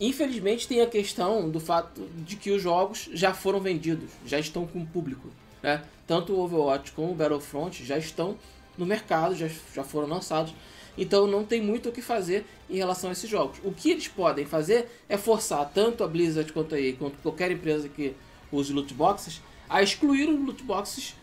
[0.00, 4.66] infelizmente, tem a questão do fato de que os jogos já foram vendidos, já estão
[4.66, 5.28] com o público.
[5.62, 5.82] Né?
[6.06, 8.36] Tanto o Overwatch como o Battlefront já estão
[8.76, 10.54] no mercado, já, já foram lançados.
[10.96, 13.58] Então não tem muito o que fazer em relação a esses jogos.
[13.64, 17.50] O que eles podem fazer é forçar tanto a Blizzard quanto a EA, quanto qualquer
[17.50, 18.14] empresa que
[18.52, 21.14] use loot boxes, a excluir os loot boxes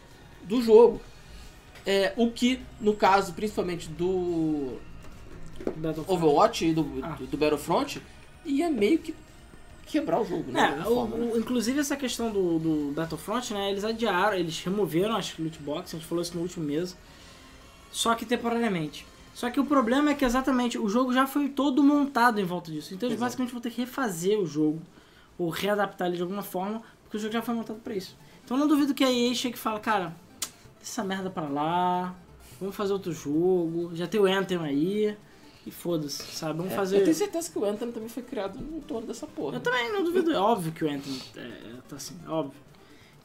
[0.44, 1.00] do jogo.
[1.86, 4.78] É, o que, no caso, principalmente do.
[6.08, 7.10] Overwatch e do, Ah.
[7.20, 8.02] do, do Battlefront,
[8.46, 9.14] ia meio que
[9.86, 10.80] quebrar o jogo, né?
[10.84, 11.32] É, o- forma, né?
[11.36, 13.70] inclusive essa questão do, do Battlefront, né?
[13.72, 16.96] Eles adiaram, eles removeram as loot boxes, a gente falou isso no último mês.
[17.92, 19.06] Só que temporariamente.
[19.42, 22.72] Só que o problema é que exatamente o jogo já foi todo montado em volta
[22.72, 22.94] disso.
[22.94, 23.26] Então eles Exato.
[23.28, 24.80] basicamente vão ter que refazer o jogo,
[25.36, 28.16] ou readaptar ele de alguma forma, porque o jogo já foi montado pra isso.
[28.46, 30.16] Então eu não duvido que a EA chegue e fale, cara,
[30.78, 32.14] deixa essa merda pra lá,
[32.60, 35.18] vamos fazer outro jogo, já tem o Anthem aí,
[35.66, 36.58] e foda-se, sabe?
[36.58, 36.98] Vamos É, fazer.
[37.00, 39.56] Eu tenho certeza que o Anthem também foi criado em torno dessa porra.
[39.56, 41.50] Eu também não duvido, é óbvio que o Anthem é,
[41.90, 42.54] tá assim, é óbvio.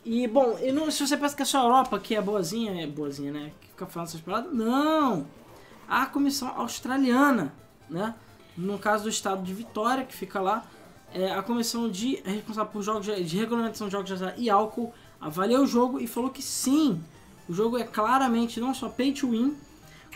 [0.02, 2.82] E, bom, e não- se você pensa que é só a Europa que é boazinha,
[2.82, 3.52] é boazinha, né?
[3.60, 5.26] Que fica falando essas paradas, não!
[5.88, 7.54] A comissão australiana,
[7.88, 8.14] né?
[8.56, 10.64] No caso do estado de Vitória, que fica lá,
[11.12, 14.50] é a comissão de é responsável por jogos de regulamentação de jogos de azar e
[14.50, 17.00] álcool avaliou o jogo e falou que sim,
[17.48, 19.56] o jogo é claramente não só pay to win,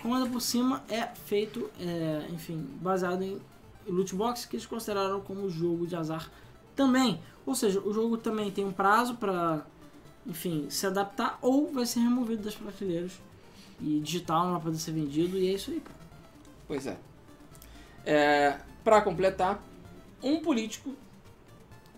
[0.02, 3.40] como ainda por cima é feito, é, enfim, baseado em
[3.86, 6.30] loot box que eles consideraram como jogo de azar
[6.74, 7.20] também.
[7.44, 9.64] Ou seja, o jogo também tem um prazo para,
[10.26, 13.12] enfim, se adaptar ou vai ser removido das prateleiras
[13.80, 15.98] e digital não vai poder ser vendido e é isso aí, cara.
[16.66, 16.96] Pois é.
[18.04, 19.62] é para completar,
[20.22, 20.94] um político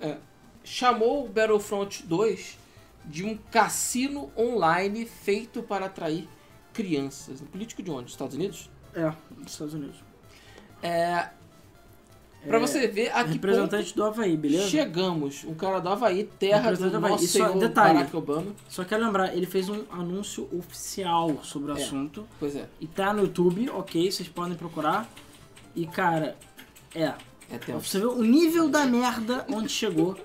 [0.00, 0.16] é,
[0.64, 2.58] chamou o Battlefront 2
[3.04, 6.28] de um cassino online feito para atrair
[6.72, 7.40] crianças.
[7.40, 8.10] Um político de onde?
[8.10, 8.70] Estados Unidos?
[8.94, 9.96] É, dos Estados Unidos.
[10.82, 11.30] É,
[12.46, 14.68] Pra você ver a que Representante do Havaí, beleza?
[14.68, 15.44] chegamos.
[15.44, 17.10] Um cara do Havaí, terra do do Havaí.
[17.12, 17.94] nosso só- senhor detalhe.
[17.94, 18.52] Barack Obama.
[18.68, 21.82] Só quero lembrar, ele fez um anúncio oficial sobre o É.
[21.82, 22.26] assunto.
[22.40, 25.08] Pois é, E tá no YouTube, ok, vocês podem procurar.
[25.76, 26.36] E cara,
[26.94, 27.12] é.
[27.50, 27.80] é tenso.
[27.88, 30.18] Você vê o nível da merda onde chegou.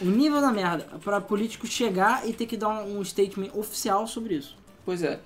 [0.00, 0.84] O nível da merda.
[1.04, 4.56] Pra político chegar e ter que dar um, um statement oficial sobre isso.
[4.84, 5.20] Pois é.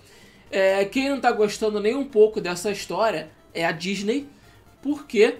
[0.50, 4.26] É, Quem não tá gostando nem um pouco dessa história é a Disney,
[4.82, 5.36] porque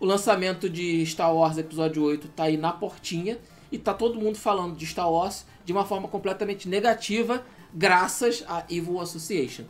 [0.00, 3.38] o lançamento de Star Wars Episódio 8 tá aí na portinha
[3.70, 8.64] e tá todo mundo falando de Star Wars de uma forma completamente negativa, graças à
[8.70, 9.64] Evil Association.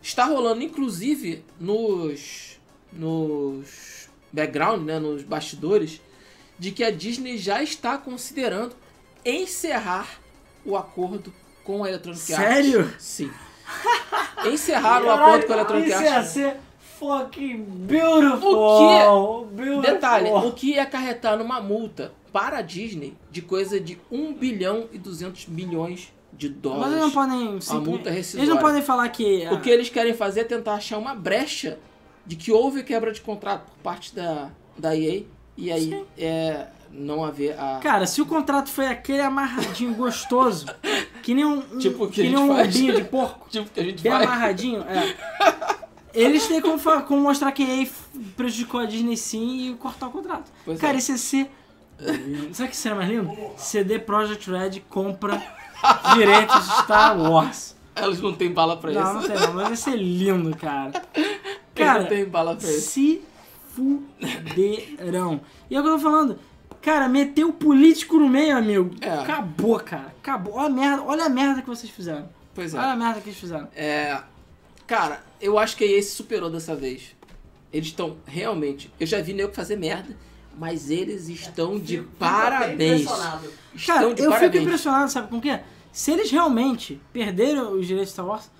[0.00, 2.58] Está rolando, inclusive, nos,
[2.92, 6.00] nos background, né, nos bastidores,
[6.58, 8.74] de que a Disney já está considerando
[9.24, 10.18] encerrar
[10.64, 12.80] o acordo com a Electronic Sério?
[12.80, 13.04] Arts.
[13.04, 13.30] Sim.
[14.46, 16.30] Encerraram o acordo com a Electronic Isso ia Arts.
[16.30, 16.56] ser
[17.02, 18.54] fucking beautiful.
[18.56, 19.82] O Beautiful.
[19.82, 24.88] Detalhe, o que ia acarretar numa multa para a Disney de coisa de 1 bilhão
[24.92, 26.92] e 200 milhões de Mas dólares.
[26.92, 27.38] eles não podem.
[27.84, 28.54] multa é Eles rescisória.
[28.54, 29.46] não podem falar que.
[29.50, 31.78] O que eles querem fazer é tentar achar uma brecha
[32.24, 34.48] de que houve quebra de contrato por parte da,
[34.78, 35.24] da EA
[35.56, 36.04] e aí Sim.
[36.16, 37.80] é, não haver a.
[37.82, 40.66] Cara, se o contrato foi aquele amarradinho gostoso,
[41.22, 42.72] que nem um, um- Tipo o que que nem um faz.
[42.72, 44.24] de porco, tipo que a gente bem vai.
[44.24, 45.81] amarradinho, é.
[46.14, 47.88] Eles têm como, como mostrar que a EA
[48.36, 50.50] prejudicou a Disney sim e cortar o contrato.
[50.64, 50.98] Pois Cara, é.
[50.98, 51.50] isso ser.
[52.52, 53.30] Sabe o que seria mais lindo?
[53.56, 55.42] CD Projekt Red compra
[56.14, 57.76] direitos de Star Wars.
[57.94, 59.28] Elas não têm bala pra Não, não isso.
[59.30, 60.92] tem não, mas ia ser lindo, cara.
[61.14, 62.90] Eles Cara, não têm bala pra isso.
[62.90, 63.22] se
[63.74, 65.40] fuderão.
[65.70, 66.38] E é o que eu tô falando.
[66.80, 68.90] Cara, meteu o político no meio, amigo.
[69.00, 69.10] É.
[69.10, 70.12] Acabou, cara.
[70.20, 70.54] Acabou.
[70.54, 72.28] Olha a merda, olha a merda que vocês fizeram.
[72.54, 72.90] Pois Olha é.
[72.90, 73.68] a merda que eles fizeram.
[73.74, 74.20] É.
[74.92, 77.16] Cara, eu acho que a EA se superou dessa vez.
[77.72, 78.92] Eles estão realmente.
[79.00, 80.14] Eu já vi nego fazer merda,
[80.58, 83.00] mas eles estão de Fico bem parabéns.
[83.00, 84.52] Estão Cara, de eu parabéns.
[84.52, 85.60] fico impressionado, sabe com o quê?
[85.90, 88.50] Se eles realmente perderam os direitos de Star Wars,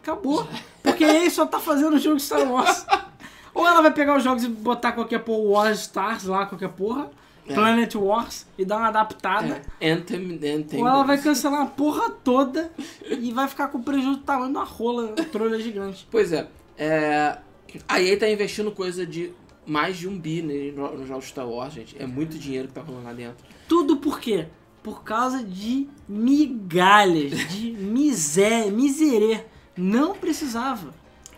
[0.00, 0.46] acabou.
[0.84, 2.86] Porque a EA só tá fazendo o jogo de Star Wars.
[3.52, 7.10] Ou ela vai pegar os jogos e botar qualquer porra, War Stars lá, qualquer porra,
[7.46, 7.54] É.
[7.54, 9.62] Planet Wars, e dar uma adaptada.
[9.80, 10.80] É, Anthem, Anthem.
[10.80, 12.70] Ou ela vai cancelar a porra toda
[13.04, 16.06] e vai ficar com o prejuízo do tamanho uma rola, trolha gigante.
[16.10, 16.46] Pois é,
[16.78, 17.38] é,
[17.88, 19.32] a EA tá investindo coisa de
[19.66, 22.00] mais de um bi né, no, jogo Star Wars, gente.
[22.00, 23.44] É muito dinheiro que tá rolando lá dentro.
[23.68, 24.46] Tudo por quê?
[24.82, 29.44] Por causa de migalhas, de miséria, miserê.
[29.76, 30.92] Não precisava.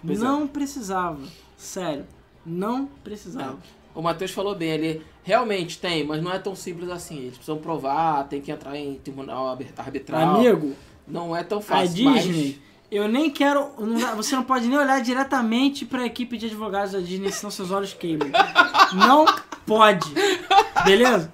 [0.05, 0.25] Pois é.
[0.25, 1.23] não precisava.
[1.57, 2.07] Sério.
[2.45, 3.59] Não precisava.
[3.95, 7.17] O Matheus falou bem ali, realmente tem, mas não é tão simples assim.
[7.19, 10.37] Eles precisam provar, tem que entrar em tribunal arbit- arbitral.
[10.37, 10.73] Amigo,
[11.09, 12.13] Não é tão a fácil.
[12.13, 12.61] Disney,
[12.91, 13.71] eu nem quero.
[13.79, 17.71] não você não pode nem olhar diretamente pra equipe de advogados da Disney, senão seus
[17.71, 18.29] olhos queimam.
[18.93, 19.25] Não
[19.67, 20.07] pode.
[20.85, 21.33] Beleza?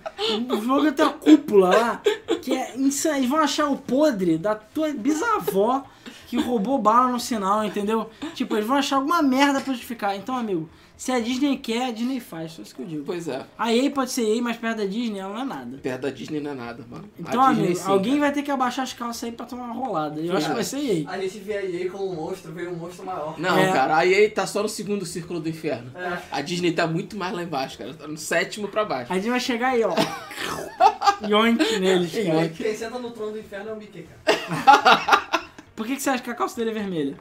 [0.48, 2.02] O jogo tem uma cúpula lá
[2.42, 3.16] que é insano.
[3.18, 5.84] Eles vão achar o podre da tua bisavó
[6.28, 8.08] que roubou bala no sinal, entendeu?
[8.34, 10.14] Tipo, eles vão achar alguma merda pra justificar.
[10.16, 10.68] Então, amigo,
[11.00, 12.52] se a Disney quer, a Disney faz.
[12.52, 13.04] Só isso que eu digo.
[13.06, 15.78] Pois é, A EA pode ser EA, mas perto da Disney ela não é nada.
[15.78, 17.08] perto da Disney não é nada, mano.
[17.18, 18.24] Então, a amigo, sim, alguém cara.
[18.26, 20.20] vai ter que abaixar as calças aí pra tomar uma rolada.
[20.20, 21.08] Eu acho que vai ser EA.
[21.08, 23.34] A gente vê a EA como um monstro, veio um monstro maior.
[23.40, 23.72] Não, É.
[23.72, 25.90] cara, a EA tá só no segundo círculo do inferno.
[25.96, 26.18] É.
[26.30, 27.94] A Disney tá muito mais lá embaixo, cara.
[27.94, 29.10] Tá no sétimo pra baixo.
[29.10, 29.94] A gente vai chegar aí, ó.
[31.26, 32.48] Yoink neles, cara.
[32.50, 35.40] Quem senta no trono do inferno é o Mickey, cara.
[35.74, 37.16] Por que, que você acha que a calça dele é vermelha?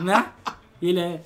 [0.00, 0.24] Né?
[0.82, 1.20] Ele é.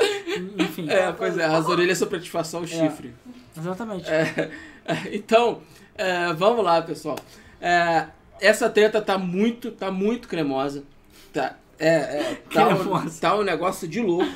[0.58, 0.88] Enfim.
[0.88, 3.14] É, pois é, as orelhas são pra disfarçar o chifre.
[3.56, 4.06] Exatamente.
[4.08, 4.50] É,
[5.12, 5.62] então,
[5.96, 7.16] é, vamos lá, pessoal.
[7.60, 8.06] É,
[8.40, 10.84] essa treta tá muito, tá muito cremosa.
[11.32, 14.30] Tá, é, é, tá, um, tá um negócio de louco.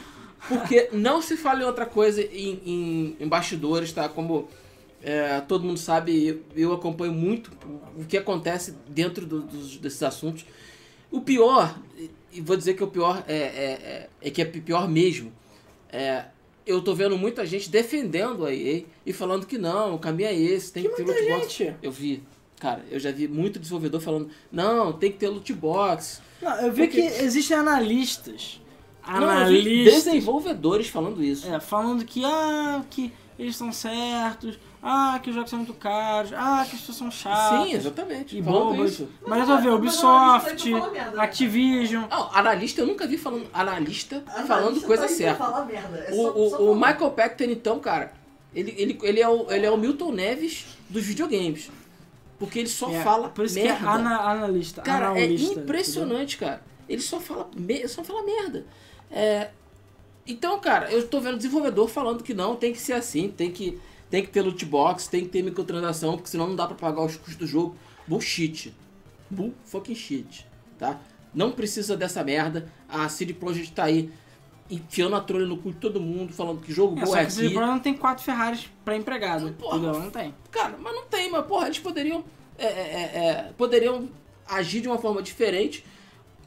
[0.49, 4.09] Porque não se fala em outra coisa em, em, em bastidores, tá?
[4.09, 4.49] Como
[5.03, 7.53] é, todo mundo sabe, eu, eu acompanho muito
[7.95, 10.47] o que acontece dentro do- dos, desses assuntos.
[11.11, 11.79] O pior,
[12.33, 15.33] e- vou dizer que o pior é, é, é, é que é pior mesmo.
[15.93, 16.25] É,
[16.67, 20.35] eu tô vendo muita gente defendendo a EA e falando que não, o caminho é
[20.35, 21.53] esse, tem que, ter muita loot box.
[21.53, 21.77] gente.
[21.83, 22.23] Eu vi,
[22.59, 26.23] cara, eu já vi muito desenvolvedor falando, não, tem que ter loot box.
[26.41, 28.61] Não, eu vi que existem analistas.
[29.07, 30.05] Não, Analistas.
[30.05, 31.49] desenvolvedores falando isso.
[31.53, 34.59] É, falando que, ah, que eles estão certos.
[34.83, 36.33] Ah, que os jogos são muito caros.
[36.33, 37.67] Ah, que as pessoas são chatas.
[37.69, 38.39] Sim, exatamente.
[38.39, 38.93] E falando bobas.
[38.93, 39.09] isso.
[39.27, 41.23] Mas eu tô vendo Mas Ubisoft, merda, né?
[41.23, 42.05] Activision.
[42.09, 45.65] Não, analista, eu nunca vi falando analista falando Analista coisa tá aí pra certa.
[45.67, 45.99] merda.
[45.99, 46.75] É O, só- o, só o.
[46.75, 48.13] Michael Pachter, então, cara,
[48.55, 51.71] ele, ele, ele, é o, ele é o Milton Neves dos videogames.
[52.39, 53.77] Porque ele só É, fala Por isso merda.
[53.79, 54.81] que é ana, analista.
[54.81, 56.63] Cara, é analista, impressionante, cara.
[56.89, 57.51] Ele só fala,
[57.87, 58.65] só fala merda.
[59.11, 59.51] É,
[60.27, 63.79] então, cara, eu tô vendo desenvolvedor falando que não, tem que ser assim, tem que,
[64.11, 67.03] tem que ter loot box, tem que ter microtransação, porque senão não dá pra pagar
[67.05, 67.77] os custos do jogo.
[68.07, 68.75] Bullshit.
[69.31, 70.45] Bull fucking shit,
[70.79, 70.99] tá?
[71.33, 72.71] Não precisa dessa merda.
[72.89, 74.11] A CD Projekt tá aí
[74.69, 77.23] enfiando a trolha no cu de todo mundo, falando que jogo É, bom só é
[77.23, 77.35] aqui.
[77.51, 79.53] problema não tem quatro Ferraris pra empregado.
[79.53, 79.79] Porra.
[79.79, 80.01] entendeu?
[80.01, 80.35] Não tem.
[80.51, 82.25] Cara, mas não tem, mas porra, eles poderiam.
[82.59, 83.19] é, é, é,
[83.49, 84.09] é, poderiam
[84.49, 85.85] agir de uma forma diferente.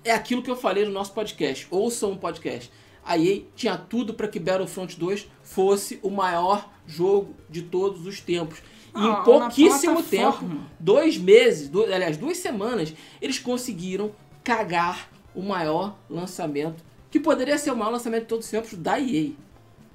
[0.04, 1.66] É aquilo que eu falei no nosso podcast.
[1.72, 2.70] Ouçam um podcast.
[3.06, 8.20] A EA tinha tudo para que Battlefront 2 fosse o maior jogo de todos os
[8.22, 8.60] tempos.
[8.60, 10.46] E Ah, em pouquíssimo tempo,
[10.80, 14.12] dois meses, du- aliás, duas semanas, eles conseguiram
[14.44, 19.00] cagar o maior lançamento, que poderia ser o maior lançamento de todos os tempos da
[19.00, 19.32] EA.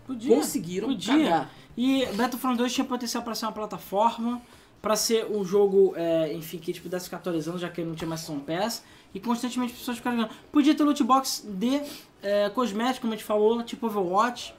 [0.06, 0.34] Podia.
[0.34, 1.14] Conseguiram Podia.
[1.24, 1.50] cagar.
[1.76, 4.42] E Battlefront 2 tinha potencial pra ser uma plataforma.
[4.80, 8.06] pra ser um jogo, é, enfim, que tipo, desse ficar atualizando, já que não tinha
[8.08, 8.84] mais Season Pass.
[9.12, 10.32] E constantemente as pessoas ficaram jogando.
[10.52, 11.82] Podia ter loot box de
[12.22, 14.54] é, cosmético, como a gente falou, tipo Overwatch.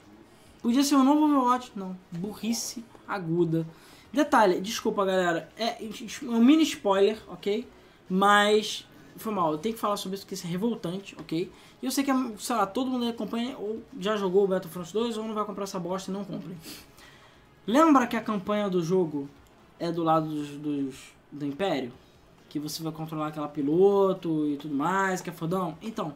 [0.62, 1.72] Podia ser um novo Overwatch.
[1.76, 3.66] Não, burrice aguda.
[4.12, 5.88] Detalhe, desculpa galera, é, é
[6.24, 7.66] um mini spoiler, ok?
[8.08, 11.50] Mas foi mal, eu tenho que falar sobre isso porque isso é revoltante, ok?
[11.80, 15.16] E eu sei que, sei lá, todo mundo acompanha ou já jogou o Battlefront 2
[15.16, 16.56] ou não vai comprar essa bosta e não compre.
[17.66, 19.28] Lembra que a campanha do jogo
[19.78, 21.92] é do lado dos, dos- do Império?
[22.48, 25.76] Que você vai controlar aquela piloto e tudo mais, que é fodão?
[25.80, 26.14] Então,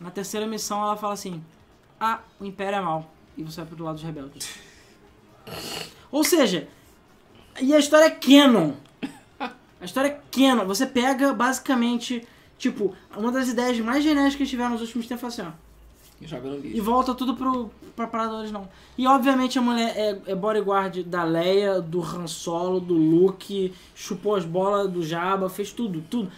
[0.00, 1.42] na terceira missão ela fala assim:
[2.00, 3.10] Ah, o Império é mal.
[3.36, 4.48] E você vai pro lado dos rebeldes.
[6.10, 6.68] Ou seja,
[7.60, 8.72] e a história é canon.
[9.80, 10.66] A história é canon.
[10.66, 12.26] Você pega basicamente,
[12.58, 15.68] tipo, uma das ideias mais genéricas que tiveram nos últimos tempos foi assim, ó.
[16.20, 16.82] Joga no E lixo.
[16.82, 18.68] volta tudo pro, pra parada original.
[18.96, 24.34] E obviamente a mulher é, é bodyguard da Leia, do Han Solo, do Luke, chupou
[24.34, 26.28] as bolas do Jabba, fez tudo, tudo.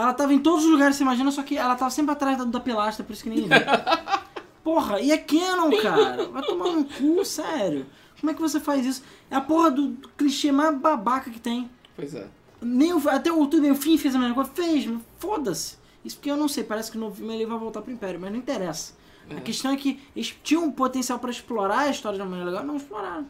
[0.00, 2.44] Ela tava em todos os lugares, você imagina, só que ela tava sempre atrás da,
[2.44, 3.56] da pilastra, por isso que ninguém vê.
[4.64, 6.28] Porra, e é canon, cara.
[6.28, 7.86] Vai tomar no cu, sério.
[8.20, 9.02] Como é que você faz isso?
[9.30, 11.70] É a porra do, clichê mais babaca que tem.
[11.96, 12.26] Pois é.
[12.60, 14.50] Nem o, até o bem, o fim fez a mesma coisa.
[14.52, 14.86] Fez,
[15.18, 15.78] foda-se.
[16.04, 18.30] Isso porque eu não sei, parece que no filme ele vai voltar pro Império, mas
[18.30, 18.92] não interessa.
[19.30, 19.40] A É.
[19.40, 22.66] questão é que eles tinham um potencial pra explorar a história de uma maneira legal,
[22.66, 23.26] não exploraram.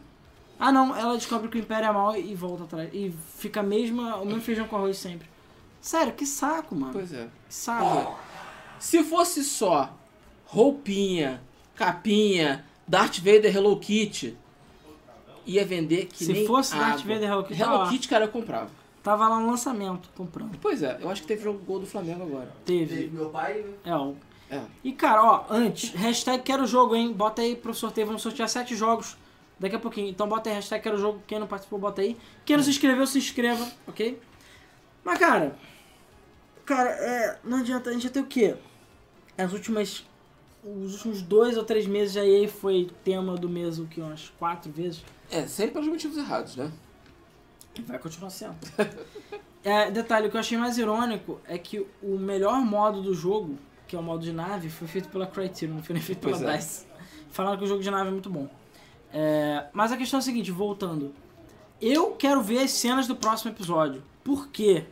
[0.59, 2.91] Ah não, ela descobre que o Império é mal e volta atrás.
[2.93, 5.29] E fica a mesma, o mesmo feijão com arroz sempre.
[5.81, 6.93] Sério, que saco, mano.
[6.93, 7.28] Pois é.
[7.48, 8.19] Que saco.
[8.78, 9.94] Se fosse só
[10.47, 11.43] roupinha,
[11.74, 14.36] capinha, Darth Vader Hello Kitty,
[15.47, 16.86] ia vender que Se nem fosse água.
[16.89, 17.90] Darth Vader Hello Kitty, Hello tava lá.
[17.90, 18.70] Kitty, cara, eu comprava.
[19.02, 20.59] Tava lá no lançamento, comprando.
[20.61, 22.52] Pois é, eu acho que teve jogo gol do Flamengo agora.
[22.66, 23.09] Teve Teve.
[23.16, 24.12] meu pai, É, ó.
[24.51, 24.61] É.
[24.82, 27.12] E cara, ó, antes, hashtag quero jogo, hein?
[27.12, 29.16] Bota aí pro sorteio, vamos sortear sete jogos
[29.59, 30.09] daqui a pouquinho.
[30.09, 32.16] Então bota aí, hashtag quero jogo, quem não participou, bota aí.
[32.44, 34.19] Quem não se inscreveu, se inscreva, ok?
[35.05, 35.57] Mas cara,
[36.65, 38.57] cara, é, não adianta, a gente já tem o quê?
[39.37, 40.07] As últimas,
[40.63, 44.29] os últimos dois ou três meses a EA foi tema do mês, o que, umas
[44.39, 45.05] quatro vezes.
[45.31, 46.71] É, sempre pelos motivos errados, né?
[47.87, 48.57] Vai continuar sendo.
[49.63, 53.59] É, detalhe, o que eu achei mais irônico é que o melhor modo do jogo,
[53.87, 56.33] que é o modo de nave, foi feito pela Criterion, não foi nem feito pela
[56.33, 56.57] Pois é.
[56.57, 56.87] DICE.
[57.31, 58.49] Falaram que o jogo de nave é muito bom.
[59.13, 61.13] É, mas a questão é a seguinte, voltando.
[61.81, 64.03] Eu quero ver as cenas do próximo episódio.
[64.23, 64.85] Por quê?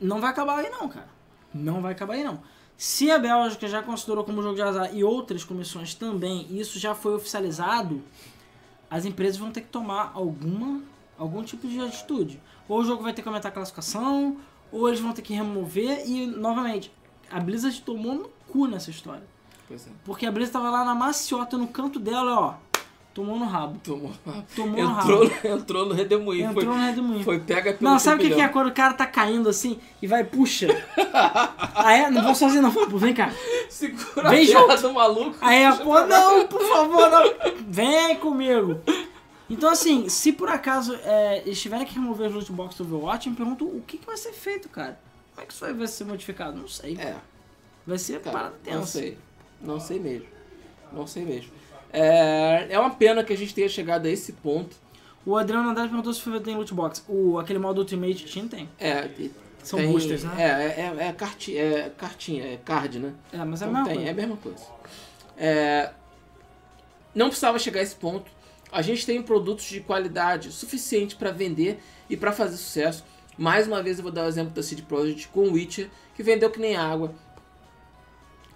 [0.00, 1.08] Não vai acabar aí não, cara.
[1.52, 2.40] Não vai acabar aí não.
[2.76, 6.78] Se a Bélgica já considerou como jogo de azar e outras comissões também, e isso
[6.78, 8.02] já foi oficializado,
[8.90, 10.82] as empresas vão ter que tomar alguma
[11.18, 12.40] algum tipo de atitude.
[12.66, 14.38] Ou o jogo vai ter que aumentar a classificação,
[14.72, 16.90] ou eles vão ter que remover e novamente,
[17.30, 19.24] a Blizzard tomou no cu nessa história.
[19.68, 19.90] Pois é.
[20.04, 22.54] Porque a Blizzard tava lá na maciota no canto dela, ó,
[23.14, 23.78] tomou no rabo.
[23.82, 24.12] Tomou.
[24.54, 25.48] Tomou no Entrou, rabo.
[25.48, 26.50] entrou no redemoinho.
[26.50, 27.24] Entrou Foi, no redemoinho.
[27.24, 29.78] foi pega pelo Não, sabe o que, que é quando o cara tá caindo assim
[30.00, 30.68] e vai, puxa?
[31.74, 32.10] ah, é?
[32.10, 33.32] Não vou sozinho não, pô, vem cá.
[33.68, 35.36] Segura Vem a do maluco.
[35.40, 37.54] Aí puxa pô, não, por favor, não.
[37.66, 38.80] Vem comigo.
[39.48, 43.26] Então, assim, se por acaso é, eles tiverem que remover os loot box do Overwatch,
[43.26, 44.98] eu me pergunto o que, que vai ser feito, cara.
[45.34, 46.56] Como é que isso aí vai ser modificado?
[46.56, 46.96] Não sei.
[46.96, 47.16] É,
[47.86, 48.78] Vai ser cara, parada tensa.
[48.78, 49.18] não sei.
[49.60, 50.26] Não sei mesmo.
[50.92, 51.50] Não sei mesmo.
[51.92, 54.76] É, é uma pena que a gente tenha chegado a esse ponto.
[55.24, 57.04] O Adriano Andrade perguntou se tem loot box.
[57.08, 58.68] O, aquele modo Ultimate Team tem.
[58.78, 59.08] É,
[59.62, 60.34] São tem- boosters, né?
[60.38, 63.12] É, é, é, é, carti, é cartinha, é card, né?
[63.32, 64.64] É, mas é a Então tem, é a mesma coisa.
[65.36, 65.90] É,
[67.14, 68.30] não precisava chegar a esse ponto.
[68.72, 73.04] A gente tem produtos de qualidade suficiente para vender e para fazer sucesso.
[73.36, 76.22] Mais uma vez eu vou dar o exemplo da CD Projekt com o Witcher, que
[76.22, 77.12] vendeu que nem água.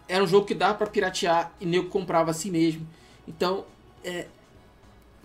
[0.07, 2.87] Era um jogo que dava para piratear e nego comprava assim mesmo.
[3.27, 3.65] Então,
[4.05, 4.27] é,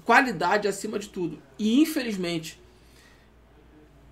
[0.05, 1.39] qualidade acima de tudo.
[1.57, 2.59] E infelizmente,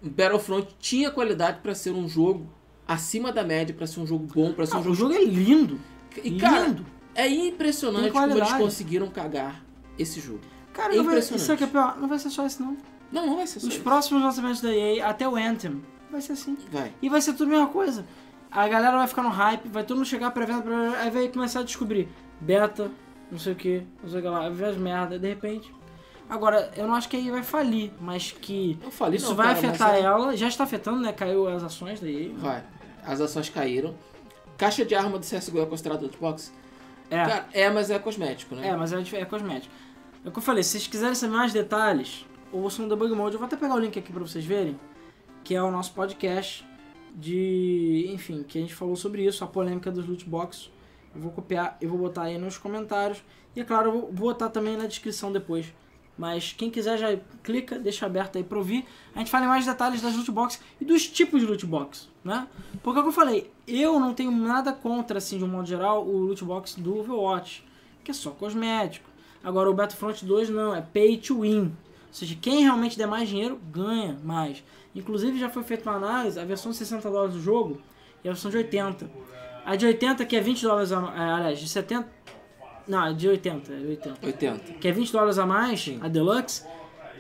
[0.02, 2.48] Battlefront tinha qualidade para ser um jogo
[2.88, 5.14] acima da média, para ser um jogo bom, para ser Ah, um o jogo jogo
[5.14, 5.80] é lindo.
[6.24, 6.86] e, cara, lindo.
[7.16, 9.64] é impressionante como eles conseguiram cagar
[9.98, 10.42] esse jogo.
[10.74, 11.42] Cara, é vai, impressionante.
[11.42, 11.98] isso aqui é pior.
[12.00, 12.78] Não vai ser só isso, não.
[13.12, 13.84] Não, não vai ser só Os isso.
[13.84, 15.82] próximos lançamentos da EA, até o Anthem,
[16.12, 16.58] vai ser assim.
[16.72, 16.94] Vai.
[17.02, 18.06] E vai ser tudo a mesma coisa.
[18.52, 21.62] A galera vai ficar no hype, vai todo mundo chegar pré-venda, pré-venda, aí vai começar
[21.62, 22.08] a descobrir
[22.40, 22.92] beta,
[23.32, 25.74] não sei o que, não sei o que lá, ver as merdas, de repente.
[26.30, 29.36] Agora, eu não acho que a EA vai falir, mas que Eu falei, isso não,
[29.36, 31.14] vai cara, mas afetar é- ela, já está afetando, né?
[31.14, 32.32] Caiu as ações da EA.
[32.36, 32.64] Vai.
[33.06, 33.96] As ações caíram.
[34.58, 36.52] Caixa de arma do CSGO é considerado loot box?
[37.10, 38.68] É, Cara, é, mas é cosmético, né?
[38.68, 39.74] é, mas é, é cosmético.
[40.26, 43.36] É o que eu falei, se vocês quiserem saber mais detalhes, ouçam o Debug Mode,
[43.36, 44.78] eu vou até pegar o link aqui pra vocês verem,
[45.44, 46.66] que é o nosso podcast
[47.16, 50.70] de, enfim, que a gente falou sobre isso, a polêmica dos loot box.
[51.18, 53.24] Eu vou copiar, eu vou botar aí nos comentários.
[53.56, 55.74] E é claro, eu vou botar também na descrição depois
[56.16, 58.86] Mas quem quiser já clica, deixa aberto aí pra ouvir.
[59.16, 62.08] A gente fala em mais detalhes das loot box e dos tipos de loot box,
[62.24, 62.48] né?
[62.84, 65.68] Porque é o que eu falei, eu não tenho nada contra, assim, de um modo
[65.68, 67.66] geral, o loot box do Overwatch,
[68.04, 69.10] que é só cosmético.
[69.44, 71.62] Agora o Battlefront 2 não, é pay to win.
[71.62, 74.64] Ou seja, quem realmente der mais dinheiro, ganha mais.
[74.96, 77.82] Inclusive já foi feita uma análise, a versão de 60 dólares do jogo
[78.24, 79.10] e a versão de 80.
[79.68, 82.08] A de 80, que é 20 dólares a mais, aliás, de 70...
[82.88, 84.74] Não, é de 80, é de 80 80.
[84.80, 86.00] que é 20 dólares a mais, Sim.
[86.02, 86.64] a Deluxe,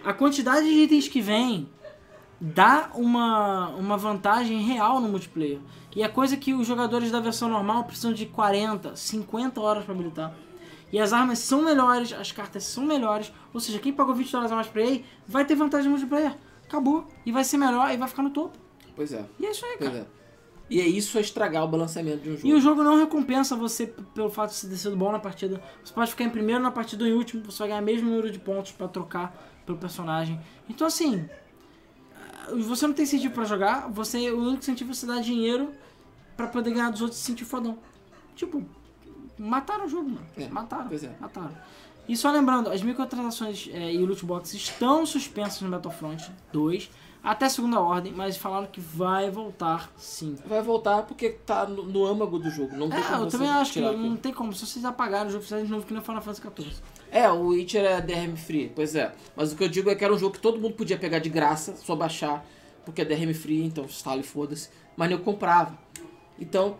[0.01, 1.69] a quantidade de itens que vem
[2.39, 5.59] dá uma, uma vantagem real no multiplayer.
[5.93, 9.93] E é coisa que os jogadores da versão normal precisam de 40, 50 horas para
[9.93, 10.33] habilitar.
[10.89, 14.51] E as armas são melhores, as cartas são melhores, ou seja, quem pagou 20 dólares
[14.53, 16.33] a mais pra ele vai ter vantagem no multiplayer.
[16.65, 17.05] Acabou.
[17.25, 18.57] E vai ser melhor e vai ficar no topo.
[18.95, 19.25] Pois é.
[19.37, 20.07] E é isso aí, Pois cara.
[20.13, 20.16] é.
[20.69, 22.47] E é isso é estragar o balanceamento de um jogo.
[22.47, 25.61] E o jogo não recompensa você pelo fato de você ter sido bom na partida.
[25.83, 28.09] Você pode ficar em primeiro na partida ou em último, você vai ganhar o mesmo
[28.09, 29.33] número de pontos pra trocar
[29.65, 30.39] pelo personagem.
[30.69, 31.27] Então assim,
[32.65, 35.73] você não tem incentivo pra jogar, você o único incentivo é você dar dinheiro
[36.35, 37.77] pra poder ganhar dos outros e se sentir fodão.
[38.35, 38.63] Tipo,
[39.37, 40.27] mataram o jogo, mano.
[40.37, 40.87] É, mataram.
[40.87, 41.15] pois é.
[41.19, 41.55] Mataram.
[42.07, 46.89] E só lembrando, as microtransações é, e loot boxes estão suspensas no Battlefront 2
[47.23, 50.35] até segunda ordem, mas falaram que vai voltar sim.
[50.45, 52.75] Vai voltar porque tá no, no âmago do jogo.
[52.75, 54.17] Não tem É, como eu também acho que tirar não aquilo.
[54.17, 54.53] tem como.
[54.53, 56.75] Se vocês apagarem o jogo, vocês de novo que nem Final Fantasy XIV.
[57.11, 59.13] É, o Witcher é DRM free, pois é.
[59.35, 61.19] Mas o que eu digo é que era um jogo que todo mundo podia pegar
[61.19, 62.45] de graça, só baixar,
[62.85, 64.69] porque é DRM free, então instala e foda-se.
[64.95, 65.77] Mas eu comprava.
[66.39, 66.77] Então,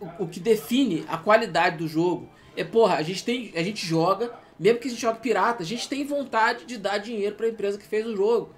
[0.00, 3.52] o, o que define a qualidade do jogo é, porra, a gente tem.
[3.54, 6.98] A gente joga, mesmo que a gente jogue pirata, a gente tem vontade de dar
[6.98, 8.50] dinheiro pra empresa que fez o jogo.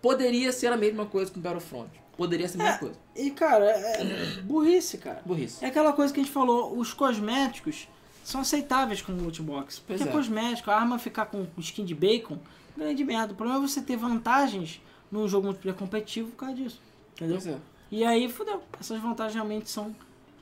[0.00, 1.90] Poderia ser a mesma coisa com Battlefront.
[2.16, 2.96] Poderia ser a mesma coisa.
[3.14, 4.04] E, cara, é
[4.42, 5.22] burrice, cara.
[5.24, 5.64] Burrice.
[5.64, 7.88] É aquela coisa que a gente falou, os cosméticos
[8.24, 9.80] são aceitáveis com o loot box.
[9.86, 10.06] Porque é.
[10.06, 12.38] cosmético, a arma ficar com skin de bacon,
[12.76, 13.32] grande merda.
[13.32, 14.80] O problema é você ter vantagens
[15.10, 16.80] num jogo multiplayer competitivo por causa disso.
[17.14, 17.36] Entendeu?
[17.36, 17.58] Pois é.
[17.90, 18.62] E aí, fudeu.
[18.78, 19.94] Essas vantagens realmente são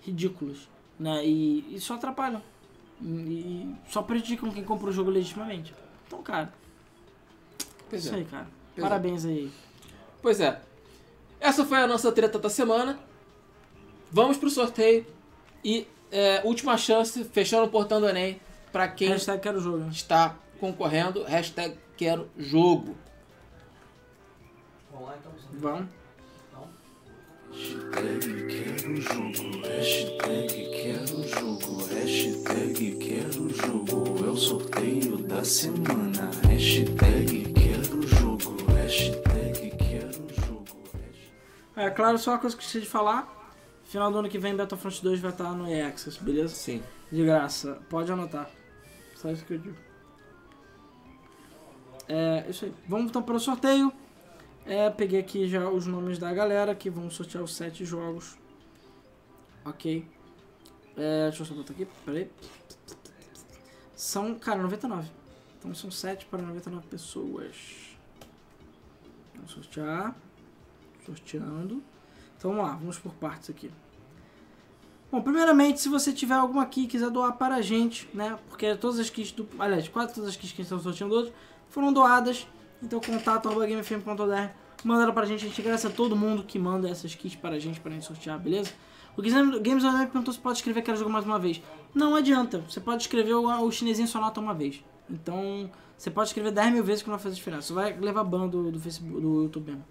[0.02, 0.68] ridículas.
[0.98, 1.26] Né?
[1.26, 2.42] E, e só atrapalham.
[3.00, 5.74] E, e só prejudicam quem compra o jogo legitimamente.
[6.06, 6.52] Então, cara,
[7.88, 8.18] Pois isso é.
[8.18, 8.48] aí, cara.
[8.76, 8.88] Pois é.
[8.88, 9.50] Parabéns aí.
[10.20, 10.60] Pois é.
[11.40, 12.98] Essa foi a nossa treta da semana.
[14.12, 15.06] Vamos pro sorteio.
[15.64, 18.40] E é, última chance, fechando o portão do Enem,
[18.70, 19.78] pra quem Hashtag quero jogo.
[19.78, 19.88] né?
[19.90, 21.24] está concorrendo.
[21.24, 22.96] Hashtag quero jogo.
[24.92, 25.32] Vamos lá então.
[25.54, 25.96] Vamos.
[27.52, 36.30] Hashtag quero jogo, hashtag quero jogo, hashtag quero jogo, é o sorteio da semana.
[36.46, 38.05] Hashtag quero jogo,
[38.96, 40.64] hashtag quero jogo.
[41.76, 43.34] É claro, só uma coisa que eu esqueci de falar.
[43.84, 46.54] Final do ano que vem, Battlefront 2 vai estar no Access, beleza?
[46.54, 46.82] Sim.
[47.12, 47.80] De graça.
[47.88, 48.50] Pode anotar.
[49.14, 49.76] Só isso que eu digo.
[52.08, 52.74] É, isso aí.
[52.88, 53.92] Vamos então para o sorteio.
[54.64, 58.36] É, peguei aqui já os nomes da galera que vão sortear os sete jogos.
[59.64, 60.08] Ok.
[60.96, 61.86] É, deixa eu só botar aqui.
[62.04, 62.30] Peraí.
[63.94, 65.08] São, cara, 99.
[65.58, 67.95] Então são 7 para 99 pessoas.
[69.36, 70.14] Vamos sortear.
[71.04, 71.82] Sorteando.
[72.36, 73.70] Então vamos lá, vamos por partes aqui.
[75.10, 78.38] Bom, primeiramente, se você tiver alguma aqui e quiser doar para a gente, né?
[78.48, 79.48] Porque todas as kits do.
[79.58, 81.32] Aliás, quase todas as kits que estão sorteando hoje
[81.70, 82.46] foram doadas.
[82.82, 84.52] Então contato gamefm.br,
[84.84, 87.56] manda ela pra gente, a gente agradece a todo mundo que manda essas kits para
[87.56, 88.72] a gente, pra gente sortear, beleza?
[89.16, 91.62] O Games Online perguntou se pode escrever quero jogo mais uma vez.
[91.94, 94.84] Não adianta, você pode escrever o, o chinesinho só nota uma vez.
[95.08, 97.68] Então, você pode escrever 10 mil vezes que não vai fazer diferença.
[97.68, 99.84] Só vai levar ban do, do Facebook, do YouTube mesmo.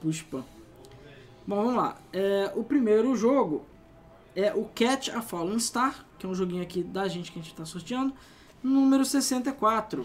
[0.00, 0.44] Do spam.
[1.46, 1.96] Bom, vamos lá.
[2.12, 3.64] É, o primeiro jogo
[4.36, 7.42] é o Catch a Fallen Star, que é um joguinho aqui da gente que a
[7.42, 8.12] gente está sorteando,
[8.62, 10.04] número 64.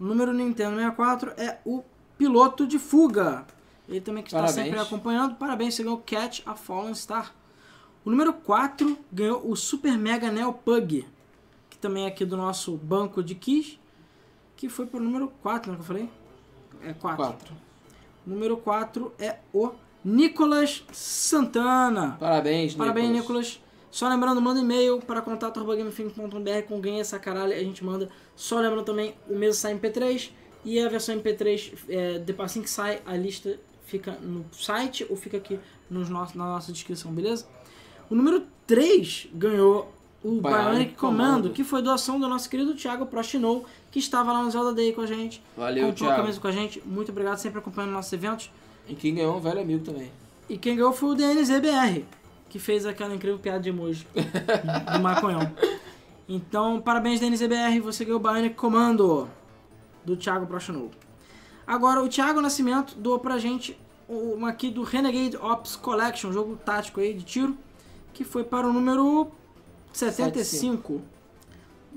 [0.00, 1.82] O número Nintendo 64 é o
[2.18, 3.46] Piloto de Fuga.
[3.88, 4.66] Ele também que está Parabéns.
[4.66, 5.36] sempre acompanhando.
[5.36, 7.34] Parabéns, você ganhou o Catch a Fallen Star.
[8.04, 11.06] O número 4 ganhou o Super Mega Neo Pug,
[11.70, 13.78] que também é aqui do nosso banco de keys,
[14.62, 16.08] que foi pro número 4, né, que eu falei?
[16.84, 17.16] É 4.
[17.16, 17.54] 4.
[18.24, 19.72] Número 4 é o
[20.04, 22.16] Nicolas Santana.
[22.20, 23.48] Parabéns, Parabéns, Nicolas.
[23.48, 23.60] Nicolas.
[23.90, 28.08] Só lembrando, manda e-mail para contato.gamefilm.br com ganha essa caralho, a gente manda.
[28.36, 30.30] Só lembrando também, o mês sai em MP3
[30.64, 35.16] e a versão MP3, é, depois assim que sai, a lista fica no site ou
[35.16, 35.58] fica aqui
[35.90, 37.48] nos nossos, na nossa descrição, beleza?
[38.08, 39.92] O número 3 ganhou
[40.24, 41.50] o Bionic Commando, Commando.
[41.50, 45.00] que foi doação do nosso querido Thiago Prostinou, que estava lá no Zelda Day com
[45.00, 45.42] a gente.
[45.56, 46.22] Valeu, comprou a Thiago.
[46.22, 46.82] camisa com a gente.
[46.86, 48.50] Muito obrigado, sempre acompanhando nossos eventos.
[48.88, 50.10] E quem ganhou é um velho amigo também.
[50.48, 52.04] E quem ganhou foi o DNZBR,
[52.48, 54.06] que fez aquela incrível piada de emoji
[54.92, 55.50] do maconhão.
[56.28, 59.28] Então, parabéns, DNZBR, você ganhou o Bionic Commando
[60.04, 60.90] do Thiago Prochanou.
[61.66, 63.76] Agora, o Thiago Nascimento doou pra gente
[64.08, 67.56] uma aqui do Renegade Ops Collection, um jogo tático aí de tiro,
[68.12, 69.30] que foi para o número
[69.92, 71.02] 75.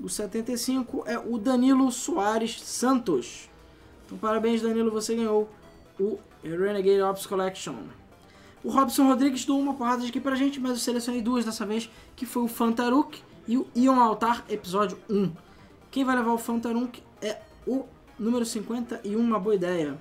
[0.02, 3.48] O 75 é o Danilo Soares Santos.
[4.04, 5.48] Então, parabéns, Danilo, você ganhou
[5.98, 7.74] o Renegade Ops Collection.
[8.62, 11.90] O Robson Rodrigues doou uma porrada aqui pra gente, mas eu selecionei duas dessa vez,
[12.14, 15.32] que foi o Fantaruk e o Ion Altar Episódio 1.
[15.90, 17.84] Quem vai levar o Fantaruk é o
[18.18, 19.96] número 51, uma boa ideia.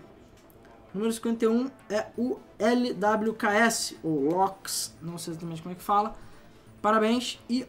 [0.93, 6.15] Número 51 é o LWKS, ou LOX, não sei exatamente como é que fala.
[6.81, 7.39] Parabéns.
[7.49, 7.65] E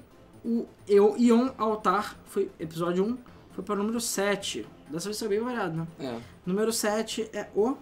[0.46, 3.18] o Eu- Ion Altar, foi episódio 1,
[3.52, 4.66] foi para o número 7.
[4.90, 5.86] Dessa vez foi bem variado, né?
[5.98, 6.18] É.
[6.46, 7.76] Número 7 é o.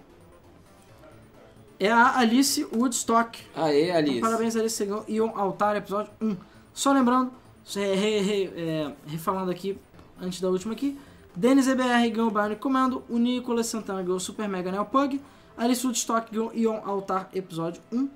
[1.79, 3.39] É a Alice Woodstock.
[3.55, 4.21] Aê, Então, Alice.
[4.21, 4.77] parabéns, Alice.
[4.77, 6.37] Você ganhou Ion Altar, episódio 1.
[6.73, 7.33] Só lembrando,
[7.75, 9.79] re- re- re- é, refalando aqui,
[10.21, 10.99] antes da última aqui.
[11.37, 13.03] Denis EBR ganhou o Bionic Commando.
[13.09, 15.21] O Nicolas Santana ganhou o Super Mega Neo Pug.
[15.57, 18.09] Alice Woodstock ganhou Ion Altar, episódio 1.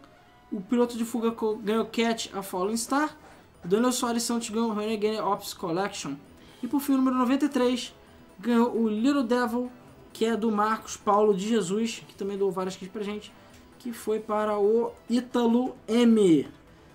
[0.53, 3.15] O piloto de fuga ganhou Cat, a Fallen Star.
[3.64, 6.14] Daniel Soares Santos ganhou o Renegade Ops Collection.
[6.62, 7.94] E por fim, número 93
[8.39, 9.70] ganhou o Little Devil,
[10.12, 13.32] que é do Marcos Paulo de Jesus, que também doou várias kits pra gente,
[13.78, 16.48] que foi para o Ítalo M.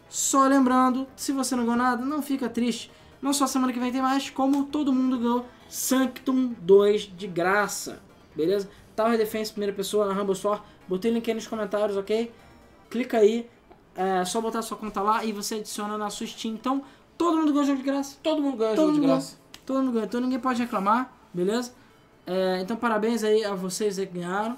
[0.10, 2.92] Só lembrando, se você não ganhou nada, não fica triste.
[3.22, 8.02] Não só semana que vem tem mais, como todo mundo ganhou Sanctum 2 de graça.
[8.36, 8.70] Beleza?
[8.96, 10.62] Tower Defense, primeira pessoa, na Rumble Store.
[10.88, 12.32] Botei o link aí nos comentários, ok?
[12.90, 13.50] Clica aí.
[13.96, 16.56] É só botar sua conta lá e você adiciona na sua Steam.
[16.56, 16.84] Então,
[17.18, 18.18] todo mundo ganhou jogo de graça.
[18.24, 19.38] Todo mundo ganha Todo jogo de graça.
[19.66, 21.72] Todo mundo ganhou, então ninguém pode reclamar, beleza?
[22.26, 24.58] É, então parabéns aí a vocês aí que ganharam.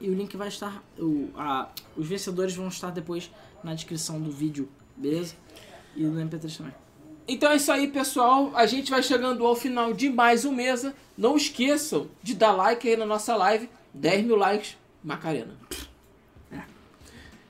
[0.00, 0.82] E o link vai estar.
[0.98, 3.30] O, a- os vencedores vão estar depois
[3.62, 5.34] na descrição do vídeo, beleza?
[5.96, 6.74] E do MP3 também.
[7.26, 8.52] Então é isso aí, pessoal.
[8.54, 10.94] A gente vai chegando ao final de mais um mesa.
[11.16, 13.70] Não esqueçam de dar like aí na nossa live.
[13.94, 15.54] 10 mil likes, Macarena.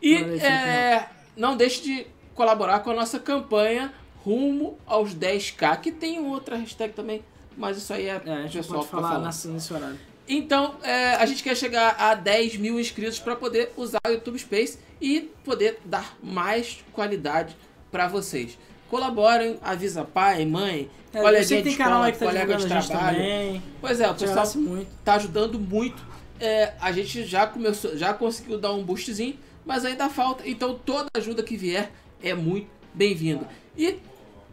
[0.04, 0.44] E Felipe.
[0.44, 3.92] é, não deixe de colaborar com a nossa campanha
[4.24, 7.22] rumo aos 10k, que tem outra hashtag também,
[7.56, 9.98] mas isso aí é, É, pessoal pode fica falar nessa- nesse horário.
[10.28, 14.38] Então, é, a gente quer chegar a 10 mil inscritos para poder usar o YouTube
[14.38, 17.54] Space e poder dar mais qualidade
[17.92, 18.58] para vocês.
[18.88, 23.16] Colaborem, avisa pai, mãe, É, que de tem canal escola, tá colega de trabalho.
[23.18, 23.62] também.
[23.80, 24.88] Pois é, o pessoal muito.
[25.04, 26.02] tá ajudando muito.
[26.40, 30.48] É, a gente já começou, já conseguiu dar um boostzinho, mas ainda falta.
[30.48, 31.90] Então toda ajuda que vier
[32.22, 33.48] é muito bem-vinda.
[33.76, 33.98] E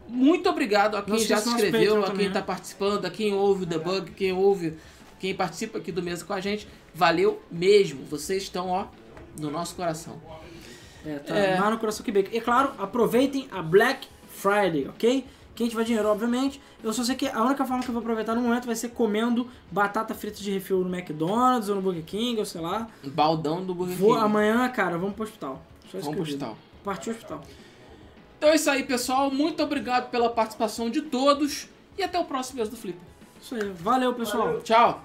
[0.08, 2.46] muito obrigado a quem Não já se inscreveu, a quem está né?
[2.46, 4.76] participando, a quem ouve o debug, quem ouve,
[5.18, 6.66] quem participa aqui do mesa com a gente.
[6.94, 8.04] Valeu mesmo.
[8.04, 8.86] Vocês estão ó
[9.38, 10.20] no nosso coração.
[11.06, 11.70] É, tá É.
[11.70, 12.30] no coração que bacon.
[12.32, 15.24] E claro, aproveitem a Black Friday, ok?
[15.54, 16.60] Quem tiver dinheiro, obviamente.
[16.82, 18.88] Eu só sei que a única forma que eu vou aproveitar no momento vai ser
[18.88, 22.88] comendo batata frita de refil no McDonald's ou no Burger King, ou sei lá.
[23.04, 24.24] Baldão do Burger Vou King.
[24.24, 25.62] amanhã, cara, vamos pro hospital.
[25.92, 26.56] Vamos pro hospital.
[26.82, 27.42] Partiu hospital.
[28.38, 29.30] Então é isso aí, pessoal.
[29.30, 31.68] Muito obrigado pela participação de todos.
[31.96, 32.98] E até o próximo mês do Flip.
[33.40, 33.70] Isso aí.
[33.70, 34.46] Valeu, pessoal.
[34.46, 34.62] Valeu.
[34.62, 35.04] Tchau!